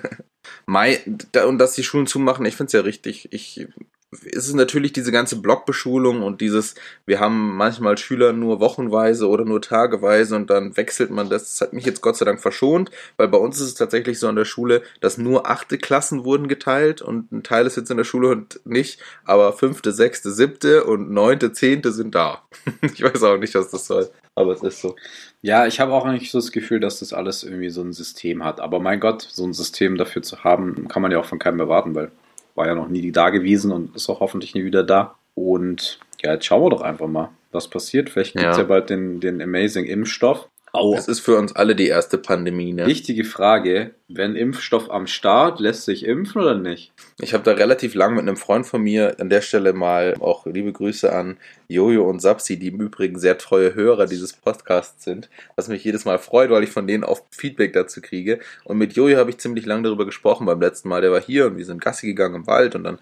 Mai, 0.65 0.99
da, 1.31 1.45
und 1.45 1.59
dass 1.59 1.75
die 1.75 1.83
Schulen 1.83 2.07
zumachen, 2.07 2.43
ich 2.47 2.55
finde 2.55 2.69
es 2.69 2.73
ja 2.73 2.81
richtig. 2.81 3.31
Ich, 3.31 3.67
es 4.11 4.47
ist 4.47 4.55
natürlich 4.55 4.91
diese 4.91 5.11
ganze 5.11 5.39
Blockbeschulung 5.39 6.23
und 6.23 6.41
dieses, 6.41 6.73
wir 7.05 7.19
haben 7.19 7.55
manchmal 7.55 7.97
Schüler 7.97 8.33
nur 8.33 8.59
wochenweise 8.59 9.27
oder 9.27 9.45
nur 9.45 9.61
tageweise 9.61 10.35
und 10.35 10.49
dann 10.49 10.75
wechselt 10.77 11.11
man 11.11 11.29
das. 11.29 11.43
Das 11.43 11.61
hat 11.61 11.73
mich 11.73 11.85
jetzt 11.85 12.01
Gott 12.01 12.17
sei 12.17 12.25
Dank 12.25 12.41
verschont, 12.41 12.89
weil 13.17 13.27
bei 13.27 13.37
uns 13.37 13.59
ist 13.59 13.67
es 13.67 13.73
tatsächlich 13.75 14.17
so 14.19 14.27
an 14.27 14.35
der 14.35 14.45
Schule, 14.45 14.81
dass 14.99 15.19
nur 15.19 15.47
achte 15.47 15.77
Klassen 15.77 16.23
wurden 16.23 16.47
geteilt 16.47 17.03
und 17.03 17.31
ein 17.31 17.43
Teil 17.43 17.67
ist 17.67 17.77
jetzt 17.77 17.91
in 17.91 17.97
der 17.97 18.03
Schule 18.03 18.29
und 18.29 18.59
nicht, 18.65 18.99
aber 19.25 19.53
fünfte, 19.53 19.91
sechste, 19.91 20.31
siebte 20.31 20.85
und 20.85 21.11
neunte, 21.11 21.51
zehnte 21.51 21.91
sind 21.91 22.15
da. 22.15 22.43
ich 22.81 23.03
weiß 23.03 23.21
auch 23.23 23.37
nicht, 23.37 23.53
was 23.53 23.69
das 23.69 23.85
soll, 23.85 24.09
aber 24.33 24.53
es 24.53 24.63
ist 24.63 24.81
so. 24.81 24.95
Ja, 25.41 25.67
ich 25.67 25.79
habe 25.79 25.93
auch 25.93 26.07
nicht 26.07 26.31
so 26.31 26.39
das 26.39 26.51
Gefühl, 26.51 26.79
dass 26.79 26.99
das 26.99 27.13
alles 27.13 27.43
irgendwie 27.43 27.69
so 27.69 27.81
ein 27.81 27.93
System 27.93 28.43
hat. 28.43 28.59
Aber 28.59 28.79
mein 28.79 28.99
Gott, 28.99 29.21
so 29.21 29.45
ein 29.45 29.53
System 29.53 29.97
dafür 29.97 30.23
zu 30.23 30.43
haben, 30.43 30.87
kann 30.87 31.01
man 31.01 31.11
ja 31.11 31.19
auch 31.19 31.25
von 31.25 31.39
keinem 31.39 31.59
erwarten, 31.59 31.93
weil 31.95 32.11
war 32.59 32.67
ja 32.67 32.75
noch 32.75 32.89
nie 32.89 33.11
da 33.11 33.29
gewesen 33.29 33.71
und 33.71 33.95
ist 33.95 34.09
auch 34.09 34.19
hoffentlich 34.19 34.53
nie 34.53 34.65
wieder 34.65 34.83
da. 34.83 35.15
Und 35.33 35.99
ja, 36.21 36.33
jetzt 36.33 36.45
schauen 36.45 36.61
wir 36.61 36.69
doch 36.69 36.81
einfach 36.81 37.07
mal, 37.07 37.29
was 37.51 37.69
passiert. 37.69 38.09
Vielleicht 38.09 38.33
gibt 38.33 38.45
es 38.45 38.57
Ja. 38.57 38.61
ja. 38.63 38.67
bald 38.67 38.89
den, 38.89 39.21
den 39.21 39.41
Amazing 39.41 39.85
Impfstoff. 39.85 40.49
Oh, 40.73 40.95
Es 40.95 41.07
ist 41.07 41.19
für 41.19 41.37
uns 41.37 41.55
alle 41.55 41.75
die 41.75 41.87
erste 41.87 42.17
Pandemie, 42.17 42.73
ne? 42.73 42.85
wichtige 42.85 43.23
Frage, 43.23 43.91
wenn 44.07 44.35
Impfstoff 44.35 44.89
am 44.89 45.07
Start, 45.07 45.59
lässt 45.59 45.85
sich 45.85 46.05
impfen 46.05 46.41
oder 46.41 46.55
nicht? 46.55 46.91
Ich 47.19 47.33
habe 47.33 47.43
da 47.43 47.51
relativ 47.51 47.95
lang 47.95 48.13
mit 48.13 48.21
einem 48.21 48.37
Freund 48.37 48.65
von 48.65 48.81
mir 48.81 49.19
an 49.19 49.29
der 49.29 49.41
Stelle 49.41 49.73
mal 49.73 50.15
auch 50.19 50.45
liebe 50.45 50.71
Grüße 50.71 51.11
an 51.11 51.37
Jojo 51.67 52.07
und 52.07 52.21
Sapsi, 52.21 52.57
die 52.57 52.67
im 52.67 52.81
Übrigen 52.81 53.19
sehr 53.19 53.37
treue 53.37 53.73
Hörer 53.73 54.05
dieses 54.05 54.33
Podcasts 54.33 55.03
sind, 55.03 55.29
was 55.55 55.67
mich 55.67 55.83
jedes 55.83 56.05
Mal 56.05 56.19
freut, 56.19 56.49
weil 56.49 56.63
ich 56.63 56.71
von 56.71 56.87
denen 56.87 57.03
auch 57.03 57.21
Feedback 57.31 57.73
dazu 57.73 58.01
kriege. 58.01 58.39
Und 58.63 58.77
mit 58.77 58.93
Jojo 58.93 59.17
habe 59.17 59.29
ich 59.31 59.37
ziemlich 59.37 59.65
lang 59.65 59.83
darüber 59.83 60.05
gesprochen 60.05 60.45
beim 60.45 60.61
letzten 60.61 60.89
Mal. 60.89 61.01
Der 61.01 61.11
war 61.11 61.21
hier 61.21 61.47
und 61.47 61.57
wir 61.57 61.65
sind 61.65 61.81
Gassi 61.81 62.07
gegangen 62.07 62.35
im 62.35 62.47
Wald 62.47 62.75
und 62.75 62.83
dann 62.83 62.99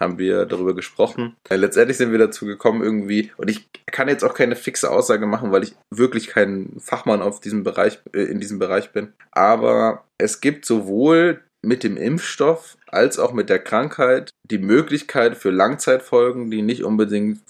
haben 0.00 0.18
wir 0.18 0.46
darüber 0.46 0.74
gesprochen. 0.74 1.36
Äh, 1.48 1.56
Letztendlich 1.56 1.98
sind 1.98 2.10
wir 2.10 2.18
dazu 2.18 2.46
gekommen 2.46 2.82
irgendwie, 2.82 3.30
und 3.36 3.50
ich 3.50 3.68
kann 3.86 4.08
jetzt 4.08 4.24
auch 4.24 4.34
keine 4.34 4.56
fixe 4.56 4.90
Aussage 4.90 5.26
machen, 5.26 5.52
weil 5.52 5.62
ich 5.62 5.74
wirklich 5.90 6.28
kein 6.28 6.76
Fachmann 6.80 7.22
auf 7.22 7.40
diesem 7.40 7.62
Bereich, 7.62 8.00
äh, 8.12 8.22
in 8.22 8.40
diesem 8.40 8.58
Bereich 8.58 8.92
bin. 8.92 9.12
Aber 9.30 10.04
es 10.18 10.40
gibt 10.40 10.64
sowohl 10.64 11.40
mit 11.62 11.84
dem 11.84 11.96
Impfstoff 11.96 12.78
als 12.86 13.18
auch 13.18 13.32
mit 13.32 13.50
der 13.50 13.58
Krankheit 13.58 14.30
die 14.44 14.58
Möglichkeit 14.58 15.36
für 15.36 15.50
Langzeitfolgen, 15.50 16.50
die 16.50 16.62
nicht 16.62 16.84
unbedingt 16.84 17.40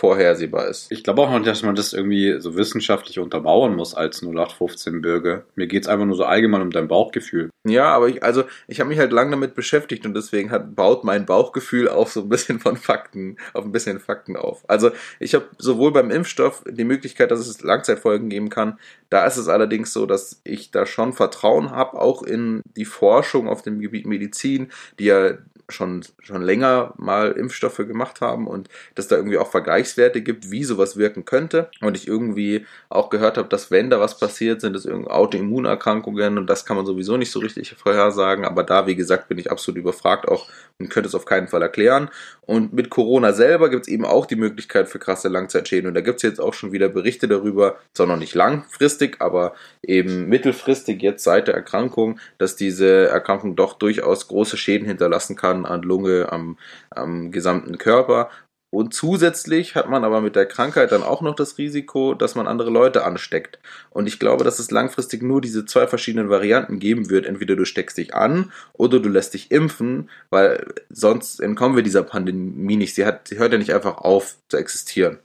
vorhersehbar 0.00 0.66
ist. 0.66 0.90
Ich 0.90 1.04
glaube 1.04 1.20
auch 1.20 1.30
noch, 1.30 1.42
dass 1.42 1.62
man 1.62 1.74
das 1.74 1.92
irgendwie 1.92 2.40
so 2.40 2.56
wissenschaftlich 2.56 3.18
untermauern 3.18 3.76
muss 3.76 3.94
als 3.94 4.22
0815-Bürger. 4.22 5.44
Mir 5.56 5.66
geht 5.66 5.82
es 5.82 5.88
einfach 5.88 6.06
nur 6.06 6.16
so 6.16 6.24
allgemein 6.24 6.62
um 6.62 6.70
dein 6.70 6.88
Bauchgefühl. 6.88 7.50
Ja, 7.68 7.88
aber 7.94 8.08
ich, 8.08 8.22
also 8.22 8.44
ich 8.66 8.80
habe 8.80 8.88
mich 8.88 8.98
halt 8.98 9.12
lange 9.12 9.32
damit 9.32 9.54
beschäftigt 9.54 10.06
und 10.06 10.14
deswegen 10.14 10.50
hat, 10.50 10.74
baut 10.74 11.04
mein 11.04 11.26
Bauchgefühl 11.26 11.86
auf 11.86 12.12
so 12.12 12.22
ein 12.22 12.30
bisschen 12.30 12.60
von 12.60 12.78
Fakten, 12.78 13.36
auf 13.52 13.66
ein 13.66 13.72
bisschen 13.72 14.00
Fakten 14.00 14.36
auf. 14.36 14.64
Also 14.68 14.90
ich 15.18 15.34
habe 15.34 15.44
sowohl 15.58 15.92
beim 15.92 16.10
Impfstoff 16.10 16.64
die 16.66 16.84
Möglichkeit, 16.84 17.30
dass 17.30 17.40
es 17.40 17.62
Langzeitfolgen 17.62 18.30
geben 18.30 18.48
kann. 18.48 18.78
Da 19.10 19.26
ist 19.26 19.36
es 19.36 19.48
allerdings 19.48 19.92
so, 19.92 20.06
dass 20.06 20.40
ich 20.44 20.70
da 20.70 20.86
schon 20.86 21.12
Vertrauen 21.12 21.72
habe, 21.72 22.00
auch 22.00 22.22
in 22.22 22.62
die 22.74 22.86
Forschung 22.86 23.48
auf 23.50 23.60
dem 23.60 23.80
Gebiet 23.80 24.06
Medizin, 24.06 24.68
die 24.98 25.04
ja 25.04 25.34
schon, 25.70 26.04
schon 26.20 26.42
länger 26.42 26.94
mal 26.96 27.32
Impfstoffe 27.32 27.78
gemacht 27.78 28.20
haben 28.20 28.46
und 28.46 28.68
dass 28.94 29.08
da 29.08 29.16
irgendwie 29.16 29.38
auch 29.38 29.50
Vergleichswerte 29.50 30.22
gibt, 30.22 30.50
wie 30.50 30.64
sowas 30.64 30.96
wirken 30.96 31.24
könnte. 31.24 31.70
Und 31.80 31.96
ich 31.96 32.08
irgendwie 32.08 32.66
auch 32.88 33.10
gehört 33.10 33.38
habe, 33.38 33.48
dass 33.48 33.70
wenn 33.70 33.90
da 33.90 34.00
was 34.00 34.18
passiert, 34.18 34.60
sind 34.60 34.76
es 34.76 34.84
irgendwie 34.84 35.10
Autoimmunerkrankungen 35.10 36.38
und 36.38 36.46
das 36.46 36.64
kann 36.64 36.76
man 36.76 36.86
sowieso 36.86 37.16
nicht 37.16 37.30
so 37.30 37.40
richtig 37.40 37.74
vorhersagen. 37.74 38.44
Aber 38.44 38.62
da, 38.62 38.86
wie 38.86 38.96
gesagt, 38.96 39.28
bin 39.28 39.38
ich 39.38 39.50
absolut 39.50 39.78
überfragt 39.78 40.28
auch 40.28 40.48
und 40.78 40.88
könnte 40.88 41.08
es 41.08 41.14
auf 41.14 41.26
keinen 41.26 41.48
Fall 41.48 41.62
erklären. 41.62 42.10
Und 42.42 42.72
mit 42.72 42.90
Corona 42.90 43.32
selber 43.32 43.70
gibt 43.70 43.86
es 43.86 43.88
eben 43.88 44.04
auch 44.04 44.26
die 44.26 44.36
Möglichkeit 44.36 44.88
für 44.88 44.98
krasse 44.98 45.28
Langzeitschäden. 45.28 45.86
Und 45.86 45.94
da 45.94 46.00
gibt 46.00 46.16
es 46.16 46.22
jetzt 46.22 46.40
auch 46.40 46.54
schon 46.54 46.72
wieder 46.72 46.88
Berichte 46.88 47.28
darüber, 47.28 47.76
zwar 47.92 48.06
noch 48.06 48.16
nicht 48.16 48.34
langfristig, 48.34 49.20
aber 49.20 49.54
eben 49.82 50.26
mittelfristig 50.28 51.00
jetzt 51.02 51.22
seit 51.22 51.48
der 51.48 51.54
Erkrankung, 51.54 52.18
dass 52.38 52.56
diese 52.56 53.08
Erkrankung 53.08 53.54
doch 53.56 53.74
durchaus 53.74 54.26
große 54.26 54.56
Schäden 54.56 54.86
hinterlassen 54.86 55.36
kann 55.36 55.59
an 55.66 55.82
Lunge, 55.82 56.30
am, 56.32 56.58
am 56.90 57.30
gesamten 57.30 57.78
Körper. 57.78 58.30
Und 58.72 58.94
zusätzlich 58.94 59.74
hat 59.74 59.90
man 59.90 60.04
aber 60.04 60.20
mit 60.20 60.36
der 60.36 60.46
Krankheit 60.46 60.92
dann 60.92 61.02
auch 61.02 61.22
noch 61.22 61.34
das 61.34 61.58
Risiko, 61.58 62.14
dass 62.14 62.36
man 62.36 62.46
andere 62.46 62.70
Leute 62.70 63.04
ansteckt. 63.04 63.58
Und 63.90 64.06
ich 64.06 64.20
glaube, 64.20 64.44
dass 64.44 64.60
es 64.60 64.70
langfristig 64.70 65.22
nur 65.22 65.40
diese 65.40 65.64
zwei 65.64 65.88
verschiedenen 65.88 66.30
Varianten 66.30 66.78
geben 66.78 67.10
wird. 67.10 67.26
Entweder 67.26 67.56
du 67.56 67.64
steckst 67.64 67.98
dich 67.98 68.14
an 68.14 68.52
oder 68.72 69.00
du 69.00 69.08
lässt 69.08 69.34
dich 69.34 69.50
impfen, 69.50 70.08
weil 70.30 70.72
sonst 70.88 71.40
entkommen 71.40 71.74
wir 71.74 71.82
dieser 71.82 72.04
Pandemie 72.04 72.76
nicht. 72.76 72.94
Sie, 72.94 73.04
hat, 73.04 73.26
sie 73.26 73.38
hört 73.38 73.52
ja 73.52 73.58
nicht 73.58 73.74
einfach 73.74 73.98
auf 73.98 74.36
zu 74.48 74.56
existieren. 74.56 75.18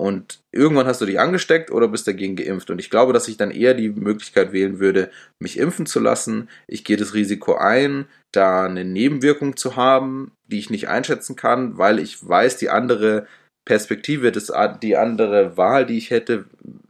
Und 0.00 0.40
irgendwann 0.50 0.86
hast 0.86 1.02
du 1.02 1.06
dich 1.06 1.20
angesteckt 1.20 1.70
oder 1.70 1.86
bist 1.86 2.08
dagegen 2.08 2.34
geimpft. 2.34 2.70
Und 2.70 2.78
ich 2.78 2.88
glaube, 2.88 3.12
dass 3.12 3.28
ich 3.28 3.36
dann 3.36 3.50
eher 3.50 3.74
die 3.74 3.90
Möglichkeit 3.90 4.50
wählen 4.50 4.80
würde, 4.80 5.10
mich 5.38 5.58
impfen 5.58 5.84
zu 5.84 6.00
lassen. 6.00 6.48
Ich 6.66 6.84
gehe 6.84 6.96
das 6.96 7.12
Risiko 7.12 7.56
ein, 7.56 8.06
da 8.32 8.64
eine 8.64 8.86
Nebenwirkung 8.86 9.58
zu 9.58 9.76
haben, 9.76 10.32
die 10.46 10.58
ich 10.58 10.70
nicht 10.70 10.88
einschätzen 10.88 11.36
kann, 11.36 11.76
weil 11.76 11.98
ich 11.98 12.26
weiß, 12.26 12.56
die 12.56 12.70
andere 12.70 13.26
Perspektive, 13.66 14.32
das, 14.32 14.50
die 14.82 14.96
andere 14.96 15.58
Wahl, 15.58 15.84
die 15.84 15.98
ich 15.98 16.10
hätte, 16.10 16.46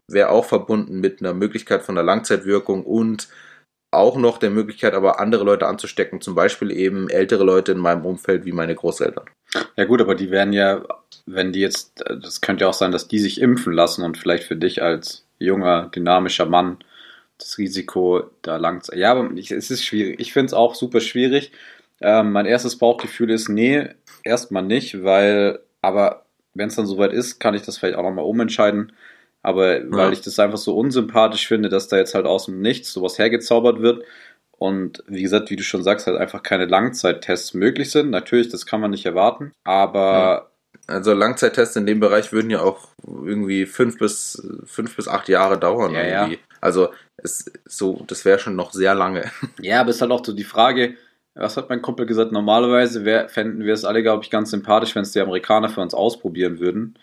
wäre 0.07 0.29
auch 0.29 0.45
verbunden 0.45 1.01
mit 1.01 1.21
einer 1.21 1.35
Möglichkeit 1.35 1.83
von 1.83 1.99
einer 1.99 2.07
Langzeitwirkung 2.07 2.85
und 2.85 3.29
auch 3.93 4.17
noch 4.17 4.39
der 4.39 4.51
Möglichkeit, 4.51 4.95
aber 4.95 5.19
andere 5.19 5.43
Leute 5.43 5.67
anzustecken, 5.67 6.21
zum 6.21 6.37
Beispiel 6.37 6.71
eben 6.71 7.09
ältere 7.09 7.43
Leute 7.43 7.73
in 7.73 7.79
meinem 7.79 8.07
Umfeld 8.07 8.45
wie 8.45 8.53
meine 8.53 8.77
Großeltern. 8.77 9.25
Ja 9.77 9.85
gut, 9.85 10.01
aber 10.01 10.15
die 10.15 10.31
werden 10.31 10.53
ja, 10.53 10.83
wenn 11.27 11.53
die 11.53 11.61
jetzt, 11.61 12.05
das 12.07 12.41
könnte 12.41 12.65
ja 12.65 12.69
auch 12.69 12.75
sein, 12.75 12.93
dass 12.93 13.09
die 13.09 13.19
sich 13.19 13.41
impfen 13.41 13.73
lassen 13.73 14.05
und 14.05 14.17
vielleicht 14.17 14.45
für 14.45 14.57
dich 14.57 14.83
als 14.83 15.25
junger, 15.39 15.91
dynamischer 15.95 16.47
Mann 16.47 16.79
das 17.39 17.59
Risiko 17.59 18.31
da 18.43 18.57
lang. 18.57 18.83
Ja, 18.95 19.13
aber 19.13 19.31
es 19.35 19.71
ist 19.71 19.85
schwierig. 19.85 20.21
Ich 20.21 20.33
finde 20.33 20.47
es 20.47 20.55
auch 20.55 20.75
super 20.75 21.01
schwierig. 21.01 21.53
Ähm, 22.01 22.33
mein 22.33 22.47
erstes 22.47 22.77
Bauchgefühl 22.77 23.31
ist, 23.31 23.49
nee, 23.49 23.89
erstmal 24.25 24.63
nicht, 24.63 25.03
weil, 25.03 25.61
aber 25.83 26.25
wenn 26.55 26.69
es 26.69 26.77
dann 26.77 26.87
soweit 26.87 27.13
ist, 27.13 27.41
kann 27.41 27.55
ich 27.55 27.63
das 27.63 27.79
vielleicht 27.79 27.97
auch 27.97 28.03
nochmal 28.03 28.25
umentscheiden. 28.25 28.93
Aber 29.43 29.79
ja. 29.79 29.91
weil 29.91 30.13
ich 30.13 30.21
das 30.21 30.39
einfach 30.39 30.59
so 30.59 30.77
unsympathisch 30.77 31.49
finde, 31.49 31.71
dass 31.71 31.89
da 31.89 31.97
jetzt 31.97 32.15
halt 32.15 32.27
aus 32.27 32.47
dem 32.47 32.61
Nichts 32.61 32.93
sowas 32.93 33.19
hergezaubert 33.19 33.81
wird. 33.81 34.05
Und 34.61 35.03
wie 35.07 35.23
gesagt, 35.23 35.49
wie 35.49 35.57
du 35.57 35.63
schon 35.63 35.83
sagst, 35.83 36.07
halt 36.07 36.19
einfach 36.19 36.43
keine 36.43 36.67
Langzeittests 36.67 37.55
möglich 37.55 37.91
sind. 37.91 38.11
Natürlich, 38.11 38.51
das 38.51 38.67
kann 38.67 38.83
man 38.83 38.91
nicht 38.91 39.07
erwarten. 39.07 39.53
Aber 39.65 40.51
also 40.87 41.15
Langzeittests 41.15 41.77
in 41.77 41.87
dem 41.87 41.99
Bereich 41.99 42.31
würden 42.31 42.51
ja 42.51 42.61
auch 42.61 42.89
irgendwie 43.07 43.65
fünf 43.65 43.97
bis 43.97 44.47
fünf 44.67 44.97
bis 44.97 45.09
acht 45.09 45.31
Jahre 45.31 45.59
dauern. 45.59 45.95
Ja, 45.95 46.03
irgendwie. 46.03 46.35
Ja. 46.35 46.41
Also 46.61 46.91
es, 47.17 47.51
so, 47.65 48.05
das 48.07 48.27
wäre 48.27 48.39
schon 48.39 48.55
noch 48.55 48.73
sehr 48.73 48.95
lange. 48.95 49.31
Ja, 49.63 49.81
aber 49.81 49.89
es 49.89 49.97
ist 49.97 50.03
halt 50.03 50.13
auch 50.13 50.23
so 50.23 50.35
die 50.35 50.45
Frage, 50.45 50.95
was 51.35 51.57
hat 51.57 51.71
mein 51.71 51.81
Kumpel 51.81 52.05
gesagt? 52.05 52.31
Normalerweise 52.31 53.07
wär, 53.07 53.31
fänden 53.31 53.65
wir 53.65 53.73
es 53.73 53.87
alle, 53.87 54.03
glaube 54.03 54.25
ich, 54.25 54.31
ganz 54.31 54.51
sympathisch, 54.51 54.95
wenn 54.95 55.05
es 55.05 55.13
die 55.13 55.21
Amerikaner 55.21 55.71
für 55.71 55.81
uns 55.81 55.95
ausprobieren 55.95 56.61
würden. 56.61 56.99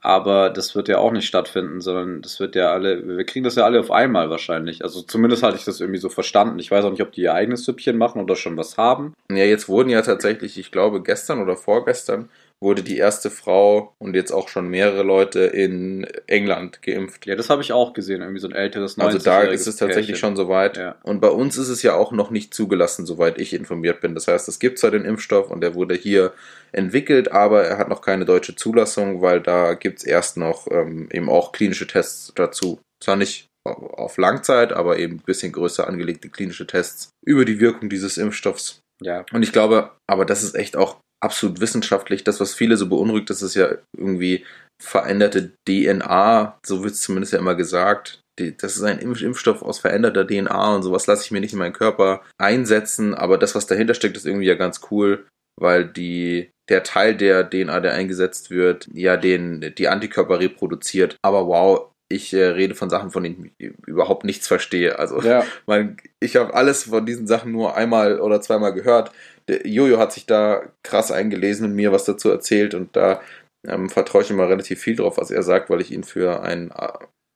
Aber 0.00 0.50
das 0.50 0.76
wird 0.76 0.88
ja 0.88 0.98
auch 0.98 1.10
nicht 1.10 1.26
stattfinden, 1.26 1.80
sondern 1.80 2.22
das 2.22 2.38
wird 2.38 2.54
ja 2.54 2.70
alle, 2.70 3.06
wir 3.06 3.24
kriegen 3.24 3.44
das 3.44 3.56
ja 3.56 3.64
alle 3.64 3.80
auf 3.80 3.90
einmal 3.90 4.30
wahrscheinlich. 4.30 4.84
Also 4.84 5.02
zumindest 5.02 5.42
hatte 5.42 5.56
ich 5.56 5.64
das 5.64 5.80
irgendwie 5.80 5.98
so 5.98 6.08
verstanden. 6.08 6.58
Ich 6.60 6.70
weiß 6.70 6.84
auch 6.84 6.90
nicht, 6.90 7.02
ob 7.02 7.12
die 7.12 7.22
ihr 7.22 7.34
eigenes 7.34 7.64
Süppchen 7.64 7.98
machen 7.98 8.22
oder 8.22 8.36
schon 8.36 8.56
was 8.56 8.76
haben. 8.76 9.14
Ja, 9.30 9.44
jetzt 9.44 9.68
wurden 9.68 9.90
ja 9.90 10.02
tatsächlich, 10.02 10.56
ich 10.56 10.70
glaube, 10.70 11.02
gestern 11.02 11.42
oder 11.42 11.56
vorgestern 11.56 12.28
wurde 12.60 12.82
die 12.82 12.96
erste 12.96 13.30
Frau 13.30 13.94
und 13.98 14.14
jetzt 14.14 14.32
auch 14.32 14.48
schon 14.48 14.68
mehrere 14.68 15.02
Leute 15.02 15.40
in 15.40 16.04
England 16.26 16.82
geimpft. 16.82 17.24
Ja, 17.26 17.36
das 17.36 17.50
habe 17.50 17.62
ich 17.62 17.72
auch 17.72 17.92
gesehen, 17.92 18.20
irgendwie 18.20 18.40
so 18.40 18.48
ein 18.48 18.54
älteres 18.54 18.98
Also 18.98 19.18
da 19.18 19.42
ist 19.42 19.66
es 19.66 19.76
tatsächlich 19.76 20.20
Pärchen. 20.20 20.20
schon 20.20 20.36
soweit. 20.36 20.76
Ja. 20.76 20.96
Und 21.04 21.20
bei 21.20 21.28
uns 21.28 21.56
ist 21.56 21.68
es 21.68 21.82
ja 21.82 21.94
auch 21.94 22.10
noch 22.10 22.30
nicht 22.30 22.52
zugelassen, 22.52 23.06
soweit 23.06 23.38
ich 23.38 23.54
informiert 23.54 24.00
bin. 24.00 24.14
Das 24.14 24.26
heißt, 24.26 24.48
es 24.48 24.58
gibt 24.58 24.78
zwar 24.78 24.90
den 24.90 25.04
Impfstoff 25.04 25.50
und 25.50 25.60
der 25.60 25.74
wurde 25.74 25.94
hier 25.94 26.32
entwickelt, 26.72 27.30
aber 27.30 27.64
er 27.64 27.78
hat 27.78 27.88
noch 27.88 28.02
keine 28.02 28.24
deutsche 28.24 28.56
Zulassung, 28.56 29.22
weil 29.22 29.40
da 29.40 29.74
gibt 29.74 29.98
es 29.98 30.04
erst 30.04 30.36
noch 30.36 30.66
ähm, 30.70 31.08
eben 31.12 31.28
auch 31.28 31.52
klinische 31.52 31.86
Tests 31.86 32.32
dazu. 32.34 32.80
Zwar 33.00 33.16
nicht 33.16 33.46
auf 33.64 34.16
Langzeit, 34.16 34.72
aber 34.72 34.98
eben 34.98 35.16
ein 35.16 35.22
bisschen 35.24 35.52
größer 35.52 35.86
angelegte 35.86 36.28
klinische 36.28 36.66
Tests 36.66 37.10
über 37.24 37.44
die 37.44 37.60
Wirkung 37.60 37.88
dieses 37.88 38.16
Impfstoffs. 38.16 38.80
Ja. 39.00 39.24
Und 39.32 39.42
ich 39.42 39.52
glaube, 39.52 39.92
aber 40.08 40.24
das 40.24 40.42
ist 40.42 40.54
echt 40.54 40.76
auch 40.76 40.96
absolut 41.20 41.60
wissenschaftlich. 41.60 42.24
Das, 42.24 42.40
was 42.40 42.54
viele 42.54 42.76
so 42.76 42.88
beunruhigt, 42.88 43.30
das 43.30 43.42
ist 43.42 43.54
ja 43.54 43.76
irgendwie 43.96 44.44
veränderte 44.80 45.52
DNA, 45.68 46.58
so 46.64 46.84
wird 46.84 46.94
es 46.94 47.00
zumindest 47.00 47.32
ja 47.32 47.38
immer 47.38 47.56
gesagt. 47.56 48.20
Das 48.58 48.76
ist 48.76 48.82
ein 48.84 49.00
Impfstoff 49.00 49.62
aus 49.62 49.80
veränderter 49.80 50.24
DNA 50.24 50.76
und 50.76 50.84
sowas 50.84 51.08
lasse 51.08 51.24
ich 51.24 51.32
mir 51.32 51.40
nicht 51.40 51.52
in 51.52 51.58
meinen 51.58 51.72
Körper 51.72 52.22
einsetzen, 52.40 53.14
aber 53.14 53.36
das, 53.36 53.56
was 53.56 53.66
dahinter 53.66 53.94
steckt, 53.94 54.16
ist 54.16 54.26
irgendwie 54.26 54.46
ja 54.46 54.54
ganz 54.54 54.80
cool, 54.92 55.26
weil 55.60 55.84
die, 55.84 56.50
der 56.68 56.84
Teil 56.84 57.16
der 57.16 57.50
DNA, 57.50 57.80
der 57.80 57.94
eingesetzt 57.94 58.50
wird, 58.50 58.88
ja 58.92 59.16
den, 59.16 59.74
die 59.76 59.88
Antikörper 59.88 60.38
reproduziert. 60.38 61.16
Aber 61.20 61.48
wow, 61.48 61.90
ich 62.10 62.32
äh, 62.32 62.44
rede 62.44 62.74
von 62.74 62.90
Sachen, 62.90 63.10
von 63.10 63.22
denen 63.22 63.50
ich 63.58 63.72
überhaupt 63.86 64.24
nichts 64.24 64.48
verstehe. 64.48 64.98
Also 64.98 65.20
ja. 65.22 65.44
man, 65.66 65.96
ich 66.20 66.36
habe 66.36 66.54
alles 66.54 66.84
von 66.84 67.04
diesen 67.04 67.26
Sachen 67.26 67.52
nur 67.52 67.76
einmal 67.76 68.20
oder 68.20 68.40
zweimal 68.40 68.72
gehört 68.72 69.12
der 69.48 69.66
Jojo 69.66 69.98
hat 69.98 70.12
sich 70.12 70.26
da 70.26 70.62
krass 70.82 71.10
eingelesen 71.10 71.66
und 71.66 71.74
mir 71.74 71.90
was 71.90 72.04
dazu 72.04 72.30
erzählt 72.30 72.74
und 72.74 72.94
da 72.94 73.20
ähm, 73.66 73.88
vertraue 73.88 74.22
ich 74.22 74.30
immer 74.30 74.48
relativ 74.48 74.80
viel 74.80 74.94
drauf, 74.94 75.16
was 75.16 75.30
er 75.30 75.42
sagt, 75.42 75.70
weil 75.70 75.80
ich 75.80 75.90
ihn 75.90 76.04
für 76.04 76.42
einen, 76.42 76.70
äh, 76.70 76.92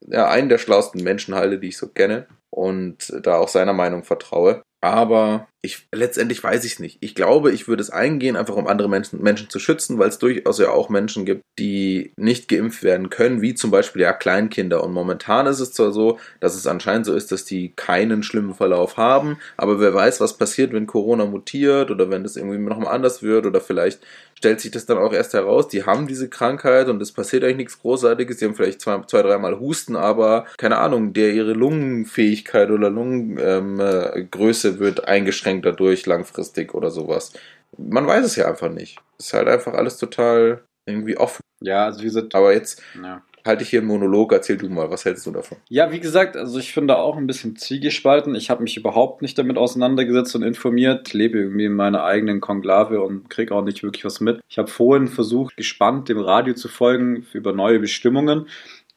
ja, 0.06 0.28
einen 0.28 0.48
der 0.48 0.58
schlauesten 0.58 1.02
Menschen 1.02 1.34
halte, 1.34 1.58
die 1.58 1.68
ich 1.68 1.78
so 1.78 1.88
kenne 1.88 2.26
und 2.50 3.12
da 3.22 3.38
auch 3.38 3.48
seiner 3.48 3.72
Meinung 3.72 4.04
vertraue. 4.04 4.62
Aber 4.82 5.48
ich 5.64 5.86
letztendlich 5.92 6.42
weiß 6.42 6.64
ich 6.64 6.80
nicht. 6.80 6.98
Ich 7.00 7.14
glaube, 7.14 7.52
ich 7.52 7.68
würde 7.68 7.82
es 7.82 7.90
eingehen, 7.90 8.34
einfach 8.34 8.56
um 8.56 8.66
andere 8.66 8.88
Menschen, 8.88 9.22
Menschen 9.22 9.48
zu 9.48 9.60
schützen, 9.60 9.96
weil 9.96 10.08
es 10.08 10.18
durchaus 10.18 10.58
ja 10.58 10.70
auch 10.70 10.88
Menschen 10.88 11.24
gibt, 11.24 11.44
die 11.56 12.12
nicht 12.16 12.48
geimpft 12.48 12.82
werden 12.82 13.10
können, 13.10 13.42
wie 13.42 13.54
zum 13.54 13.70
Beispiel 13.70 14.02
ja 14.02 14.12
Kleinkinder. 14.12 14.82
Und 14.82 14.92
momentan 14.92 15.46
ist 15.46 15.60
es 15.60 15.72
zwar 15.72 15.92
so, 15.92 16.18
dass 16.40 16.56
es 16.56 16.66
anscheinend 16.66 17.06
so 17.06 17.14
ist, 17.14 17.30
dass 17.30 17.44
die 17.44 17.72
keinen 17.76 18.24
schlimmen 18.24 18.54
Verlauf 18.54 18.96
haben, 18.96 19.38
aber 19.56 19.78
wer 19.78 19.94
weiß, 19.94 20.20
was 20.20 20.36
passiert, 20.36 20.72
wenn 20.72 20.88
Corona 20.88 21.26
mutiert 21.26 21.92
oder 21.92 22.10
wenn 22.10 22.24
das 22.24 22.36
irgendwie 22.36 22.58
nochmal 22.58 22.92
anders 22.92 23.22
wird 23.22 23.46
oder 23.46 23.60
vielleicht 23.60 24.00
stellt 24.42 24.60
sich 24.60 24.72
das 24.72 24.86
dann 24.86 24.98
auch 24.98 25.12
erst 25.12 25.34
heraus, 25.34 25.68
die 25.68 25.84
haben 25.84 26.08
diese 26.08 26.28
Krankheit 26.28 26.88
und 26.88 27.00
es 27.00 27.12
passiert 27.12 27.44
eigentlich 27.44 27.58
nichts 27.58 27.80
Großartiges, 27.80 28.38
die 28.38 28.46
haben 28.46 28.56
vielleicht 28.56 28.80
zwei, 28.80 29.00
zwei 29.06 29.22
dreimal 29.22 29.60
Husten, 29.60 29.94
aber 29.94 30.46
keine 30.56 30.78
Ahnung, 30.78 31.12
der 31.12 31.32
ihre 31.32 31.52
Lungenfähigkeit 31.52 32.72
oder 32.72 32.90
Lungengröße 32.90 34.68
ähm, 34.68 34.78
wird 34.80 35.06
eingeschränkt 35.06 35.51
eingeschränkt 35.52 35.66
dadurch 35.66 36.06
langfristig 36.06 36.74
oder 36.74 36.90
sowas. 36.90 37.32
Man 37.76 38.06
weiß 38.06 38.24
es 38.24 38.36
ja 38.36 38.48
einfach 38.48 38.70
nicht. 38.70 38.98
Es 39.18 39.26
ist 39.26 39.32
halt 39.34 39.48
einfach 39.48 39.74
alles 39.74 39.96
total 39.96 40.62
irgendwie 40.86 41.16
offen. 41.16 41.42
Ja, 41.60 41.86
also 41.86 42.00
wie 42.00 42.04
gesagt. 42.04 42.34
Aber 42.34 42.52
jetzt 42.52 42.82
ja. 43.00 43.22
halte 43.46 43.62
ich 43.62 43.70
hier 43.70 43.80
einen 43.80 43.88
Monolog, 43.88 44.32
erzähl 44.32 44.56
du 44.56 44.68
mal, 44.68 44.90
was 44.90 45.04
hältst 45.04 45.24
du 45.26 45.30
davon? 45.30 45.58
Ja, 45.68 45.90
wie 45.90 46.00
gesagt, 46.00 46.36
also 46.36 46.58
ich 46.58 46.72
finde 46.72 46.96
auch 46.96 47.16
ein 47.16 47.26
bisschen 47.26 47.56
zwiegespalten. 47.56 48.34
Ich 48.34 48.50
habe 48.50 48.62
mich 48.62 48.76
überhaupt 48.76 49.22
nicht 49.22 49.38
damit 49.38 49.56
auseinandergesetzt 49.56 50.34
und 50.34 50.42
informiert. 50.42 51.12
Lebe 51.12 51.38
irgendwie 51.38 51.66
in 51.66 51.74
meiner 51.74 52.04
eigenen 52.04 52.40
Konklave 52.40 53.00
und 53.00 53.30
kriege 53.30 53.54
auch 53.54 53.64
nicht 53.64 53.82
wirklich 53.82 54.04
was 54.04 54.20
mit. 54.20 54.40
Ich 54.48 54.58
habe 54.58 54.68
vorhin 54.68 55.08
versucht, 55.08 55.56
gespannt 55.56 56.08
dem 56.08 56.18
Radio 56.18 56.54
zu 56.54 56.68
folgen 56.68 57.26
über 57.32 57.52
neue 57.52 57.78
Bestimmungen. 57.78 58.48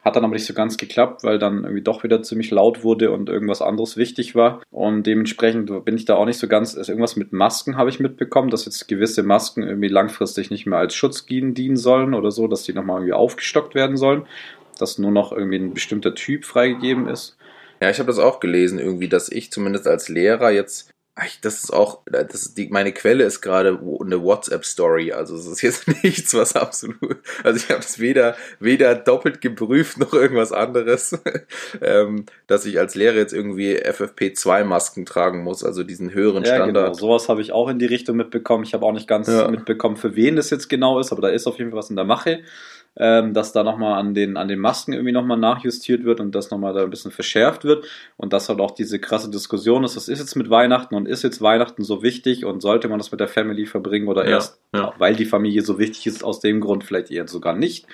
Hat 0.06 0.16
dann 0.16 0.24
aber 0.24 0.36
nicht 0.36 0.46
so 0.46 0.54
ganz 0.54 0.78
geklappt, 0.78 1.24
weil 1.24 1.40
dann 1.40 1.64
irgendwie 1.64 1.82
doch 1.82 2.04
wieder 2.04 2.22
ziemlich 2.22 2.52
laut 2.52 2.84
wurde 2.84 3.10
und 3.10 3.28
irgendwas 3.28 3.64
anderes 3.64 3.98
wichtig 3.98 4.36
war. 4.36 4.62
Und 4.70 5.08
dementsprechend 5.08 5.84
bin 5.84 5.96
ich 5.96 6.06
da 6.06 6.14
auch 6.14 6.26
nicht 6.26 6.38
so 6.38 6.48
ganz. 6.48 6.78
Also 6.78 6.92
irgendwas 6.92 7.16
mit 7.16 7.34
Masken 7.34 7.76
habe 7.76 7.90
ich 7.90 8.00
mitbekommen, 8.00 8.52
dass 8.52 8.66
jetzt 8.66 8.88
gewisse 8.88 9.24
Masken 9.24 9.64
irgendwie 9.64 9.88
langfristig 9.88 10.52
nicht 10.52 10.68
mehr 10.68 10.78
als 10.78 10.94
Schutz 10.94 11.26
dienen 11.26 11.76
sollen 11.76 12.14
oder 12.14 12.30
so, 12.30 12.48
dass 12.48 12.64
die 12.64 12.74
nochmal 12.74 12.98
irgendwie 12.98 13.14
aufgestockt 13.14 13.74
werden 13.74 13.98
sollen. 13.98 14.28
Dass 14.78 15.00
nur 15.00 15.12
noch 15.12 15.32
irgendwie 15.32 15.58
ein 15.58 15.74
bestimmter 15.74 16.14
Typ 16.14 16.46
freigegeben 16.46 17.08
ist. 17.08 17.36
Ja, 17.82 17.90
ich 17.90 17.98
habe 17.98 18.08
das 18.08 18.20
auch 18.20 18.40
gelesen, 18.40 18.78
irgendwie, 18.78 19.10
dass 19.10 19.30
ich 19.30 19.52
zumindest 19.52 19.88
als 19.88 20.08
Lehrer 20.08 20.52
jetzt 20.52 20.92
das 21.42 21.64
ist 21.64 21.74
auch, 21.74 22.02
das 22.06 22.42
ist 22.42 22.58
die, 22.58 22.68
meine 22.68 22.92
Quelle 22.92 23.24
ist 23.24 23.40
gerade 23.40 23.80
eine 23.80 24.22
WhatsApp-Story. 24.22 25.14
Also 25.14 25.36
es 25.36 25.46
ist 25.46 25.62
jetzt 25.62 25.88
nichts, 26.04 26.34
was 26.34 26.56
absolut. 26.56 27.18
Also 27.42 27.58
ich 27.58 27.70
habe 27.70 27.82
das 27.82 28.00
weder, 28.00 28.36
weder 28.60 28.96
doppelt 28.96 29.40
geprüft 29.40 29.98
noch 29.98 30.14
irgendwas 30.14 30.52
anderes, 30.52 31.18
ähm, 31.82 32.26
dass 32.48 32.66
ich 32.66 32.80
als 32.80 32.96
Lehrer 32.96 33.16
jetzt 33.16 33.34
irgendwie 33.34 33.78
FFP2-Masken 33.78 35.06
tragen 35.06 35.42
muss, 35.42 35.64
also 35.64 35.84
diesen 35.84 36.14
höheren 36.14 36.44
ja, 36.44 36.56
Standard. 36.56 36.86
Genau. 36.86 36.94
Sowas 36.94 37.30
habe 37.30 37.42
ich 37.42 37.54
auch 37.54 37.70
in 37.70 37.80
die 37.80 37.86
Richtung 37.86 38.18
mitbekommen. 38.18 38.66
Ich 38.66 38.74
habe 38.74 38.86
auch 38.86 38.94
nicht 38.94 39.08
ganz 39.08 39.28
ja. 39.30 39.48
mitbekommen, 39.48 39.96
für 39.96 40.18
wen 40.18 40.36
das 40.36 40.50
jetzt 40.50 40.68
genau 40.68 41.00
ist, 41.00 41.14
aber 41.14 41.22
da 41.22 41.30
ist 41.30 41.48
auf 41.48 41.58
jeden 41.60 41.72
Fall 41.72 41.80
was 41.80 41.90
in 41.90 41.96
der 41.96 42.06
Mache 42.06 42.42
ähm, 42.98 43.34
dass 43.34 43.52
da 43.52 43.64
nochmal 43.64 44.00
an 44.00 44.14
den, 44.14 44.38
an 44.38 44.48
den 44.48 44.60
Masken 44.60 44.94
irgendwie 44.94 45.12
nochmal 45.12 45.38
nachjustiert 45.38 46.06
wird 46.06 46.22
und 46.22 46.34
das 46.34 46.50
nochmal 46.50 46.74
da 46.74 46.84
ein 46.84 46.90
bisschen 46.90 47.12
verschärft 47.12 47.66
wird 47.66 47.86
und 48.16 48.32
dass 48.32 48.48
halt 48.48 48.62
auch 48.62 48.72
diese 48.72 49.00
krasse 49.00 49.30
Diskussion 49.30 49.84
ist, 49.84 49.98
was 49.98 50.08
ist 50.08 50.20
jetzt 50.20 50.36
mit 50.36 50.50
Weihnachten 50.50 50.96
und 50.96 51.06
ist 51.06 51.24
jetzt 51.24 51.42
Weihnachten 51.42 51.84
so 51.84 52.04
wichtig 52.04 52.46
und 52.46 52.62
sollte 52.62 52.88
man 52.88 52.98
das 52.98 53.12
mit 53.12 53.20
der 53.20 53.28
Family 53.28 53.66
verbringen 53.66 54.08
oder 54.08 54.24
ja, 54.24 54.32
erst, 54.32 54.62
ja. 54.74 54.94
weil 54.98 55.16
die 55.16 55.26
Familie 55.26 55.62
so 55.62 55.78
wichtig 55.78 56.08
ist, 56.08 56.24
aus 56.24 56.40
dem 56.40 56.62
Grund 56.62 56.86
vielleicht 56.86 57.12
eher 57.12 57.28
sogar 57.28 57.54
nicht 57.54 57.86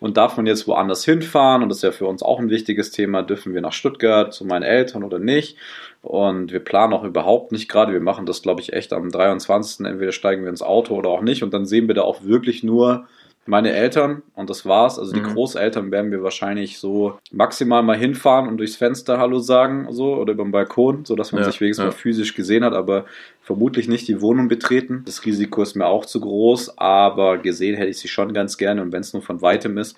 und 0.00 0.16
darf 0.16 0.36
man 0.36 0.46
jetzt 0.46 0.66
woanders 0.66 1.04
hinfahren 1.04 1.62
und 1.62 1.68
das 1.68 1.78
ist 1.78 1.84
ja 1.84 1.92
für 1.92 2.06
uns 2.06 2.22
auch 2.22 2.40
ein 2.40 2.50
wichtiges 2.50 2.90
Thema, 2.90 3.22
dürfen 3.22 3.54
wir 3.54 3.60
nach 3.60 3.72
Stuttgart 3.72 4.34
zu 4.34 4.44
meinen 4.44 4.64
Eltern 4.64 5.04
oder 5.04 5.20
nicht 5.20 5.56
und 6.02 6.52
wir 6.52 6.60
planen 6.60 6.94
auch 6.94 7.04
überhaupt 7.04 7.52
nicht 7.52 7.68
gerade, 7.68 7.92
wir 7.92 8.00
machen 8.00 8.26
das 8.26 8.42
glaube 8.42 8.60
ich 8.60 8.72
echt 8.72 8.92
am 8.92 9.10
23. 9.10 9.86
entweder 9.86 10.12
steigen 10.12 10.42
wir 10.42 10.50
ins 10.50 10.62
Auto 10.62 10.96
oder 10.96 11.10
auch 11.10 11.22
nicht 11.22 11.44
und 11.44 11.54
dann 11.54 11.64
sehen 11.64 11.86
wir 11.86 11.94
da 11.94 12.02
auch 12.02 12.24
wirklich 12.24 12.64
nur 12.64 13.06
meine 13.46 13.72
Eltern 13.72 14.22
und 14.34 14.50
das 14.50 14.66
war's. 14.66 14.98
Also 14.98 15.12
die 15.12 15.20
Mhm. 15.20 15.32
Großeltern 15.34 15.90
werden 15.90 16.10
wir 16.10 16.22
wahrscheinlich 16.22 16.78
so 16.78 17.18
maximal 17.32 17.82
mal 17.82 17.96
hinfahren 17.96 18.48
und 18.48 18.58
durchs 18.58 18.76
Fenster 18.76 19.18
Hallo 19.18 19.38
sagen 19.38 19.86
so 19.90 20.14
oder 20.16 20.32
über 20.34 20.44
den 20.44 20.52
Balkon, 20.52 21.04
so 21.04 21.16
dass 21.16 21.32
man 21.32 21.42
Ja, 21.42 21.50
sich 21.50 21.60
wenigstens 21.60 21.84
ja. 21.84 21.90
mal 21.90 21.96
physisch 21.96 22.34
gesehen 22.34 22.64
hat, 22.64 22.74
aber 22.74 23.06
vermutlich 23.48 23.88
nicht 23.88 24.06
die 24.08 24.20
Wohnung 24.20 24.48
betreten. 24.48 25.04
Das 25.06 25.24
Risiko 25.24 25.62
ist 25.62 25.74
mir 25.74 25.86
auch 25.86 26.04
zu 26.04 26.20
groß, 26.20 26.76
aber 26.76 27.38
gesehen 27.38 27.76
hätte 27.76 27.88
ich 27.88 27.96
sie 27.96 28.06
schon 28.06 28.34
ganz 28.34 28.58
gerne 28.58 28.82
und 28.82 28.92
wenn 28.92 29.00
es 29.00 29.14
nur 29.14 29.22
von 29.22 29.40
weitem 29.40 29.78
ist. 29.78 29.96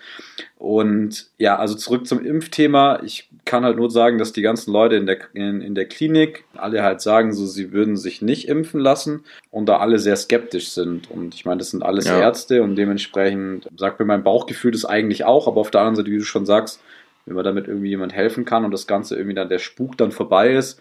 Und 0.56 1.26
ja, 1.36 1.56
also 1.58 1.74
zurück 1.74 2.06
zum 2.06 2.24
Impfthema. 2.24 3.00
Ich 3.04 3.28
kann 3.44 3.64
halt 3.64 3.76
nur 3.76 3.90
sagen, 3.90 4.18
dass 4.18 4.32
die 4.32 4.42
ganzen 4.42 4.72
Leute 4.72 4.94
in 4.94 5.06
der, 5.06 5.18
in, 5.34 5.62
in 5.62 5.74
der 5.74 5.86
Klinik 5.86 6.44
alle 6.54 6.84
halt 6.84 7.00
sagen, 7.00 7.32
so 7.32 7.44
sie 7.44 7.72
würden 7.72 7.96
sich 7.96 8.22
nicht 8.22 8.46
impfen 8.46 8.78
lassen 8.78 9.24
und 9.50 9.68
da 9.68 9.78
alle 9.78 9.98
sehr 9.98 10.14
skeptisch 10.14 10.68
sind. 10.68 11.10
Und 11.10 11.34
ich 11.34 11.44
meine, 11.44 11.58
das 11.58 11.70
sind 11.70 11.82
alles 11.82 12.04
Ja. 12.04 12.20
Ärzte 12.20 12.62
und 12.62 12.76
dementsprechend 12.76 13.68
sagt 13.76 13.98
mir 13.98 14.06
mein 14.06 14.22
Bauchgefühl 14.22 14.70
das 14.70 14.84
eigentlich 14.84 15.24
auch, 15.24 15.48
aber 15.48 15.60
auf 15.60 15.72
der 15.72 15.80
anderen 15.80 15.96
Seite, 15.96 16.12
wie 16.12 16.18
du 16.18 16.24
schon 16.24 16.46
sagst, 16.46 16.80
wenn 17.26 17.34
man 17.34 17.44
damit 17.44 17.66
irgendwie 17.66 17.88
jemand 17.88 18.12
helfen 18.12 18.44
kann 18.44 18.64
und 18.64 18.70
das 18.70 18.86
Ganze 18.86 19.16
irgendwie 19.16 19.34
dann 19.34 19.48
der 19.48 19.58
Spuk 19.58 19.98
dann 19.98 20.12
vorbei 20.12 20.52
ist. 20.52 20.80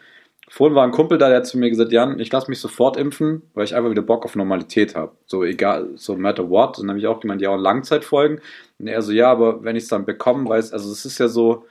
Vorhin 0.50 0.76
war 0.76 0.84
ein 0.84 0.92
Kumpel 0.92 1.20
da, 1.20 1.30
der 1.30 1.38
hat 1.38 1.48
zu 1.48 1.60
mir 1.60 1.70
gesagt, 1.70 1.92
Jan, 1.92 2.20
ich 2.20 2.32
lasse 2.32 2.50
mich 2.50 2.60
sofort 2.60 2.98
impfen, 2.98 3.44
weil 3.54 3.66
ich 3.66 3.76
einfach 3.76 3.92
wieder 3.92 4.02
Bock 4.02 4.26
auf 4.26 4.36
Normalität 4.36 4.96
habe. 4.96 5.12
So 5.28 5.44
egal, 5.44 5.90
so 5.96 6.16
matter 6.16 6.50
what. 6.50 6.80
Und 6.80 6.88
dann 6.88 6.90
habe 6.90 7.00
ich 7.00 7.08
auch 7.08 7.20
gemeint, 7.20 7.42
ja, 7.42 7.52
und 7.52 7.62
Langzeitfolgen. 7.62 8.42
Und 8.80 8.88
er 8.88 9.02
so, 9.04 9.12
ja, 9.12 9.32
aber 9.32 9.64
wenn 9.64 9.76
ich 9.76 9.84
es 9.84 9.90
dann 9.90 10.06
bekomme, 10.06 10.50
weiß, 10.50 10.74
also 10.74 10.92
es 10.92 11.06
ist 11.06 11.20
ja 11.20 11.28
so 11.28 11.66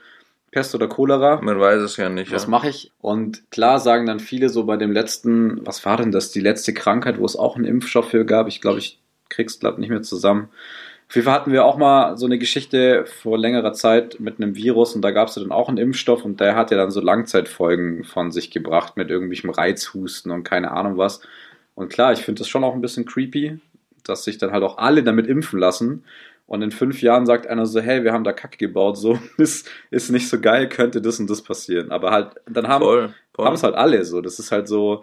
Pest 0.51 0.73
oder 0.73 0.87
Cholera. 0.87 1.41
Man 1.41 1.59
weiß 1.59 1.81
es 1.81 1.97
ja 1.97 2.09
nicht. 2.09 2.31
Was 2.31 2.43
ja. 2.43 2.49
mache 2.49 2.69
ich? 2.69 2.91
Und 3.01 3.51
klar 3.51 3.79
sagen 3.79 4.05
dann 4.05 4.19
viele 4.19 4.49
so 4.49 4.63
bei 4.63 4.77
dem 4.77 4.91
letzten, 4.91 5.65
was 5.65 5.85
war 5.85 5.97
denn 5.97 6.11
das, 6.11 6.31
die 6.31 6.39
letzte 6.39 6.73
Krankheit, 6.73 7.19
wo 7.19 7.25
es 7.25 7.35
auch 7.35 7.55
einen 7.55 7.65
Impfstoff 7.65 8.09
für 8.09 8.25
gab? 8.25 8.47
Ich 8.47 8.61
glaube, 8.61 8.79
ich 8.79 8.99
krieg's 9.29 9.59
glaub 9.59 9.77
nicht 9.77 9.89
mehr 9.89 10.01
zusammen. 10.01 10.49
Auf 11.09 11.15
jeden 11.15 11.25
Fall 11.25 11.33
hatten 11.33 11.51
wir 11.51 11.65
auch 11.65 11.77
mal 11.77 12.17
so 12.17 12.27
eine 12.27 12.37
Geschichte 12.37 13.03
vor 13.07 13.39
längerer 13.39 13.73
Zeit 13.73 14.19
mit 14.19 14.37
einem 14.37 14.55
Virus 14.55 14.93
und 14.93 15.01
da 15.01 15.09
gab 15.09 15.27
es 15.27 15.35
ja 15.35 15.41
dann 15.41 15.51
auch 15.51 15.67
einen 15.67 15.79
Impfstoff 15.79 16.23
und 16.23 16.39
der 16.39 16.55
hat 16.55 16.69
ja 16.69 16.77
dann 16.77 16.91
so 16.91 17.01
Langzeitfolgen 17.01 18.03
von 18.03 18.31
sich 18.31 18.51
gebracht 18.51 18.95
mit 18.95 19.09
irgendwelchem 19.09 19.49
Reizhusten 19.49 20.31
und 20.31 20.43
keine 20.43 20.69
Ahnung 20.69 20.97
was. 20.97 21.21
Und 21.73 21.91
klar, 21.91 22.13
ich 22.13 22.19
finde 22.19 22.39
das 22.39 22.47
schon 22.47 22.63
auch 22.63 22.75
ein 22.75 22.81
bisschen 22.81 23.05
creepy, 23.05 23.59
dass 24.03 24.23
sich 24.23 24.37
dann 24.37 24.51
halt 24.51 24.61
auch 24.61 24.77
alle 24.77 25.01
damit 25.01 25.25
impfen 25.25 25.59
lassen. 25.59 26.03
Und 26.45 26.61
in 26.61 26.69
fünf 26.69 27.01
Jahren 27.01 27.25
sagt 27.25 27.47
einer 27.47 27.65
so, 27.65 27.79
hey, 27.79 28.03
wir 28.03 28.13
haben 28.13 28.23
da 28.23 28.31
Kacke 28.31 28.57
gebaut, 28.57 28.97
so 28.97 29.17
ist, 29.37 29.67
ist 29.89 30.11
nicht 30.11 30.29
so 30.29 30.39
geil, 30.39 30.69
könnte 30.69 31.01
das 31.01 31.19
und 31.19 31.27
das 31.27 31.41
passieren. 31.41 31.89
Aber 31.89 32.11
halt, 32.11 32.35
dann 32.47 32.67
haben 32.67 33.13
es 33.53 33.63
halt 33.63 33.73
alle 33.73 34.05
so. 34.05 34.21
Das 34.21 34.37
ist 34.37 34.51
halt 34.51 34.67
so, 34.67 35.01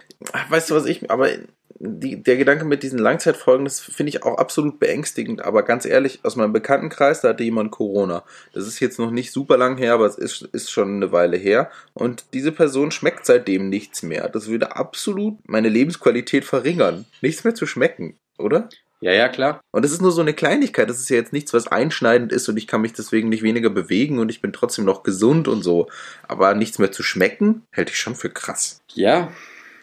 Weißt 0.50 0.70
du, 0.70 0.76
was 0.76 0.86
ich, 0.86 1.10
aber 1.10 1.30
die, 1.78 2.22
der 2.22 2.36
Gedanke 2.36 2.64
mit 2.64 2.82
diesen 2.82 2.98
Langzeitfolgen, 2.98 3.64
das 3.64 3.80
finde 3.80 4.10
ich 4.10 4.22
auch 4.22 4.38
absolut 4.38 4.78
beängstigend. 4.78 5.44
Aber 5.44 5.62
ganz 5.62 5.84
ehrlich, 5.84 6.20
aus 6.22 6.36
meinem 6.36 6.52
Bekanntenkreis, 6.52 7.20
da 7.20 7.28
hatte 7.28 7.44
jemand 7.44 7.70
Corona. 7.70 8.24
Das 8.52 8.66
ist 8.66 8.80
jetzt 8.80 8.98
noch 8.98 9.10
nicht 9.10 9.32
super 9.32 9.56
lang 9.56 9.76
her, 9.76 9.94
aber 9.94 10.06
es 10.06 10.16
ist, 10.16 10.42
ist 10.52 10.70
schon 10.70 10.96
eine 10.96 11.12
Weile 11.12 11.36
her. 11.36 11.70
Und 11.94 12.24
diese 12.32 12.52
Person 12.52 12.90
schmeckt 12.90 13.26
seitdem 13.26 13.68
nichts 13.68 14.02
mehr. 14.02 14.28
Das 14.28 14.48
würde 14.48 14.76
absolut 14.76 15.36
meine 15.46 15.68
Lebensqualität 15.68 16.44
verringern. 16.44 17.04
Nichts 17.20 17.44
mehr 17.44 17.54
zu 17.54 17.66
schmecken, 17.66 18.16
oder? 18.38 18.68
ja, 19.00 19.12
ja, 19.12 19.28
klar. 19.28 19.60
Und 19.72 19.84
das 19.84 19.92
ist 19.92 20.00
nur 20.00 20.10
so 20.10 20.22
eine 20.22 20.32
Kleinigkeit. 20.32 20.88
Das 20.88 20.98
ist 20.98 21.10
ja 21.10 21.16
jetzt 21.16 21.32
nichts, 21.32 21.52
was 21.52 21.66
einschneidend 21.66 22.32
ist 22.32 22.48
und 22.48 22.56
ich 22.56 22.66
kann 22.66 22.80
mich 22.80 22.94
deswegen 22.94 23.28
nicht 23.28 23.42
weniger 23.42 23.70
bewegen 23.70 24.18
und 24.18 24.30
ich 24.30 24.40
bin 24.40 24.52
trotzdem 24.52 24.84
noch 24.84 25.02
gesund 25.02 25.48
und 25.48 25.62
so. 25.62 25.88
Aber 26.26 26.54
nichts 26.54 26.78
mehr 26.78 26.90
zu 26.90 27.02
schmecken, 27.02 27.62
hält 27.70 27.90
ich 27.90 27.98
schon 27.98 28.14
für 28.14 28.30
krass. 28.30 28.80
Ja, 28.94 29.30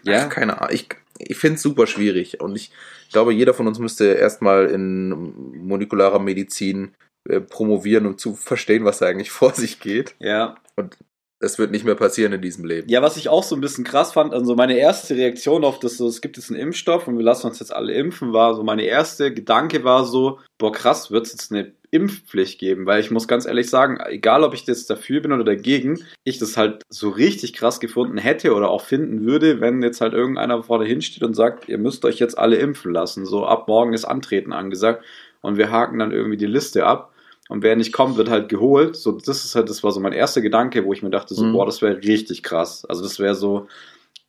ja. 0.03 0.25
Ach, 0.25 0.29
keine 0.29 0.59
Ahnung. 0.59 0.73
Ich, 0.73 0.89
ich 1.27 1.37
finde 1.37 1.55
es 1.55 1.61
super 1.61 1.87
schwierig. 1.87 2.41
Und 2.41 2.55
ich 2.55 2.71
glaube, 3.11 3.33
jeder 3.33 3.53
von 3.53 3.67
uns 3.67 3.79
müsste 3.79 4.05
erstmal 4.05 4.67
in 4.67 5.65
molekularer 5.65 6.19
Medizin 6.19 6.93
äh, 7.29 7.39
promovieren, 7.39 8.05
um 8.05 8.17
zu 8.17 8.35
verstehen, 8.35 8.85
was 8.85 8.99
da 8.99 9.07
eigentlich 9.07 9.31
vor 9.31 9.53
sich 9.53 9.79
geht. 9.79 10.15
ja. 10.19 10.55
Das 11.39 11.59
wird 11.59 11.71
nicht 11.71 11.83
mehr 11.83 11.95
passieren 11.95 12.31
in 12.31 12.41
diesem 12.41 12.63
Leben. 12.63 12.87
Ja, 12.87 13.01
was 13.01 13.17
ich 13.17 13.27
auch 13.27 13.43
so 13.43 13.53
ein 13.53 13.59
bisschen 13.59 13.83
krass 13.83 14.13
fand, 14.13 14.33
also 14.33 14.55
meine 14.55 14.77
erste 14.77 15.17
Reaktion 15.17 15.65
auf 15.65 15.77
das, 15.77 15.97
so, 15.97 16.07
es 16.07 16.21
gibt 16.21 16.37
jetzt 16.37 16.49
einen 16.49 16.59
Impfstoff 16.61 17.05
und 17.05 17.17
wir 17.17 17.23
lassen 17.23 17.47
uns 17.47 17.59
jetzt 17.59 17.73
alle 17.73 17.91
impfen, 17.93 18.31
war 18.31 18.55
so, 18.55 18.63
meine 18.63 18.83
erste 18.83 19.33
Gedanke 19.33 19.83
war 19.83 20.05
so, 20.05 20.39
boah 20.57 20.71
krass, 20.71 21.11
wird 21.11 21.25
es 21.25 21.33
jetzt 21.33 21.51
eine 21.51 21.73
Impfpflicht 21.93 22.59
geben, 22.59 22.87
weil 22.87 22.99
ich 22.99 23.11
muss 23.11 23.27
ganz 23.27 23.45
ehrlich 23.45 23.69
sagen, 23.69 23.99
egal 24.07 24.43
ob 24.43 24.55
ich 24.55 24.65
jetzt 24.65 24.89
dafür 24.89 25.21
bin 25.21 25.31
oder 25.31 25.43
dagegen, 25.43 26.03
ich 26.23 26.39
das 26.39 26.57
halt 26.57 26.81
so 26.89 27.09
richtig 27.09 27.53
krass 27.53 27.79
gefunden 27.79 28.17
hätte 28.17 28.55
oder 28.55 28.69
auch 28.71 28.81
finden 28.81 29.25
würde, 29.25 29.61
wenn 29.61 29.83
jetzt 29.83 30.01
halt 30.01 30.13
irgendeiner 30.13 30.63
vor 30.63 30.79
dahin 30.79 31.03
steht 31.03 31.23
und 31.23 31.35
sagt, 31.35 31.69
ihr 31.69 31.77
müsst 31.77 32.03
euch 32.03 32.17
jetzt 32.17 32.37
alle 32.37 32.55
impfen 32.55 32.91
lassen, 32.91 33.25
so 33.27 33.45
ab 33.45 33.67
morgen 33.67 33.93
ist 33.93 34.05
Antreten 34.05 34.53
angesagt 34.53 35.03
und 35.41 35.57
wir 35.57 35.69
haken 35.69 35.99
dann 35.99 36.11
irgendwie 36.11 36.37
die 36.37 36.47
Liste 36.47 36.85
ab. 36.85 37.11
Und 37.49 37.61
wer 37.61 37.75
nicht 37.75 37.91
kommt, 37.91 38.15
wird 38.15 38.29
halt 38.29 38.47
geholt. 38.47 38.95
So, 38.95 39.11
das 39.11 39.43
ist 39.43 39.53
halt, 39.53 39.69
das 39.69 39.83
war 39.83 39.91
so 39.91 39.99
mein 39.99 40.13
erster 40.13 40.39
Gedanke, 40.41 40.85
wo 40.85 40.93
ich 40.93 41.03
mir 41.03 41.09
dachte, 41.09 41.35
so, 41.35 41.43
Mhm. 41.43 41.51
boah, 41.51 41.65
das 41.65 41.81
wäre 41.81 41.97
richtig 41.97 42.41
krass. 42.41 42.85
Also 42.85 43.03
das 43.03 43.19
wäre 43.19 43.35
so, 43.35 43.67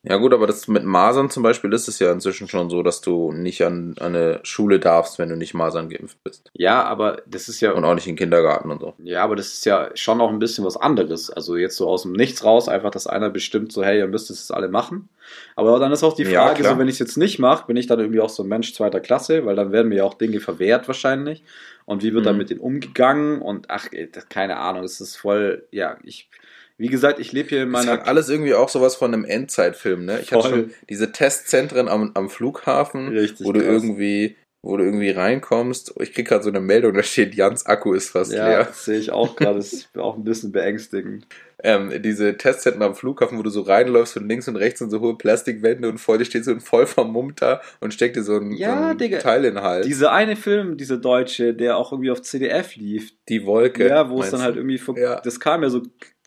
Ja 0.07 0.17
gut, 0.17 0.33
aber 0.33 0.45
das 0.47 0.67
mit 0.67 0.83
Masern 0.83 1.29
zum 1.29 1.41
Beispiel 1.43 1.73
ist 1.73 1.87
es 1.87 1.99
ja 1.99 2.11
inzwischen 2.11 2.47
schon 2.47 2.69
so, 2.69 2.83
dass 2.83 3.01
du 3.01 3.31
nicht 3.31 3.63
an, 3.63 3.95
an 3.99 4.15
eine 4.15 4.39
Schule 4.43 4.79
darfst, 4.79 5.17
wenn 5.19 5.29
du 5.29 5.35
nicht 5.35 5.53
Masern 5.53 5.89
geimpft 5.89 6.23
bist. 6.23 6.51
ja, 6.53 6.83
aber 6.83 7.21
das 7.25 7.47
ist 7.49 7.59
ja, 7.61 7.71
Und 7.71 7.83
auch 7.85 7.95
nicht 7.95 8.05
in 8.07 8.13
den 8.13 8.19
Kindergarten 8.19 8.69
und 8.71 8.81
so. 8.81 8.93
ja, 8.99 9.23
aber 9.23 9.35
das 9.35 9.47
ist 9.47 9.65
ja 9.65 9.89
schon 9.95 10.21
auch 10.21 10.29
ein 10.29 10.39
bisschen 10.39 10.63
was 10.63 10.77
anderes. 10.77 11.29
Also 11.31 11.55
jetzt 11.57 11.75
so 11.77 11.87
aus 11.89 12.03
dem 12.03 12.13
Nichts 12.13 12.43
raus, 12.43 12.69
einfach, 12.69 12.91
dass 12.91 13.07
einer 13.07 13.29
bestimmt 13.31 13.71
so, 13.71 13.83
hey, 13.83 13.97
ihr 13.99 14.07
müsst 14.07 14.29
es 14.29 14.39
jetzt 14.39 14.53
alle 14.53 14.67
machen. 14.67 15.09
Aber 15.55 15.79
dann 15.79 15.91
ist 15.91 16.03
auch 16.03 16.15
die 16.15 16.23
Ja, 16.23 16.45
Frage, 16.47 16.59
klar. 16.61 16.73
so, 16.73 16.79
wenn 16.79 16.87
ich 16.87 16.93
es 16.95 16.99
jetzt 16.99 17.17
nicht 17.17 17.39
mache, 17.39 17.65
bin 17.65 17.75
ich 17.77 17.87
dann 17.87 17.99
irgendwie 17.99 18.19
auch 18.21 18.29
so 18.29 18.43
ein 18.43 18.49
Mensch 18.49 18.73
zweiter 18.75 18.99
Klasse, 18.99 19.45
weil 19.45 19.55
dann 19.55 19.71
werden 19.71 19.89
mir 19.89 19.95
ja 19.97 20.03
auch 20.03 20.13
Dinge 20.13 20.39
verwehrt 20.39 20.87
wahrscheinlich. 20.87 21.43
Und 21.85 22.03
wie 22.03 22.13
wird 22.13 22.25
dann 22.25 22.33
Mhm. 22.35 22.39
mit 22.39 22.49
denen 22.51 22.59
umgegangen? 22.61 23.41
Und 23.41 23.69
ach, 23.69 23.87
ey, 23.91 24.07
keine 24.29 24.57
Ahnung, 24.57 24.83
es 24.83 25.01
ist 25.01 25.15
voll, 25.17 25.65
ja, 25.71 25.97
ich, 26.03 26.29
wie 26.77 26.87
gesagt, 26.87 27.19
ich 27.19 27.31
lebe 27.31 27.49
hier 27.49 27.63
in 27.63 27.71
Das 27.71 27.85
meiner. 27.85 27.99
hat 27.99 28.07
alles 28.07 28.29
irgendwie 28.29 28.53
auch 28.53 28.69
sowas 28.69 28.95
von 28.95 29.13
einem 29.13 29.25
Endzeitfilm, 29.25 30.05
ne? 30.05 30.19
Ich 30.21 30.31
hatte 30.33 30.41
Voll. 30.49 30.51
schon 30.51 30.71
diese 30.89 31.11
Testzentren 31.11 31.87
am, 31.87 32.11
am 32.15 32.29
Flughafen, 32.29 33.09
Richtig 33.09 33.45
wo 33.45 33.51
du 33.53 33.59
krass. 33.61 33.69
irgendwie, 33.69 34.35
wo 34.61 34.75
du 34.77 34.83
irgendwie 34.83 35.11
reinkommst. 35.11 35.93
Ich 36.01 36.11
krieg 36.13 36.27
gerade 36.27 36.43
so 36.43 36.49
eine 36.49 36.59
Meldung, 36.59 36.93
da 36.93 37.03
steht, 37.03 37.35
Jans 37.35 37.65
Akku 37.65 37.93
ist 37.93 38.09
fast 38.09 38.33
Ja, 38.33 38.47
leer. 38.47 38.63
das 38.65 38.85
sehe 38.85 38.97
ich 38.99 39.11
auch 39.11 39.35
gerade. 39.35 39.55
Das 39.57 39.71
ist 39.73 39.97
auch 39.97 40.17
ein 40.17 40.23
bisschen 40.23 40.51
beängstigend. 40.51 41.27
Ähm, 41.63 42.01
diese 42.03 42.37
Testzentren 42.37 42.83
am 42.83 42.93
Flughafen, 42.95 43.37
wo 43.39 43.43
du 43.43 43.49
so 43.49 43.61
reinläufst 43.61 44.17
und 44.17 44.27
links 44.27 44.47
und 44.47 44.55
rechts 44.57 44.79
sind 44.79 44.89
so 44.91 44.99
hohe 44.99 45.17
Plastikwände 45.17 45.87
und 45.87 45.97
vor 45.99 46.17
dir 46.17 46.25
steht 46.25 46.43
so 46.45 46.51
ein 46.51 46.59
voll 46.59 46.85
vermummter 46.85 47.61
und 47.79 47.93
steckt 47.93 48.17
dir 48.17 48.23
so 48.23 48.35
ein, 48.37 48.51
Ja, 48.51 48.77
so 48.77 48.83
ein 48.89 48.97
Digga. 48.97 49.19
Teil 49.19 49.45
in 49.45 49.55
den 49.55 49.63
Hals. 49.63 49.87
Dieser 49.87 50.11
eine 50.11 50.35
Film, 50.35 50.77
dieser 50.77 50.97
deutsche, 50.97 51.53
der 51.53 51.77
auch 51.77 51.91
irgendwie 51.93 52.11
auf 52.11 52.21
CDF 52.21 52.75
lief, 52.75 53.13
die 53.29 53.45
Wolke. 53.45 53.87
ja, 53.87 54.09
wo 54.09 54.21
es 54.21 54.31
dann 54.31 54.41
halt 54.41 54.57
irgendwie, 54.57 54.79
Ja. 54.99 55.21
das 55.21 55.39
kam 55.39 55.63
ja 55.63 55.69
so 55.69 55.81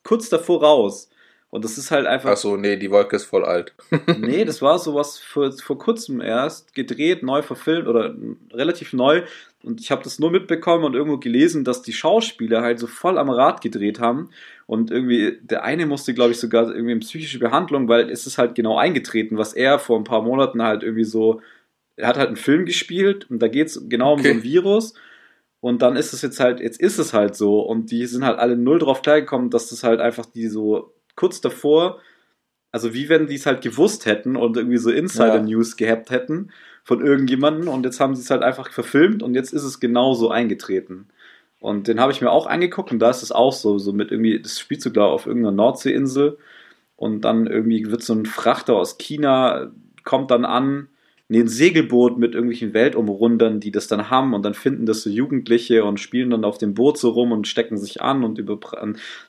kurz 0.05 0.29
davor 0.29 0.63
raus. 0.63 1.09
Und 1.51 1.65
das 1.65 1.79
ist 1.79 1.91
halt 1.91 2.07
einfach, 2.07 2.33
Ach 2.33 2.37
so, 2.37 2.59
nee, 2.59 2.77
die 2.77 2.91
Wolke 2.91 3.17
ist 3.17 3.25
voll 3.25 3.45
alt. 3.45 3.73
nee, 4.19 4.45
das 4.45 4.61
war 4.61 4.79
sowas 4.79 5.19
vor, 5.19 5.51
vor 5.53 5.79
kurzem 5.79 6.21
erst 6.21 6.75
gedreht, 6.75 7.23
neu 7.23 7.41
verfilmt 7.41 7.89
oder 7.89 8.15
relativ 8.53 8.93
neu. 8.93 9.23
Und 9.63 9.81
ich 9.81 9.91
habe 9.91 10.03
das 10.05 10.19
nur 10.19 10.31
mitbekommen 10.31 10.85
und 10.85 10.95
irgendwo 10.95 11.17
gelesen, 11.17 11.65
dass 11.65 11.81
die 11.81 11.95
Schauspieler 11.95 12.61
halt 12.61 12.79
so 12.79 12.87
voll 12.87 13.17
am 13.19 13.31
Rad 13.31 13.63
gedreht 13.63 13.99
haben. 13.99 14.29
Und 14.67 14.91
irgendwie, 14.91 15.39
der 15.41 15.65
eine 15.65 15.87
musste, 15.87 16.13
glaube 16.13 16.33
ich, 16.33 16.39
sogar 16.39 16.69
irgendwie 16.71 16.93
in 16.93 17.01
psychische 17.01 17.39
Behandlung, 17.39 17.89
weil 17.89 18.11
es 18.11 18.27
ist 18.27 18.37
halt 18.37 18.55
genau 18.55 18.77
eingetreten, 18.77 19.39
was 19.39 19.55
er 19.55 19.79
vor 19.79 19.99
ein 19.99 20.05
paar 20.05 20.23
Monaten 20.23 20.63
halt 20.63 20.83
irgendwie 20.83 21.05
so, 21.05 21.41
er 21.97 22.09
hat 22.09 22.19
halt 22.19 22.29
einen 22.29 22.37
Film 22.37 22.67
gespielt 22.67 23.29
und 23.31 23.41
da 23.41 23.49
geht 23.49 23.69
es 23.69 23.89
genau 23.89 24.13
um 24.13 24.21
Okay. 24.21 24.29
so 24.29 24.35
ein 24.35 24.43
Virus. 24.43 24.95
Und 25.61 25.83
dann 25.83 25.97
ist 25.97 26.13
es 26.13 26.23
jetzt 26.23 26.41
halt, 26.41 26.61
jetzt 26.61 26.81
ist 26.81 26.99
es 26.99 27.13
halt 27.13 27.35
so. 27.35 27.61
Und 27.61 27.91
die 27.91 28.07
sind 28.07 28.25
halt 28.25 28.39
alle 28.39 28.57
null 28.57 28.79
drauf 28.79 29.03
klargekommen, 29.03 29.51
dass 29.51 29.71
das 29.71 29.83
halt 29.83 30.01
einfach 30.01 30.27
die 30.27 30.47
so 30.49 30.95
kurz 31.17 31.41
davor, 31.41 32.01
also 32.71 32.95
wie 32.95 33.09
wenn 33.09 33.27
die 33.27 33.35
es 33.35 33.47
halt 33.47 33.63
gewusst 33.63 34.07
hätten 34.07 34.37
und 34.37 34.57
irgendwie 34.57 34.77
so 34.79 34.91
Insider-News 34.91 35.77
gehabt 35.77 36.11
hätten 36.11 36.51
von 36.85 37.05
irgendjemandem 37.05 37.69
und 37.69 37.85
jetzt 37.85 37.99
haben 37.99 38.15
sie 38.15 38.23
es 38.23 38.31
halt 38.31 38.43
einfach 38.43 38.71
verfilmt 38.71 39.23
und 39.23 39.35
jetzt 39.35 39.53
ist 39.53 39.65
es 39.65 39.81
genauso 39.81 40.31
eingetreten. 40.31 41.09
Und 41.61 41.89
den 41.89 41.99
habe 42.01 42.13
ich 42.13 42.21
mir 42.21 42.31
auch 42.31 42.47
angeguckt 42.47 42.93
und 42.93 43.01
da 43.01 43.11
ist 43.11 43.23
es 43.23 43.33
auch 43.33 43.53
so, 43.53 43.79
so 43.79 43.93
mit 43.93 44.13
irgendwie, 44.13 44.41
das 44.41 44.61
spielt 44.61 44.81
so 44.81 44.93
glaube 44.93 45.13
auf 45.13 45.27
irgendeiner 45.27 45.57
Nordseeinsel 45.57 46.39
und 46.97 47.23
dann 47.23 47.47
irgendwie 47.47 47.91
wird 47.91 48.03
so 48.03 48.15
ein 48.15 48.27
Frachter 48.27 48.77
aus 48.77 48.97
China, 48.99 49.73
kommt 50.05 50.31
dann 50.31 50.45
an, 50.45 50.89
nee, 51.29 51.41
ein 51.41 51.49
Segelboot 51.49 52.18
mit 52.18 52.35
irgendwelchen 52.35 52.72
Weltumrundern, 52.74 53.61
die 53.61 53.70
das 53.70 53.87
dann 53.87 54.11
haben 54.11 54.35
und 54.35 54.43
dann 54.45 54.55
finden 54.55 54.87
das 54.87 55.03
so 55.03 55.11
Jugendliche 55.11 55.85
und 55.85 56.01
spielen 56.01 56.31
dann 56.31 56.45
auf 56.45 56.59
dem 56.59 56.74
Boot 56.74 56.99
so 56.99 57.11
rum 57.11 57.33
und 57.33 57.47
stecken 57.47 57.76
sich 57.76 58.01
an 58.01 58.24
und 58.24 58.39
über, 58.39 58.59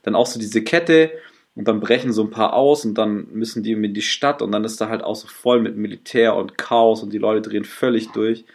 dann 0.04 0.16
auch 0.16 0.26
so 0.26 0.39
diese 0.39 0.64
Kette 0.64 1.12
und 1.56 1.68
dann 1.68 1.82
brechen 1.82 2.14
so 2.14 2.24
ein 2.24 2.30
paar 2.30 2.54
aus 2.54 2.86
und 2.86 2.97
dann 2.97 3.28
müssen 3.34 3.64
die 3.64 3.74
in 3.74 3.93
die 3.93 4.02
Stadt 4.02 4.41
und 4.41 4.52
dann 4.54 4.64
ist 4.64 4.80
da 4.80 4.88
halt 4.88 5.04
auch 5.04 5.16
so 5.16 5.28
voll 5.28 5.60
mit 5.62 5.76
Militär 5.76 6.36
und 6.36 6.58
Chaos 6.58 7.04
und 7.04 7.12
die 7.12 7.18
Leute 7.18 7.50
drehen 7.50 7.66
völlig 7.66 8.12
durch. 8.12 8.45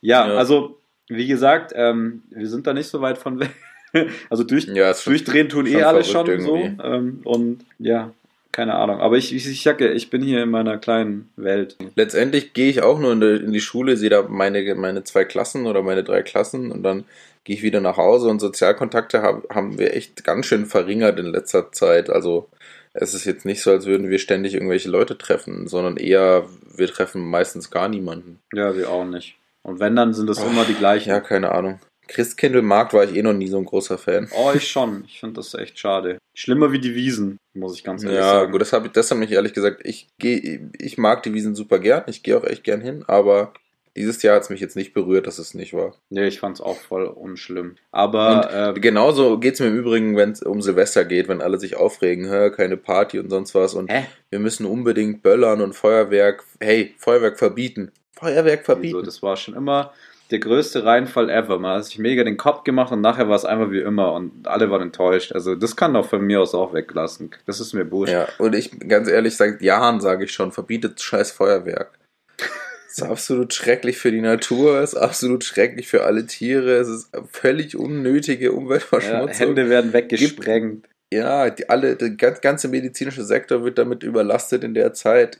Ja, 0.00 0.26
Ja. 0.28 0.34
also 0.36 0.78
wie 1.08 1.26
gesagt, 1.26 1.72
ähm, 1.74 2.22
wir 2.30 2.48
sind 2.48 2.66
da 2.66 2.74
nicht 2.74 2.88
so 2.88 3.00
weit 3.00 3.18
von 3.18 3.38
weg. 3.40 3.50
Also 4.28 4.44
durch, 4.44 4.66
Ja, 4.66 4.92
durchdrehen 4.92 5.48
tun 5.48 5.64
eh 5.64 5.82
alle 5.82 6.04
schon 6.04 6.26
so. 6.26 6.32
irgendwie. 6.54 6.82
Ähm, 6.82 7.20
und 7.24 7.64
ja, 7.78 8.12
keine 8.52 8.74
Ahnung. 8.74 9.00
Aber 9.00 9.16
ich, 9.16 9.34
ich, 9.34 9.46
ich 9.46 9.62
sag 9.62 9.80
ja, 9.80 9.90
ich 9.90 10.10
bin 10.10 10.22
hier 10.22 10.42
in 10.42 10.50
meiner 10.50 10.78
kleinen 10.78 11.30
Welt. 11.36 11.76
Letztendlich 11.94 12.54
gehe 12.54 12.70
ich 12.70 12.82
auch 12.82 12.98
nur 12.98 13.12
in 13.12 13.20
die, 13.20 13.44
in 13.44 13.52
die 13.52 13.60
Schule, 13.60 13.96
sehe 13.96 14.10
da 14.10 14.22
meine, 14.22 14.74
meine 14.74 15.04
zwei 15.04 15.24
Klassen 15.24 15.66
oder 15.66 15.82
meine 15.82 16.04
drei 16.04 16.22
Klassen 16.22 16.72
und 16.72 16.82
dann 16.82 17.04
gehe 17.44 17.56
ich 17.56 17.62
wieder 17.62 17.80
nach 17.80 17.96
Hause 17.96 18.28
und 18.28 18.40
Sozialkontakte 18.40 19.22
hab, 19.22 19.48
haben 19.54 19.78
wir 19.78 19.94
echt 19.94 20.24
ganz 20.24 20.46
schön 20.46 20.66
verringert 20.66 21.18
in 21.18 21.26
letzter 21.26 21.72
Zeit. 21.72 22.10
Also 22.10 22.48
es 22.92 23.14
ist 23.14 23.24
jetzt 23.24 23.44
nicht 23.44 23.62
so, 23.62 23.70
als 23.70 23.86
würden 23.86 24.10
wir 24.10 24.18
ständig 24.18 24.54
irgendwelche 24.54 24.90
Leute 24.90 25.16
treffen, 25.16 25.68
sondern 25.68 25.96
eher, 25.96 26.46
wir 26.76 26.88
treffen 26.88 27.22
meistens 27.22 27.70
gar 27.70 27.88
niemanden. 27.88 28.40
Ja, 28.52 28.76
wir 28.76 28.90
auch 28.90 29.04
nicht. 29.04 29.36
Und 29.62 29.80
wenn, 29.80 29.96
dann 29.96 30.14
sind 30.14 30.28
das 30.28 30.42
immer 30.42 30.64
die 30.64 30.74
gleichen. 30.74 31.10
Ja, 31.10 31.20
keine 31.20 31.52
Ahnung. 31.52 31.78
Christkindlmarkt 32.08 32.92
war 32.92 33.04
ich 33.04 33.14
eh 33.14 33.22
noch 33.22 33.32
nie 33.32 33.48
so 33.48 33.58
ein 33.58 33.64
großer 33.64 33.98
Fan. 33.98 34.28
Oh, 34.36 34.50
ich 34.54 34.66
schon. 34.68 35.04
Ich 35.06 35.20
finde 35.20 35.34
das 35.36 35.54
echt 35.54 35.78
schade. 35.78 36.18
Schlimmer 36.34 36.72
wie 36.72 36.80
die 36.80 36.94
Wiesen, 36.94 37.38
muss 37.54 37.74
ich 37.76 37.84
ganz 37.84 38.02
ehrlich 38.02 38.18
Ja, 38.18 38.30
sagen. 38.40 38.52
gut, 38.52 38.60
das 38.60 38.72
habe 38.72 38.86
ich, 38.86 38.92
das 38.92 39.10
hat 39.10 39.18
mich 39.18 39.30
ehrlich 39.32 39.52
gesagt, 39.52 39.82
ich 39.84 40.08
gehe, 40.18 40.70
ich 40.78 40.98
mag 40.98 41.22
die 41.22 41.34
Wiesen 41.34 41.54
super 41.54 41.78
gern, 41.78 42.04
ich 42.06 42.22
gehe 42.22 42.36
auch 42.36 42.44
echt 42.44 42.64
gern 42.64 42.80
hin, 42.80 43.04
aber 43.06 43.52
dieses 43.96 44.22
Jahr 44.22 44.36
hat 44.36 44.42
es 44.44 44.50
mich 44.50 44.60
jetzt 44.60 44.76
nicht 44.76 44.94
berührt, 44.94 45.26
dass 45.26 45.38
es 45.38 45.54
nicht 45.54 45.72
war. 45.74 45.94
Nee, 46.08 46.28
ich 46.28 46.38
fand's 46.38 46.60
auch 46.60 46.76
voll 46.76 47.04
unschlimm. 47.06 47.76
Aber 47.90 48.48
ähm, 48.52 48.80
Genauso 48.80 49.38
geht's 49.38 49.58
mir 49.58 49.66
im 49.66 49.76
Übrigen, 49.76 50.16
wenn 50.16 50.30
es 50.30 50.42
um 50.42 50.62
Silvester 50.62 51.04
geht, 51.04 51.26
wenn 51.26 51.40
alle 51.40 51.58
sich 51.58 51.74
aufregen, 51.76 52.30
hä, 52.30 52.50
keine 52.50 52.76
Party 52.76 53.18
und 53.18 53.28
sonst 53.30 53.56
was 53.56 53.74
und 53.74 53.90
hä? 53.90 54.06
wir 54.30 54.38
müssen 54.38 54.66
unbedingt 54.66 55.22
Böllern 55.24 55.60
und 55.60 55.72
Feuerwerk, 55.74 56.44
hey, 56.60 56.94
Feuerwerk 56.98 57.38
verbieten. 57.38 57.90
Feuerwerk 58.16 58.64
verbieten. 58.64 58.98
So, 58.98 59.02
das 59.02 59.22
war 59.22 59.36
schon 59.36 59.54
immer 59.54 59.92
der 60.30 60.38
größte 60.40 60.84
Reinfall 60.84 61.30
ever. 61.30 61.58
Man 61.58 61.76
hat 61.76 61.84
sich 61.86 61.98
mega 61.98 62.22
den 62.24 62.36
Kopf 62.36 62.64
gemacht 62.64 62.92
und 62.92 63.00
nachher 63.00 63.28
war 63.28 63.36
es 63.36 63.44
einfach 63.44 63.70
wie 63.70 63.80
immer 63.80 64.12
und 64.12 64.46
alle 64.46 64.70
waren 64.70 64.82
enttäuscht. 64.82 65.32
Also 65.32 65.54
das 65.54 65.74
kann 65.76 65.94
doch 65.94 66.08
von 66.08 66.20
mir 66.22 66.40
aus 66.40 66.54
auch 66.54 66.74
weglassen. 66.74 67.30
Das 67.46 67.60
ist 67.60 67.72
mir 67.72 67.90
wurscht. 67.90 68.12
Ja, 68.12 68.28
und 68.38 68.54
ich 68.54 68.78
ganz 68.88 69.08
ehrlich, 69.08 69.36
seit 69.36 69.62
Jahren 69.62 70.00
sage 70.00 70.24
ich 70.24 70.32
schon, 70.32 70.52
verbietet 70.52 71.00
scheiß 71.00 71.32
Feuerwerk. 71.32 71.98
Es 72.88 72.98
ist 72.98 73.02
absolut 73.02 73.54
schrecklich 73.54 73.96
für 73.98 74.10
die 74.10 74.20
Natur, 74.20 74.80
es 74.80 74.92
ist 74.92 74.98
absolut 74.98 75.44
schrecklich 75.44 75.88
für 75.88 76.04
alle 76.04 76.26
Tiere, 76.26 76.72
es 76.76 76.88
ist 76.88 77.10
völlig 77.32 77.76
unnötige 77.76 78.46
Ja, 78.46 78.50
Umweltverschmutzung. 78.52 79.46
Hände 79.48 79.68
werden 79.70 79.92
weggesprengt. 79.92 80.86
Ja, 81.10 81.48
die, 81.48 81.70
alle, 81.70 81.96
der 81.96 82.10
ganz- 82.10 82.42
ganze 82.42 82.68
medizinische 82.68 83.24
Sektor 83.24 83.64
wird 83.64 83.78
damit 83.78 84.02
überlastet 84.02 84.62
in 84.62 84.74
der 84.74 84.92
Zeit. 84.92 85.38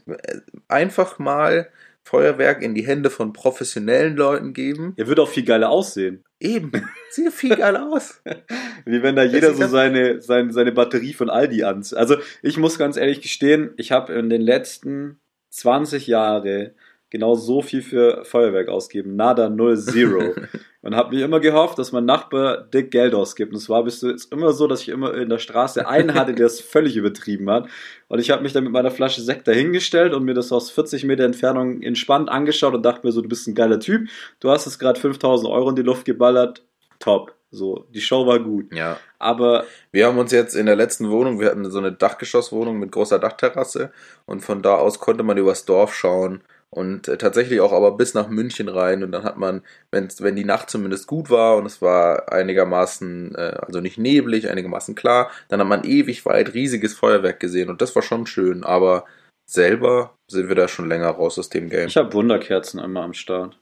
Einfach 0.69 1.19
mal 1.19 1.69
Feuerwerk 2.09 2.63
in 2.63 2.75
die 2.75 2.87
Hände 2.87 3.11
von 3.11 3.35
professionellen 3.35 4.17
Leuten 4.17 4.55
geben. 4.55 4.95
Er 4.97 5.09
wird 5.09 5.21
auch 5.21 5.29
viel 5.29 5.45
geiler 5.45 5.69
aussehen. 5.69 6.25
Eben. 6.41 6.73
Sieht 7.11 7.35
viel 7.35 7.55
geil 7.55 7.77
aus. 7.77 8.23
Wie 8.87 9.03
wenn 9.03 9.15
da 9.15 9.25
jeder 9.25 9.53
so 9.53 9.67
seine, 9.67 10.23
seine, 10.23 10.51
seine 10.51 10.73
Batterie 10.73 11.13
von 11.13 11.29
Aldi 11.29 11.65
an. 11.65 11.85
Also 11.93 12.17
ich 12.41 12.57
muss 12.57 12.79
ganz 12.79 12.97
ehrlich 12.97 13.21
gestehen, 13.21 13.75
ich 13.77 13.93
habe 13.93 14.15
in 14.15 14.31
den 14.31 14.41
letzten 14.41 15.21
20 15.51 16.07
Jahren 16.07 16.71
genau 17.11 17.35
so 17.35 17.63
viel 17.63 17.83
für 17.83 18.25
Feuerwerk 18.25 18.69
ausgegeben. 18.69 19.17
Nada, 19.17 19.49
null, 19.49 19.77
zero. 19.79 20.35
und 20.83 20.95
habe 20.95 21.15
mir 21.15 21.25
immer 21.25 21.41
gehofft, 21.41 21.79
dass 21.79 21.93
mein 21.93 22.05
Nachbar 22.05 22.63
dick 22.63 22.91
Geld 22.91 23.15
ausgibt. 23.15 23.53
Und 23.53 23.59
es 23.59 23.69
war 23.69 23.85
bis 23.85 24.03
jetzt 24.03 24.33
immer 24.33 24.53
so, 24.53 24.67
dass 24.67 24.83
ich 24.83 24.89
immer 24.89 25.15
in 25.15 25.29
der 25.29 25.39
Straße 25.39 25.87
einen 25.89 26.15
hatte, 26.15 26.35
der 26.35 26.47
es 26.47 26.61
völlig 26.63 26.97
übertrieben 26.97 27.51
hat. 27.51 27.69
Und 28.09 28.19
ich 28.19 28.31
habe 28.31 28.43
mich 28.43 28.53
dann 28.53 28.65
mit 28.65 28.73
meiner 28.73 28.91
Flasche 28.91 29.23
Sekt 29.23 29.49
dahingestellt 29.49 30.15
und 30.15 30.25
mir 30.25 30.35
das 30.35 30.53
aus 30.53 30.71
40 30.71 31.05
Meter 31.05 31.25
Entfernung 31.25 31.83
entspannt 31.83 32.29
angeschaut 32.29 32.75
und 32.75 32.83
dachte 32.85 33.07
mir 33.07 33.13
so, 33.13 33.21
du 33.21 33.29
bist 33.29 33.47
ein 33.49 33.55
geiler 33.55 33.81
Typ. 33.81 34.09
Du 34.41 34.51
hast 34.51 34.67
jetzt 34.67 34.79
gerade 34.79 35.01
5000 35.01 35.51
Euro 35.51 35.71
in 35.71 35.77
die 35.77 35.83
Luft 35.83 36.05
geballert. 36.05 36.63
Top. 36.99 37.35
So, 37.51 37.87
die 37.95 38.03
Show 38.03 38.27
war 38.27 38.41
gut. 38.41 38.75
Ja. 38.75 38.99
Aber 39.19 39.65
Wir 39.91 40.07
haben 40.07 40.19
uns 40.19 40.33
jetzt 40.33 40.55
in 40.55 40.67
der 40.67 40.77
letzten 40.77 41.11
Wohnung, 41.11 41.41
wir 41.41 41.47
hatten 41.47 41.71
so 41.71 41.79
eine 41.79 41.93
Dachgeschosswohnung 41.93 42.79
mit 42.79 42.93
großer 42.93 43.19
Dachterrasse 43.19 43.91
und 44.27 44.41
von 44.41 44.61
da 44.61 44.75
aus 44.75 44.99
konnte 44.99 45.23
man 45.23 45.39
übers 45.39 45.65
Dorf 45.65 45.95
schauen 45.95 46.43
und 46.71 47.09
äh, 47.09 47.17
tatsächlich 47.17 47.61
auch 47.61 47.73
aber 47.73 47.97
bis 47.97 48.15
nach 48.15 48.29
München 48.29 48.69
rein 48.69 49.03
und 49.03 49.13
dann 49.13 49.25
hat 49.25 49.39
man, 49.39 49.63
wenn's, 49.91 50.23
wenn 50.23 50.37
die 50.37 50.45
Nacht 50.45 50.71
zumindest 50.71 51.07
gut 51.07 51.31
war 51.31 51.57
und 51.57 51.67
es 51.67 51.81
war 51.81 52.33
einigermaßen, 52.33 53.35
äh, 53.35 53.59
also 53.61 53.81
nicht 53.81 53.99
neblig, 53.99 54.51
einigermaßen 54.51 54.95
klar, 54.95 55.31
dann 55.49 55.61
hat 55.61 55.69
man 55.69 55.85
ewig 55.85 56.27
weit 56.27 56.55
riesiges 56.55 56.95
Feuerwerk 56.95 57.41
gesehen 57.41 57.71
und 57.71 57.81
das 57.81 57.95
war 57.95 58.03
schon 58.03 58.27
schön, 58.27 58.65
aber 58.65 59.05
selber 59.47 60.15
sind 60.31 60.49
wir 60.49 60.57
da 60.57 60.69
schon 60.69 60.89
länger 60.89 61.09
raus 61.09 61.39
aus 61.39 61.49
dem 61.49 61.71
Game. 61.71 61.89
ich 61.89 61.97
habe 61.97 62.13
Wunderkerzen 62.13 62.81
immer 62.81 63.03
am 63.03 63.15
Start. 63.15 63.59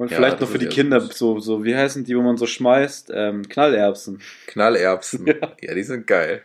Und 0.00 0.10
Ja, 0.10 0.16
vielleicht 0.16 0.40
noch 0.40 0.48
für 0.48 0.56
die 0.56 0.64
Kinder, 0.64 0.98
so, 0.98 1.40
so, 1.40 1.62
wie 1.62 1.76
heißen 1.76 2.04
die, 2.04 2.16
wo 2.16 2.22
man 2.22 2.38
so 2.38 2.46
schmeißt? 2.46 3.12
Ähm, 3.14 3.46
Knallerbsen. 3.46 4.22
Knallerbsen, 4.46 5.26
Ja. 5.26 5.34
ja, 5.60 5.74
die 5.74 5.82
sind 5.82 6.06
geil. 6.06 6.40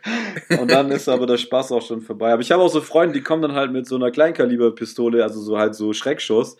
Und 0.60 0.70
dann 0.70 0.90
ist 0.90 1.08
aber 1.08 1.26
der 1.26 1.38
Spaß 1.38 1.72
auch 1.72 1.80
schon 1.80 2.02
vorbei. 2.02 2.34
Aber 2.34 2.42
ich 2.42 2.52
habe 2.52 2.62
auch 2.62 2.68
so 2.68 2.82
Freunde, 2.82 3.14
die 3.14 3.22
kommen 3.22 3.40
dann 3.40 3.54
halt 3.54 3.72
mit 3.72 3.86
so 3.86 3.96
einer 3.96 4.10
Kleinkaliberpistole, 4.10 5.22
also 5.22 5.40
so 5.40 5.56
halt 5.56 5.74
so 5.74 5.94
Schreckschuss, 5.94 6.58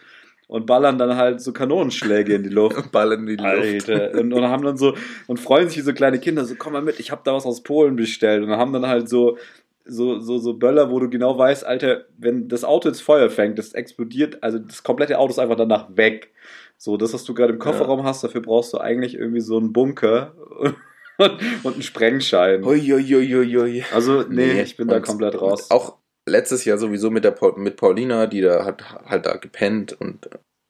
und 0.49 0.64
ballern 0.64 0.97
dann 0.97 1.16
halt 1.16 1.42
so 1.42 1.53
Kanonenschläge 1.53 2.32
in 2.32 2.44
die 2.44 2.49
Luft. 2.49 2.90
Ballen 2.92 3.28
in 3.28 3.36
die 3.36 3.44
Luft. 3.44 3.90
Alter. 3.90 4.18
Und, 4.18 4.32
und 4.32 4.44
haben 4.44 4.64
dann 4.64 4.78
so, 4.78 4.97
und 5.26 5.38
freuen 5.38 5.68
sich 5.68 5.76
wie 5.76 5.82
so 5.82 5.92
kleine 5.92 6.18
Kinder, 6.18 6.47
so, 6.47 6.55
komm 6.57 6.72
mal 6.72 6.80
mit, 6.80 6.99
ich 6.99 7.11
habe 7.11 7.20
da 7.26 7.34
was 7.34 7.44
aus 7.44 7.62
Polen 7.62 7.97
bestellt. 7.97 8.42
Und 8.42 8.53
haben 8.53 8.72
dann 8.72 8.86
halt 8.86 9.11
so, 9.11 9.36
so, 9.87 10.18
so, 10.20 10.39
so 10.39 10.55
Böller, 10.55 10.91
wo 10.91 11.01
du 11.01 11.09
genau 11.09 11.39
weißt, 11.39 11.64
Alter, 11.64 12.07
wenn 12.18 12.49
das 12.49 12.64
Auto 12.64 12.89
jetzt 12.89 13.03
Feuer 13.03 13.30
fängt, 13.30 13.59
das 13.59 13.72
explodiert, 13.72 14.43
also 14.43 14.59
das 14.59 14.82
komplette 14.82 15.18
Auto 15.18 15.30
ist 15.30 15.39
einfach 15.39 15.57
danach 15.57 15.89
weg. 15.97 16.32
So, 16.76 16.97
das, 16.97 17.14
was 17.14 17.24
du 17.24 17.34
gerade 17.34 17.53
im 17.53 17.59
Kofferraum 17.59 18.05
hast, 18.05 18.22
dafür 18.22 18.43
brauchst 18.43 18.72
du 18.72 18.78
eigentlich 18.78 19.14
irgendwie 19.14 19.41
so 19.41 19.57
einen 19.57 19.72
Bunker 19.72 20.34
und, 20.61 20.76
und 21.64 21.74
einen 21.74 21.82
Sprengschein. 21.82 22.64
Uiuiuiui. 22.64 23.84
Also, 23.93 24.22
nee, 24.22 24.55
Nee, 24.55 24.62
ich 24.62 24.76
bin 24.76 24.89
da 24.89 25.01
komplett 25.01 25.41
raus. 25.41 25.70
Auch 25.70 25.97
letztes 26.28 26.64
Jahr 26.64 26.78
sowieso 26.78 27.11
mit 27.11 27.24
der 27.24 27.37
mit 27.57 27.76
Paulina, 27.76 28.26
die 28.26 28.43
da 28.43 28.64
hat 28.64 28.82
halt 29.07 29.26
da 29.26 29.37
gepennt 29.37 29.99
und 29.99 30.28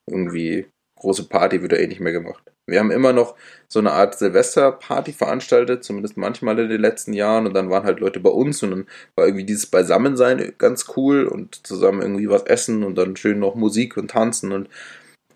irgendwie 0.09 0.67
große 0.97 1.29
Party 1.29 1.63
wird 1.63 1.73
da 1.73 1.77
eh 1.77 1.87
nicht 1.87 2.01
mehr 2.01 2.13
gemacht. 2.13 2.43
Wir 2.67 2.81
haben 2.81 2.91
immer 2.91 3.13
noch 3.13 3.37
so 3.69 3.79
eine 3.79 3.93
Art 3.93 4.19
Silvesterparty 4.19 5.13
veranstaltet, 5.13 5.85
zumindest 5.85 6.17
manchmal 6.17 6.59
in 6.59 6.69
den 6.69 6.81
letzten 6.81 7.13
Jahren 7.13 7.47
und 7.47 7.55
dann 7.55 7.71
waren 7.71 7.85
halt 7.85 8.01
Leute 8.01 8.19
bei 8.19 8.31
uns 8.31 8.63
und 8.63 8.71
dann 8.71 8.87
war 9.15 9.27
irgendwie 9.27 9.45
dieses 9.45 9.67
Beisammensein 9.67 10.55
ganz 10.59 10.87
cool 10.97 11.27
und 11.27 11.67
zusammen 11.67 12.03
irgendwie 12.03 12.29
was 12.29 12.43
essen 12.43 12.83
und 12.83 12.97
dann 12.97 13.17
schön 13.17 13.39
noch 13.39 13.55
Musik 13.55 13.97
und 13.97 14.11
tanzen 14.11 14.53
und 14.53 14.69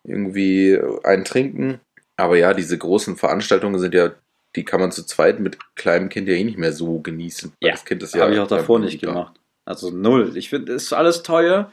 irgendwie 0.02 0.78
ein 1.04 1.24
Trinken. 1.24 1.80
Aber 2.16 2.36
ja, 2.36 2.52
diese 2.52 2.76
großen 2.76 3.16
Veranstaltungen 3.16 3.78
sind 3.78 3.94
ja, 3.94 4.12
die 4.56 4.64
kann 4.64 4.80
man 4.80 4.90
zu 4.90 5.06
zweit 5.06 5.38
mit 5.38 5.58
kleinem 5.76 6.08
Kind 6.08 6.26
ja 6.28 6.34
eh 6.34 6.44
nicht 6.44 6.58
mehr 6.58 6.72
so 6.72 6.98
genießen. 6.98 7.52
Ja, 7.62 7.72
das 7.72 7.84
Kind 7.84 8.02
ist 8.02 8.14
Habe 8.14 8.34
ich 8.34 8.40
auch 8.40 8.48
davor 8.48 8.80
ja 8.80 8.86
nicht 8.86 9.00
gemacht. 9.00 9.40
Also 9.64 9.90
null. 9.90 10.36
Ich 10.36 10.48
finde, 10.48 10.72
es 10.72 10.84
ist 10.84 10.92
alles 10.92 11.22
teuer 11.22 11.70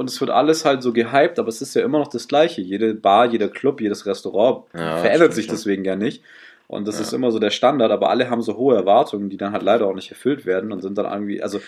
und 0.00 0.08
es 0.08 0.18
wird 0.18 0.30
alles 0.30 0.64
halt 0.64 0.82
so 0.82 0.94
gehypt, 0.94 1.38
aber 1.38 1.48
es 1.50 1.60
ist 1.60 1.74
ja 1.74 1.82
immer 1.82 1.98
noch 1.98 2.08
das 2.08 2.26
Gleiche. 2.26 2.62
Jede 2.62 2.94
Bar, 2.94 3.26
jeder 3.26 3.48
Club, 3.48 3.82
jedes 3.82 4.06
Restaurant 4.06 4.64
Ja, 4.72 4.96
verändert 4.96 5.34
sich 5.34 5.44
schon. 5.44 5.54
deswegen 5.56 5.84
ja 5.84 5.94
nicht. 5.94 6.22
Und 6.68 6.88
das 6.88 6.94
Ja. 6.94 7.02
ist 7.02 7.12
immer 7.12 7.30
so 7.30 7.38
der 7.38 7.50
Standard, 7.50 7.90
aber 7.90 8.08
alle 8.08 8.30
haben 8.30 8.40
so 8.40 8.56
hohe 8.56 8.74
Erwartungen, 8.74 9.28
die 9.28 9.36
dann 9.36 9.52
halt 9.52 9.62
leider 9.62 9.86
auch 9.86 9.94
nicht 9.94 10.10
erfüllt 10.10 10.46
werden 10.46 10.72
und 10.72 10.80
sind 10.80 10.96
dann 10.96 11.04
irgendwie, 11.04 11.42
also 11.42 11.60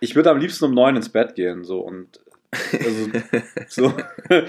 ich 0.00 0.16
würde 0.16 0.30
am 0.30 0.38
liebsten 0.38 0.64
um 0.64 0.72
neun 0.72 0.96
ins 0.96 1.10
Bett 1.10 1.34
gehen, 1.34 1.62
so 1.62 1.80
und 1.80 2.20
also, 2.72 3.10
so, 3.68 3.92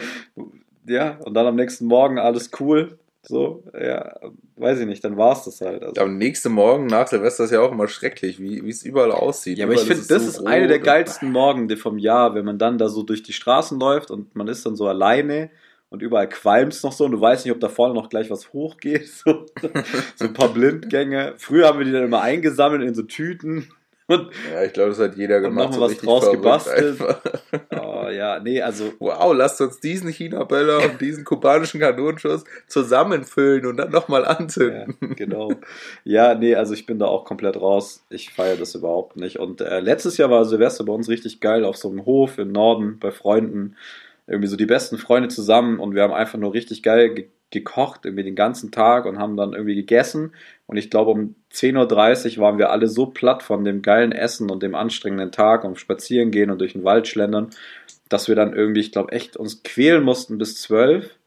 ja, 0.87 1.17
und 1.25 1.33
dann 1.33 1.45
am 1.45 1.55
nächsten 1.57 1.87
Morgen 1.87 2.17
alles 2.17 2.51
cool, 2.61 2.97
so, 3.27 3.63
ja, 3.79 4.15
weiß 4.55 4.79
ich 4.79 4.85
nicht, 4.85 5.03
dann 5.03 5.17
war 5.17 5.33
es 5.33 5.43
das 5.43 5.61
halt. 5.61 5.83
Also. 5.83 6.01
Am 6.01 6.17
nächsten 6.17 6.51
Morgen 6.51 6.85
nach 6.85 7.07
Silvester 7.07 7.45
ist 7.45 7.51
ja 7.51 7.61
auch 7.61 7.71
immer 7.71 7.87
schrecklich, 7.87 8.39
wie 8.39 8.63
wie 8.63 8.69
es 8.69 8.83
überall 8.83 9.11
aussieht. 9.11 9.57
Ja, 9.57 9.65
aber 9.65 9.73
ich 9.73 9.81
Überall 9.81 9.97
finde, 9.97 10.13
das 10.13 10.23
so 10.23 10.41
ist 10.41 10.47
eine 10.47 10.67
der 10.67 10.79
geilsten 10.79 11.31
Morgende 11.31 11.77
vom 11.77 11.97
Jahr, 11.97 12.35
wenn 12.35 12.45
man 12.45 12.57
dann 12.57 12.77
da 12.77 12.89
so 12.89 13.03
durch 13.03 13.23
die 13.23 13.33
Straßen 13.33 13.79
läuft 13.79 14.11
und 14.11 14.35
man 14.35 14.47
ist 14.47 14.65
dann 14.65 14.75
so 14.75 14.87
alleine 14.87 15.49
und 15.89 16.01
überall 16.01 16.27
qualmt 16.27 16.83
noch 16.83 16.91
so 16.91 17.05
und 17.05 17.11
du 17.11 17.21
weißt 17.21 17.45
nicht, 17.45 17.53
ob 17.53 17.59
da 17.59 17.69
vorne 17.69 17.93
noch 17.93 18.09
gleich 18.09 18.29
was 18.29 18.53
hochgeht. 18.53 19.09
So, 19.25 19.45
so 20.15 20.25
ein 20.25 20.33
paar 20.33 20.49
Blindgänge. 20.49 21.35
Früher 21.37 21.67
haben 21.67 21.79
wir 21.79 21.85
die 21.85 21.91
dann 21.91 22.03
immer 22.03 22.21
eingesammelt 22.21 22.83
in 22.83 22.93
so 22.93 23.03
Tüten. 23.03 23.69
Und, 24.07 24.29
Ja, 24.53 24.63
ich 24.63 24.73
glaube, 24.73 24.89
das 24.89 24.99
hat 24.99 25.15
jeder 25.17 25.41
gemacht. 25.41 25.71
noch 25.71 25.77
mal 25.77 25.85
was 25.85 25.91
richtig 25.91 26.07
draus 26.07 26.31
gebastelt. 26.31 26.99
oh, 27.81 28.07
ja, 28.09 28.39
nee, 28.39 28.61
also 28.61 28.93
Wow, 28.99 29.33
lasst 29.35 29.59
uns 29.61 29.79
diesen 29.79 30.09
China-Böller 30.09 30.83
und 30.83 31.01
diesen 31.01 31.25
kubanischen 31.25 31.79
Kanonenschuss 31.79 32.43
zusammenfüllen 32.67 33.65
und 33.65 33.77
dann 33.77 33.89
nochmal 33.91 34.21
Ja, 34.23 34.27
anzünden. 34.29 35.15
genau. 35.15 35.51
Ja, 36.03 36.35
nee, 36.35 36.53
also 36.55 36.73
ich 36.75 36.85
bin 36.85 36.99
da 36.99 37.05
auch 37.07 37.25
komplett 37.25 37.59
raus. 37.59 38.03
Ich 38.09 38.31
feiere 38.31 38.57
das 38.57 38.75
überhaupt 38.75 39.15
nicht. 39.17 39.39
Und 39.39 39.61
äh, 39.61 39.79
letztes 39.79 40.17
Jahr 40.17 40.29
war 40.29 40.45
Silvester 40.45 40.83
bei 40.83 40.93
uns 40.93 41.09
richtig 41.09 41.39
geil 41.39 41.65
auf 41.65 41.77
so 41.77 41.89
einem 41.89 42.05
Hof 42.05 42.37
im 42.37 42.51
Norden 42.51 42.99
bei 42.99 43.11
Freunden. 43.11 43.75
Irgendwie 44.27 44.47
so 44.47 44.55
die 44.55 44.65
besten 44.65 44.97
Freunde 44.97 45.29
zusammen 45.29 45.79
und 45.79 45.93
wir 45.95 46.03
haben 46.03 46.13
einfach 46.13 46.39
nur 46.39 46.53
richtig 46.53 46.83
geil 46.83 47.13
ge 47.13 47.29
gekocht, 47.51 48.05
irgendwie 48.05 48.23
den 48.23 48.35
ganzen 48.35 48.71
Tag 48.71 49.05
und 49.05 49.19
haben 49.19 49.37
dann 49.37 49.53
irgendwie 49.53 49.75
gegessen. 49.75 50.33
Und 50.65 50.77
ich 50.77 50.89
glaube, 50.89 51.11
um 51.11 51.35
10.30 51.53 52.37
Uhr 52.37 52.43
waren 52.43 52.57
wir 52.57 52.71
alle 52.71 52.87
so 52.87 53.05
platt 53.05 53.43
von 53.43 53.63
dem 53.63 53.81
geilen 53.81 54.11
Essen 54.11 54.49
und 54.49 54.63
dem 54.63 54.75
anstrengenden 54.75 55.31
Tag 55.31 55.63
und 55.63 55.79
spazieren 55.79 56.31
gehen 56.31 56.49
und 56.49 56.59
durch 56.59 56.73
den 56.73 56.83
Wald 56.83 57.07
schlendern, 57.07 57.51
dass 58.09 58.27
wir 58.27 58.35
dann 58.35 58.53
irgendwie, 58.53 58.81
ich 58.81 58.91
glaube, 58.91 59.11
echt 59.11 59.37
uns 59.37 59.63
quälen 59.63 60.03
mussten 60.03 60.37
bis 60.37 60.61
12. 60.63 61.17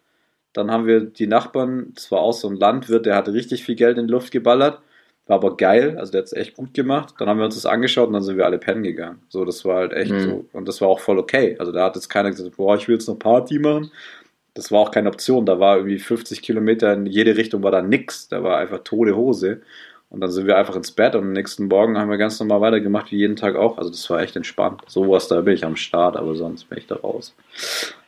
Dann 0.53 0.71
haben 0.71 0.87
wir 0.87 1.01
die 1.01 1.29
Nachbarn, 1.29 1.93
das 1.95 2.11
war 2.11 2.21
auch 2.21 2.33
so 2.33 2.49
ein 2.49 2.57
Landwirt, 2.57 3.07
der 3.07 3.15
hatte 3.15 3.33
richtig 3.33 3.65
viel 3.65 3.77
Geld 3.77 3.97
in 3.97 4.07
die 4.07 4.13
Luft 4.13 4.33
geballert. 4.33 4.83
War 5.29 5.37
aber 5.37 5.57
geil, 5.57 5.97
also 5.99 6.11
der 6.11 6.21
hat 6.23 6.27
es 6.27 6.33
echt 6.33 6.55
gut 6.57 6.75
gemacht. 6.75 7.15
Dann 7.19 7.29
haben 7.29 7.39
wir 7.39 7.45
uns 7.45 7.55
das 7.55 7.67
angeschaut 7.67 8.09
und 8.09 8.15
dann 8.15 8.23
sind 8.23 8.37
wir 8.37 8.47
alle 8.47 8.59
pennen 8.59 8.83
gegangen. 8.83 9.21
So, 9.29 9.45
das 9.45 9.65
war 9.65 9.77
halt 9.77 9.93
echt 9.93 10.11
Mhm. 10.11 10.21
so. 10.21 10.45
Und 10.53 10.67
das 10.67 10.81
war 10.81 10.89
auch 10.89 10.99
voll 11.01 11.19
okay. 11.19 11.55
Also 11.59 11.71
da 11.71 11.85
hat 11.85 11.95
jetzt 11.97 12.09
keiner 12.09 12.31
gesagt, 12.31 12.57
boah, 12.57 12.75
ich 12.77 12.89
will 12.89 12.95
jetzt 12.97 13.07
noch 13.09 13.19
Party 13.19 13.59
machen. 13.59 13.91
Das 14.55 14.73
war 14.73 14.81
auch 14.81 14.91
keine 14.91 15.09
Option. 15.11 15.47
Da 15.47 15.61
war 15.61 15.77
irgendwie 15.77 15.99
50 16.01 16.43
Kilometer 16.43 16.93
in 16.95 17.07
jede 17.07 17.37
Richtung 17.37 17.63
war 17.63 17.71
da 17.71 17.81
nix. 17.83 18.27
Da 18.29 18.43
war 18.43 18.59
einfach 18.59 18.81
tote 18.83 19.15
Hose. 19.15 19.61
Und 20.11 20.21
dann 20.23 20.31
sind 20.31 20.47
wir 20.47 20.57
einfach 20.57 20.75
ins 20.75 20.91
Bett 20.93 21.15
und 21.15 21.21
am 21.21 21.33
nächsten 21.35 21.67
Morgen 21.69 21.99
haben 21.99 22.09
wir 22.09 22.17
ganz 22.17 22.41
normal 22.41 22.63
weitergemacht, 22.63 23.13
wie 23.13 23.19
jeden 23.19 23.37
Tag 23.37 23.57
auch. 23.57 23.77
Also 23.77 23.91
das 23.91 24.09
war 24.09 24.23
echt 24.23 24.35
entspannt. 24.37 24.81
Sowas, 24.87 25.29
da 25.29 25.43
bin 25.43 25.53
ich 25.53 25.67
am 25.67 25.77
Start, 25.77 26.17
aber 26.17 26.35
sonst 26.35 26.65
bin 26.71 26.79
ich 26.79 26.87
da 26.87 26.97
raus. 26.97 27.35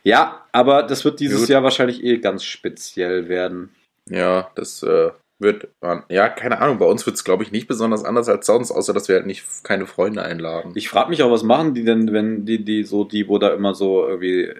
Ja, 0.03 0.43
aber 0.51 0.81
das 0.81 1.05
wird 1.05 1.19
dieses 1.19 1.41
Gut. 1.41 1.49
Jahr 1.49 1.61
wahrscheinlich 1.61 2.03
eh 2.03 2.17
ganz 2.17 2.43
speziell 2.43 3.29
werden. 3.29 3.69
Ja, 4.09 4.49
das 4.55 4.81
äh, 4.81 5.11
wird, 5.41 5.67
ja, 6.09 6.29
keine 6.29 6.59
Ahnung, 6.59 6.77
bei 6.77 6.85
uns 6.85 7.05
wird 7.05 7.15
es, 7.15 7.23
glaube 7.23 7.43
ich, 7.43 7.51
nicht 7.51 7.67
besonders 7.67 8.05
anders 8.05 8.29
als 8.29 8.45
sonst, 8.45 8.71
außer 8.71 8.93
dass 8.93 9.07
wir 9.07 9.15
halt 9.15 9.25
nicht 9.25 9.43
keine 9.63 9.87
Freunde 9.87 10.21
einladen. 10.21 10.71
Ich 10.75 10.89
frage 10.89 11.09
mich 11.09 11.23
auch, 11.23 11.31
was 11.31 11.43
machen 11.43 11.73
die 11.73 11.83
denn, 11.83 12.13
wenn 12.13 12.45
die, 12.45 12.63
die 12.63 12.83
so, 12.83 13.03
die, 13.03 13.27
wo 13.27 13.37
da 13.37 13.49
immer 13.49 13.73
so 13.73 14.07
irgendwie 14.07 14.43
äh, 14.43 14.55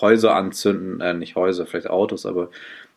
Häuser 0.00 0.34
anzünden, 0.36 1.00
äh, 1.00 1.14
nicht 1.14 1.36
Häuser, 1.36 1.66
vielleicht 1.66 1.90
Autos, 1.90 2.26
aber 2.26 2.50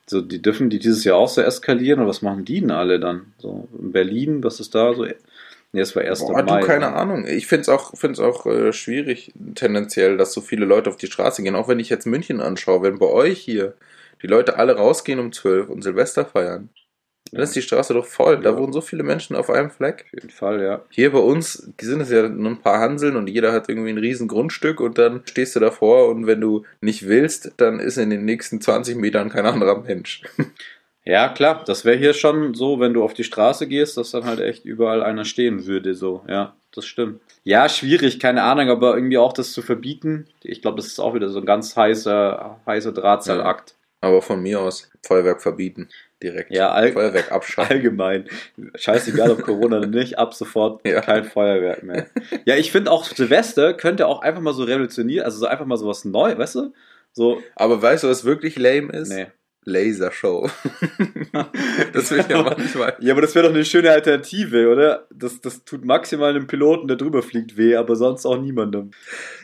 so, 0.06 0.22
die 0.22 0.42
dürfen 0.42 0.70
die 0.70 0.80
dieses 0.80 1.04
Jahr 1.04 1.18
auch 1.18 1.28
so 1.28 1.42
eskalieren 1.42 2.00
oder 2.00 2.10
was 2.10 2.22
machen 2.22 2.46
die 2.46 2.62
denn 2.62 2.72
alle 2.72 3.00
dann? 3.00 3.34
So 3.40 3.68
in 3.78 3.92
Berlin, 3.92 4.44
was 4.44 4.60
ist 4.60 4.74
da 4.74 4.94
so? 4.94 5.06
Nee, 5.74 5.82
es 5.82 5.96
war 5.96 6.04
1. 6.04 6.20
Boah, 6.22 6.44
Mai. 6.44 6.62
du, 6.62 6.66
keine 6.66 6.94
Ahnung. 6.94 7.28
Ich 7.28 7.48
finde 7.48 7.64
es 7.64 7.70
auch, 7.70 7.94
find's 7.96 8.20
auch 8.20 8.46
äh, 8.46 8.72
schwierig, 8.72 9.34
tendenziell, 9.56 10.16
dass 10.16 10.32
so 10.32 10.40
viele 10.40 10.66
Leute 10.66 10.90
auf 10.90 10.96
die 10.96 11.08
Straße 11.08 11.44
gehen. 11.44 11.56
Auch 11.56 11.68
wenn 11.68 11.80
ich 11.80 11.90
jetzt 11.90 12.06
München 12.06 12.40
anschaue, 12.40 12.84
wenn 12.84 13.00
bei 13.00 13.08
euch 13.08 13.40
hier 13.40 13.74
die 14.22 14.28
Leute 14.28 14.58
alle 14.58 14.78
rausgehen 14.78 15.20
um 15.20 15.32
12 15.34 15.70
und 15.70 15.84
Silvester 15.84 16.26
feiern, 16.26 16.70
dann 17.32 17.42
ist 17.44 17.56
die 17.56 17.62
Straße 17.62 17.94
doch 17.94 18.06
voll. 18.06 18.40
Da 18.42 18.52
Ja. 18.52 18.58
wohnen 18.58 18.74
so 18.74 18.82
viele 18.82 19.04
Menschen 19.04 19.36
auf 19.36 19.50
einem 19.50 19.70
Fleck. 19.70 20.06
Auf 20.08 20.14
jeden 20.14 20.30
Fall, 20.30 20.62
ja. 20.62 20.82
Hier 20.90 21.12
bei 21.12 21.20
uns 21.20 21.54
sind 21.80 22.02
es 22.02 22.10
ja 22.12 22.28
nur 22.28 22.52
ein 22.52 22.62
paar 22.62 22.80
Hanseln 22.80 23.16
und 23.16 23.28
jeder 23.30 23.52
hat 23.54 23.70
irgendwie 23.70 23.90
ein 23.90 23.98
riesen 23.98 24.28
Grundstück 24.28 24.80
und 24.80 24.98
dann 24.98 25.22
stehst 25.26 25.56
du 25.56 25.60
davor 25.60 26.10
und 26.10 26.28
wenn 26.28 26.42
du 26.42 26.64
nicht 26.82 27.08
willst, 27.08 27.54
dann 27.58 27.80
ist 27.80 27.98
in 27.98 28.10
den 28.10 28.26
nächsten 28.26 28.62
20 28.62 28.98
Metern 28.98 29.30
kein 29.30 29.46
anderer 29.46 29.80
Mensch. 29.82 30.22
Ja, 31.10 31.30
klar, 31.30 31.64
das 31.66 31.86
wäre 31.86 31.96
hier 31.96 32.14
schon 32.14 32.54
so, 32.54 32.82
wenn 32.82 32.94
du 32.94 33.02
auf 33.02 33.14
die 33.14 33.24
Straße 33.24 33.66
gehst, 33.68 33.96
dass 33.96 34.12
dann 34.12 34.26
halt 34.26 34.42
echt 34.42 34.66
überall 34.66 35.02
einer 35.02 35.24
stehen 35.24 35.66
würde, 35.66 35.96
so, 35.96 36.26
ja, 36.28 36.54
das 36.76 36.86
stimmt. 36.86 37.22
Ja, 37.46 37.70
schwierig, 37.70 38.20
keine 38.20 38.44
Ahnung, 38.44 38.68
aber 38.70 38.96
irgendwie 38.96 39.18
auch 39.18 39.32
das 39.32 39.54
zu 39.54 39.62
verbieten, 39.62 40.28
ich 40.44 40.62
glaube, 40.62 40.76
das 40.76 40.88
ist 40.88 41.00
auch 41.00 41.14
wieder 41.14 41.30
so 41.30 41.40
ein 41.40 41.46
ganz 41.46 41.78
heißer, 41.78 42.60
heißer 42.66 42.92
Drahtseilakt. 42.92 43.76
Aber 44.02 44.22
von 44.22 44.42
mir 44.42 44.60
aus 44.62 44.90
Feuerwerk 45.06 45.42
verbieten. 45.42 45.90
Direkt. 46.22 46.52
Ja, 46.52 46.72
all, 46.72 46.92
Feuerwerk 46.94 47.32
abschaffen. 47.32 47.72
allgemein. 47.78 48.28
Scheißegal, 48.76 49.32
ob 49.32 49.44
Corona 49.44 49.78
oder 49.78 49.88
nicht, 49.88 50.18
ab 50.18 50.34
sofort 50.34 50.86
Ja. 50.88 51.02
kein 51.02 51.24
Feuerwerk 51.26 51.84
mehr. 51.84 52.08
Ja, 52.46 52.56
ich 52.56 52.72
finde 52.72 52.92
auch 52.92 53.04
Silvester 53.04 53.74
könnte 53.74 54.08
auch 54.08 54.22
einfach 54.22 54.42
mal 54.42 54.54
so 54.54 54.64
revolutionieren, 54.64 55.26
also 55.26 55.38
so 55.40 55.46
einfach 55.46 55.66
mal 55.66 55.78
so 55.78 55.88
was 55.88 56.06
neu, 56.06 56.38
weißt 56.38 56.56
du? 56.56 56.74
So, 57.14 57.42
Aber 57.56 57.82
weißt 57.82 58.04
du, 58.04 58.10
was 58.10 58.24
wirklich 58.26 58.58
lame 58.58 58.92
ist? 58.94 59.10
nee. 59.10 59.28
Lasershow. 59.68 60.50
das 61.94 62.10
will 62.10 62.20
ich 62.22 62.28
ja 62.30 62.42
manchmal. 62.42 62.96
Ja, 63.00 63.14
aber 63.14 63.22
das 63.22 63.36
wäre 63.36 63.48
doch 63.48 63.54
eine 63.54 63.66
schöne 63.66 63.92
Alternative, 63.92 64.72
oder? 64.72 65.06
Das, 65.14 65.42
das 65.42 65.66
tut 65.66 65.84
maximal 65.84 66.30
einem 66.30 66.48
Piloten, 66.48 66.88
der 66.88 66.96
drüber 66.96 67.22
fliegt, 67.22 67.58
weh, 67.58 67.76
aber 67.76 67.98
sonst 67.98 68.26
auch 68.26 68.40
niemandem. 68.40 68.92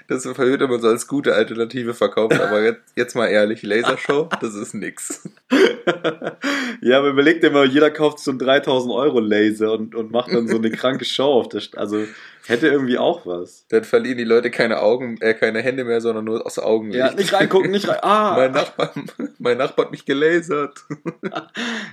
Das 0.07 0.25
wird 0.25 0.61
immer 0.61 0.79
so 0.79 0.87
als 0.87 1.07
gute 1.07 1.35
Alternative 1.35 1.93
verkauft, 1.93 2.39
aber 2.39 2.63
jetzt, 2.63 2.81
jetzt 2.95 3.15
mal 3.15 3.27
ehrlich, 3.27 3.63
Lasershow, 3.63 4.29
das 4.39 4.55
ist 4.55 4.73
nix. 4.73 5.27
ja, 6.81 6.99
aber 6.99 7.09
überleg 7.09 7.41
dir 7.41 7.51
mal, 7.51 7.67
jeder 7.67 7.91
kauft 7.91 8.19
so 8.19 8.31
einen 8.31 8.39
3000 8.39 8.93
Euro 8.93 9.19
Laser 9.19 9.73
und, 9.73 9.93
und 9.93 10.11
macht 10.11 10.31
dann 10.31 10.47
so 10.47 10.57
eine 10.57 10.71
kranke 10.71 11.03
Show 11.03 11.33
auf 11.33 11.49
der 11.49 11.59
St 11.59 11.77
Also 11.77 12.05
hätte 12.47 12.67
irgendwie 12.67 12.97
auch 12.97 13.25
was. 13.25 13.65
Dann 13.69 13.83
verlieren 13.83 14.17
die 14.17 14.23
Leute 14.23 14.51
keine 14.51 14.81
Augen, 14.81 15.17
äh, 15.21 15.33
keine 15.33 15.61
Hände 15.61 15.83
mehr, 15.83 16.01
sondern 16.01 16.25
nur 16.25 16.45
aus 16.45 16.59
Augenlicht. 16.59 16.99
Ja, 16.99 17.13
nicht 17.13 17.33
reingucken, 17.33 17.71
nicht 17.71 17.87
rein. 17.87 17.99
Ah! 18.03 18.35
Mein 18.35 18.51
Nachbar, 18.51 18.91
mein 19.39 19.57
Nachbar 19.57 19.85
hat 19.85 19.91
mich 19.91 20.05
gelasert. 20.05 20.77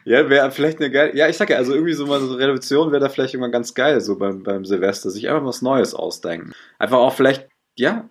Ja, 0.05 0.29
wäre 0.29 0.51
vielleicht 0.51 0.79
eine 0.79 0.91
geile. 0.91 1.17
Ja, 1.17 1.29
ich 1.29 1.37
sag 1.37 1.51
ja, 1.51 1.57
also 1.57 1.73
irgendwie 1.73 1.93
so 1.93 2.07
mal 2.07 2.21
so 2.21 2.33
eine 2.33 2.39
Revolution 2.39 2.91
wäre 2.91 3.01
da 3.01 3.09
vielleicht 3.09 3.35
irgendwann 3.35 3.53
ganz 3.53 3.75
geil, 3.75 4.01
so 4.01 4.19
beim, 4.19 4.43
beim 4.43 4.65
Silvester, 4.65 5.11
sich 5.11 5.29
einfach 5.29 5.45
was 5.45 5.63
Neues 5.63 5.95
ausdenken. 5.95 6.53
Einfach 6.79 6.99
auch 6.99 7.15
vielleicht, 7.15 7.49
ja, 7.77 8.09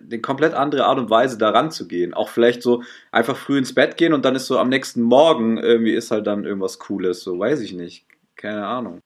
eine 0.00 0.20
komplett 0.20 0.54
andere 0.54 0.84
Art 0.84 0.98
und 0.98 1.10
Weise 1.10 1.38
daran 1.38 1.70
zu 1.70 1.88
gehen. 1.88 2.14
Auch 2.14 2.28
vielleicht 2.28 2.62
so 2.62 2.82
einfach 3.10 3.36
früh 3.36 3.58
ins 3.58 3.74
Bett 3.74 3.96
gehen 3.96 4.12
und 4.12 4.24
dann 4.24 4.34
ist 4.34 4.46
so 4.46 4.58
am 4.58 4.68
nächsten 4.68 5.02
Morgen 5.02 5.58
irgendwie 5.58 5.92
ist 5.92 6.10
halt 6.10 6.26
dann 6.26 6.44
irgendwas 6.44 6.78
Cooles, 6.78 7.22
so 7.22 7.38
weiß 7.38 7.60
ich 7.60 7.72
nicht. 7.72 8.06
Keine 8.36 8.66
Ahnung. 8.66 9.00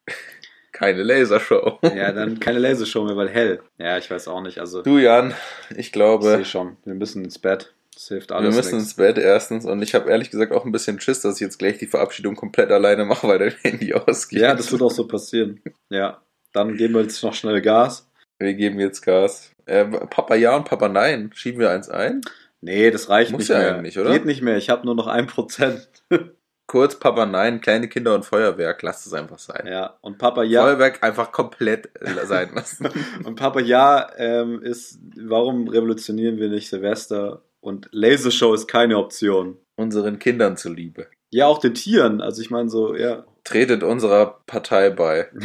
Keine 0.76 1.02
Lasershow. 1.04 1.78
Ja, 1.82 2.12
dann 2.12 2.38
keine 2.38 2.58
Lasershow 2.58 3.02
mehr, 3.04 3.16
weil 3.16 3.30
hell. 3.30 3.60
Ja, 3.78 3.96
ich 3.96 4.10
weiß 4.10 4.28
auch 4.28 4.42
nicht. 4.42 4.58
Also, 4.58 4.82
Du 4.82 4.98
Jan, 4.98 5.32
ich 5.70 5.78
ich 5.78 5.92
glaube, 5.92 6.24
sehe 6.36 6.44
schon. 6.44 6.76
Wir 6.84 6.92
müssen 6.92 7.24
ins 7.24 7.38
Bett. 7.38 7.72
Das 7.94 8.08
hilft 8.08 8.28
wir 8.28 8.36
alles. 8.36 8.54
müssen 8.54 8.74
nix. 8.76 8.84
ins 8.88 8.94
Bett 8.94 9.16
erstens 9.16 9.64
und 9.64 9.80
ich 9.80 9.94
habe 9.94 10.10
ehrlich 10.10 10.28
gesagt 10.30 10.52
auch 10.52 10.66
ein 10.66 10.72
bisschen 10.72 11.00
Schiss, 11.00 11.20
dass 11.22 11.36
ich 11.36 11.40
jetzt 11.40 11.58
gleich 11.58 11.78
die 11.78 11.86
Verabschiedung 11.86 12.36
komplett 12.36 12.70
alleine 12.70 13.06
mache, 13.06 13.26
weil 13.26 13.38
dein 13.38 13.54
Handy 13.62 13.94
ausgeht. 14.06 14.42
Ja, 14.42 14.54
das 14.54 14.70
wird 14.70 14.82
auch 14.82 14.90
so 14.90 15.06
passieren. 15.08 15.62
Ja, 15.88 16.20
dann 16.52 16.76
geben 16.76 16.92
wir 16.92 17.00
jetzt 17.00 17.22
noch 17.22 17.32
schnell 17.32 17.62
Gas. 17.62 18.10
Wir 18.38 18.52
geben 18.52 18.78
jetzt 18.78 19.00
Gas. 19.00 19.52
Äh, 19.64 19.86
Papa 19.86 20.34
ja 20.34 20.54
und 20.56 20.66
Papa 20.68 20.90
nein. 20.90 21.30
Schieben 21.34 21.58
wir 21.58 21.70
eins 21.70 21.88
ein? 21.88 22.20
Nee, 22.60 22.90
das 22.90 23.08
reicht 23.08 23.30
Muss 23.32 23.38
nicht 23.40 23.48
ja 23.48 23.58
mehr. 23.58 23.74
eigentlich, 23.76 23.98
oder? 23.98 24.12
Geht 24.12 24.26
nicht 24.26 24.42
mehr. 24.42 24.58
Ich 24.58 24.68
habe 24.68 24.84
nur 24.84 24.94
noch 24.94 25.06
ein 25.06 25.26
Prozent. 25.26 25.88
Kurz 26.66 26.98
Papa 26.98 27.26
nein, 27.26 27.60
kleine 27.60 27.88
Kinder 27.88 28.14
und 28.14 28.24
Feuerwerk. 28.24 28.82
Lasst 28.82 29.06
es 29.06 29.12
einfach 29.12 29.38
sein. 29.38 29.66
Ja, 29.66 29.98
und 30.00 30.18
Papa 30.18 30.42
ja. 30.42 30.62
Feuerwerk 30.62 31.02
einfach 31.02 31.30
komplett 31.30 31.90
äh, 32.00 32.26
sein 32.26 32.50
lassen. 32.54 32.88
Und 33.24 33.36
Papa 33.36 33.60
ja 33.60 34.08
ähm, 34.16 34.62
ist, 34.62 34.98
warum 35.16 35.68
revolutionieren 35.68 36.38
wir 36.38 36.48
nicht 36.48 36.68
Silvester? 36.68 37.42
Und 37.60 37.88
Lasershow 37.92 38.52
ist 38.52 38.66
keine 38.66 38.98
Option. 38.98 39.58
Unseren 39.76 40.18
Kindern 40.18 40.56
zuliebe. 40.56 41.06
Ja, 41.30 41.46
auch 41.46 41.58
den 41.58 41.74
Tieren. 41.74 42.20
Also 42.20 42.42
ich 42.42 42.50
meine 42.50 42.68
so, 42.68 42.96
ja. 42.96 43.24
Tretet 43.44 43.82
unserer 43.82 44.40
Partei 44.46 44.90
bei. 44.90 45.30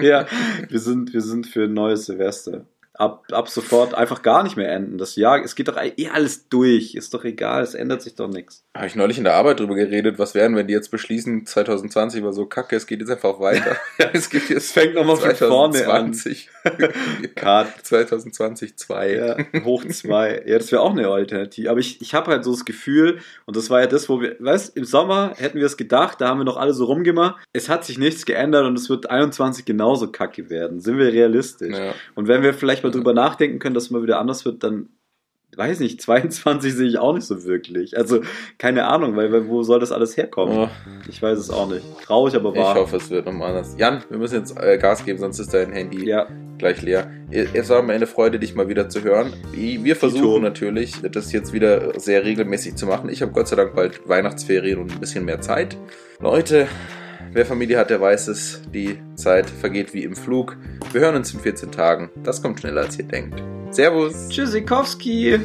Ja, 0.00 0.26
wir 0.68 0.78
sind, 0.78 1.12
wir 1.12 1.22
sind 1.22 1.48
für 1.48 1.64
ein 1.64 1.74
neues 1.74 2.06
Silvester. 2.06 2.66
Ab, 2.98 3.24
ab 3.30 3.48
sofort 3.48 3.94
einfach 3.94 4.22
gar 4.22 4.42
nicht 4.42 4.56
mehr 4.56 4.72
enden. 4.72 4.98
Das 4.98 5.14
Jahr, 5.14 5.42
es 5.42 5.54
geht 5.54 5.68
doch 5.68 5.76
eh 5.76 6.08
alles 6.12 6.48
durch. 6.48 6.94
Ist 6.94 7.14
doch 7.14 7.24
egal, 7.24 7.62
es 7.62 7.74
ändert 7.74 8.02
sich 8.02 8.16
doch 8.16 8.28
nichts. 8.28 8.64
Habe 8.76 8.88
ich 8.88 8.96
neulich 8.96 9.18
in 9.18 9.24
der 9.24 9.34
Arbeit 9.34 9.60
drüber 9.60 9.76
geredet, 9.76 10.18
was 10.18 10.34
wären, 10.34 10.56
wenn 10.56 10.66
die 10.66 10.74
jetzt 10.74 10.90
beschließen, 10.90 11.46
2020 11.46 12.22
war 12.24 12.32
so 12.32 12.46
kacke, 12.46 12.74
es 12.74 12.86
geht 12.86 13.00
jetzt 13.00 13.10
einfach 13.10 13.38
weiter. 13.38 13.76
es 14.12 14.28
gibt 14.28 14.50
jetzt 14.50 14.64
Es 14.64 14.72
fängt 14.72 14.94
nochmal 14.94 15.16
von 15.16 15.34
vorne 15.34 15.88
an. 15.88 16.12
2020. 16.12 16.50
Cut. 17.36 17.68
2020 17.82 18.76
2. 18.76 19.14
Ja, 19.14 19.64
hoch 19.64 19.84
zwei. 19.86 20.42
Ja, 20.46 20.58
das 20.58 20.72
wäre 20.72 20.82
auch 20.82 20.90
eine 20.90 21.08
Alternative. 21.08 21.70
Aber 21.70 21.78
ich, 21.80 22.00
ich 22.02 22.14
habe 22.14 22.30
halt 22.32 22.44
so 22.44 22.50
das 22.50 22.64
Gefühl, 22.64 23.20
und 23.46 23.56
das 23.56 23.70
war 23.70 23.80
ja 23.80 23.86
das, 23.86 24.08
wo 24.08 24.20
wir, 24.20 24.36
weißt 24.40 24.76
im 24.76 24.84
Sommer 24.84 25.34
hätten 25.36 25.58
wir 25.58 25.66
es 25.66 25.76
gedacht, 25.76 26.20
da 26.20 26.28
haben 26.28 26.38
wir 26.38 26.44
noch 26.44 26.56
alle 26.56 26.74
so 26.74 26.84
rumgemacht. 26.84 27.36
Es 27.52 27.68
hat 27.68 27.84
sich 27.84 27.98
nichts 27.98 28.26
geändert 28.26 28.66
und 28.66 28.76
es 28.76 28.90
wird 28.90 29.08
21 29.08 29.64
genauso 29.64 30.10
kacke 30.10 30.50
werden. 30.50 30.80
Sind 30.80 30.98
wir 30.98 31.12
realistisch? 31.12 31.76
Ja. 31.76 31.94
Und 32.14 32.28
wenn 32.28 32.42
wir 32.42 32.54
vielleicht 32.54 32.82
mal 32.88 32.92
drüber 32.92 33.12
nachdenken 33.14 33.58
können, 33.58 33.74
dass 33.74 33.84
es 33.84 33.90
mal 33.90 34.02
wieder 34.02 34.18
anders 34.18 34.44
wird, 34.44 34.62
dann 34.64 34.88
weiß 35.56 35.80
nicht, 35.80 36.00
22 36.02 36.72
sehe 36.74 36.88
ich 36.88 36.98
auch 36.98 37.14
nicht 37.14 37.24
so 37.26 37.44
wirklich. 37.44 37.96
Also, 37.96 38.20
keine 38.58 38.86
Ahnung, 38.86 39.16
weil, 39.16 39.32
weil 39.32 39.48
wo 39.48 39.62
soll 39.62 39.80
das 39.80 39.92
alles 39.92 40.16
herkommen? 40.16 40.56
Oh, 40.56 40.68
Ich 41.08 41.20
weiß 41.22 41.38
es 41.38 41.50
auch 41.50 41.68
nicht. 41.70 41.84
Traurig, 42.04 42.34
aber 42.34 42.52
ich 42.52 42.58
wahr. 42.58 42.74
hoffe, 42.76 42.96
es 42.96 43.10
wird 43.10 43.26
nochmal 43.26 43.50
anders. 43.50 43.74
Jan, 43.78 44.02
wir 44.08 44.18
müssen 44.18 44.36
jetzt 44.36 44.56
äh, 44.58 44.78
Gas 44.78 45.04
geben, 45.04 45.18
sonst 45.18 45.38
ist 45.38 45.52
dein 45.54 45.72
Handy 45.72 46.06
Ja, 46.06 46.26
gleich 46.58 46.82
leer. 46.82 47.10
Es 47.30 47.68
war 47.70 47.82
mir 47.82 47.92
eine 47.94 48.06
Freude, 48.06 48.38
dich 48.38 48.54
mal 48.54 48.68
wieder 48.68 48.88
zu 48.88 49.02
hören. 49.02 49.32
Wir 49.52 49.96
versuchen 49.96 50.42
natürlich, 50.42 50.94
das 51.02 51.32
jetzt 51.32 51.52
wieder 51.52 51.98
sehr 51.98 52.24
regelmäßig 52.24 52.76
zu 52.76 52.86
machen. 52.86 53.08
Ich 53.10 53.22
habe 53.22 53.32
Gott 53.32 53.48
sei 53.48 53.56
Dank 53.56 53.74
bald 53.74 54.08
Weihnachtsferien 54.08 54.78
und 54.78 54.92
ein 54.92 55.00
bisschen 55.00 55.24
mehr 55.24 55.40
Zeit. 55.40 55.76
Leute, 56.20 56.68
wer 57.32 57.46
Familie 57.46 57.78
hat, 57.78 57.90
der 57.90 58.00
weiß 58.00 58.28
es. 58.28 58.62
Die 58.72 58.98
Zeit 59.14 59.48
vergeht 59.48 59.94
wie 59.94 60.04
im 60.04 60.16
Flug. 60.16 60.56
Wir 60.92 61.02
hören 61.02 61.16
uns 61.16 61.32
in 61.34 61.40
14 61.40 61.70
Tagen. 61.70 62.10
Das 62.22 62.42
kommt 62.42 62.60
schneller, 62.60 62.82
als 62.82 62.98
ihr 62.98 63.04
denkt. 63.04 63.42
Servus. 63.70 64.28
Tschüssikowski. 64.28 65.40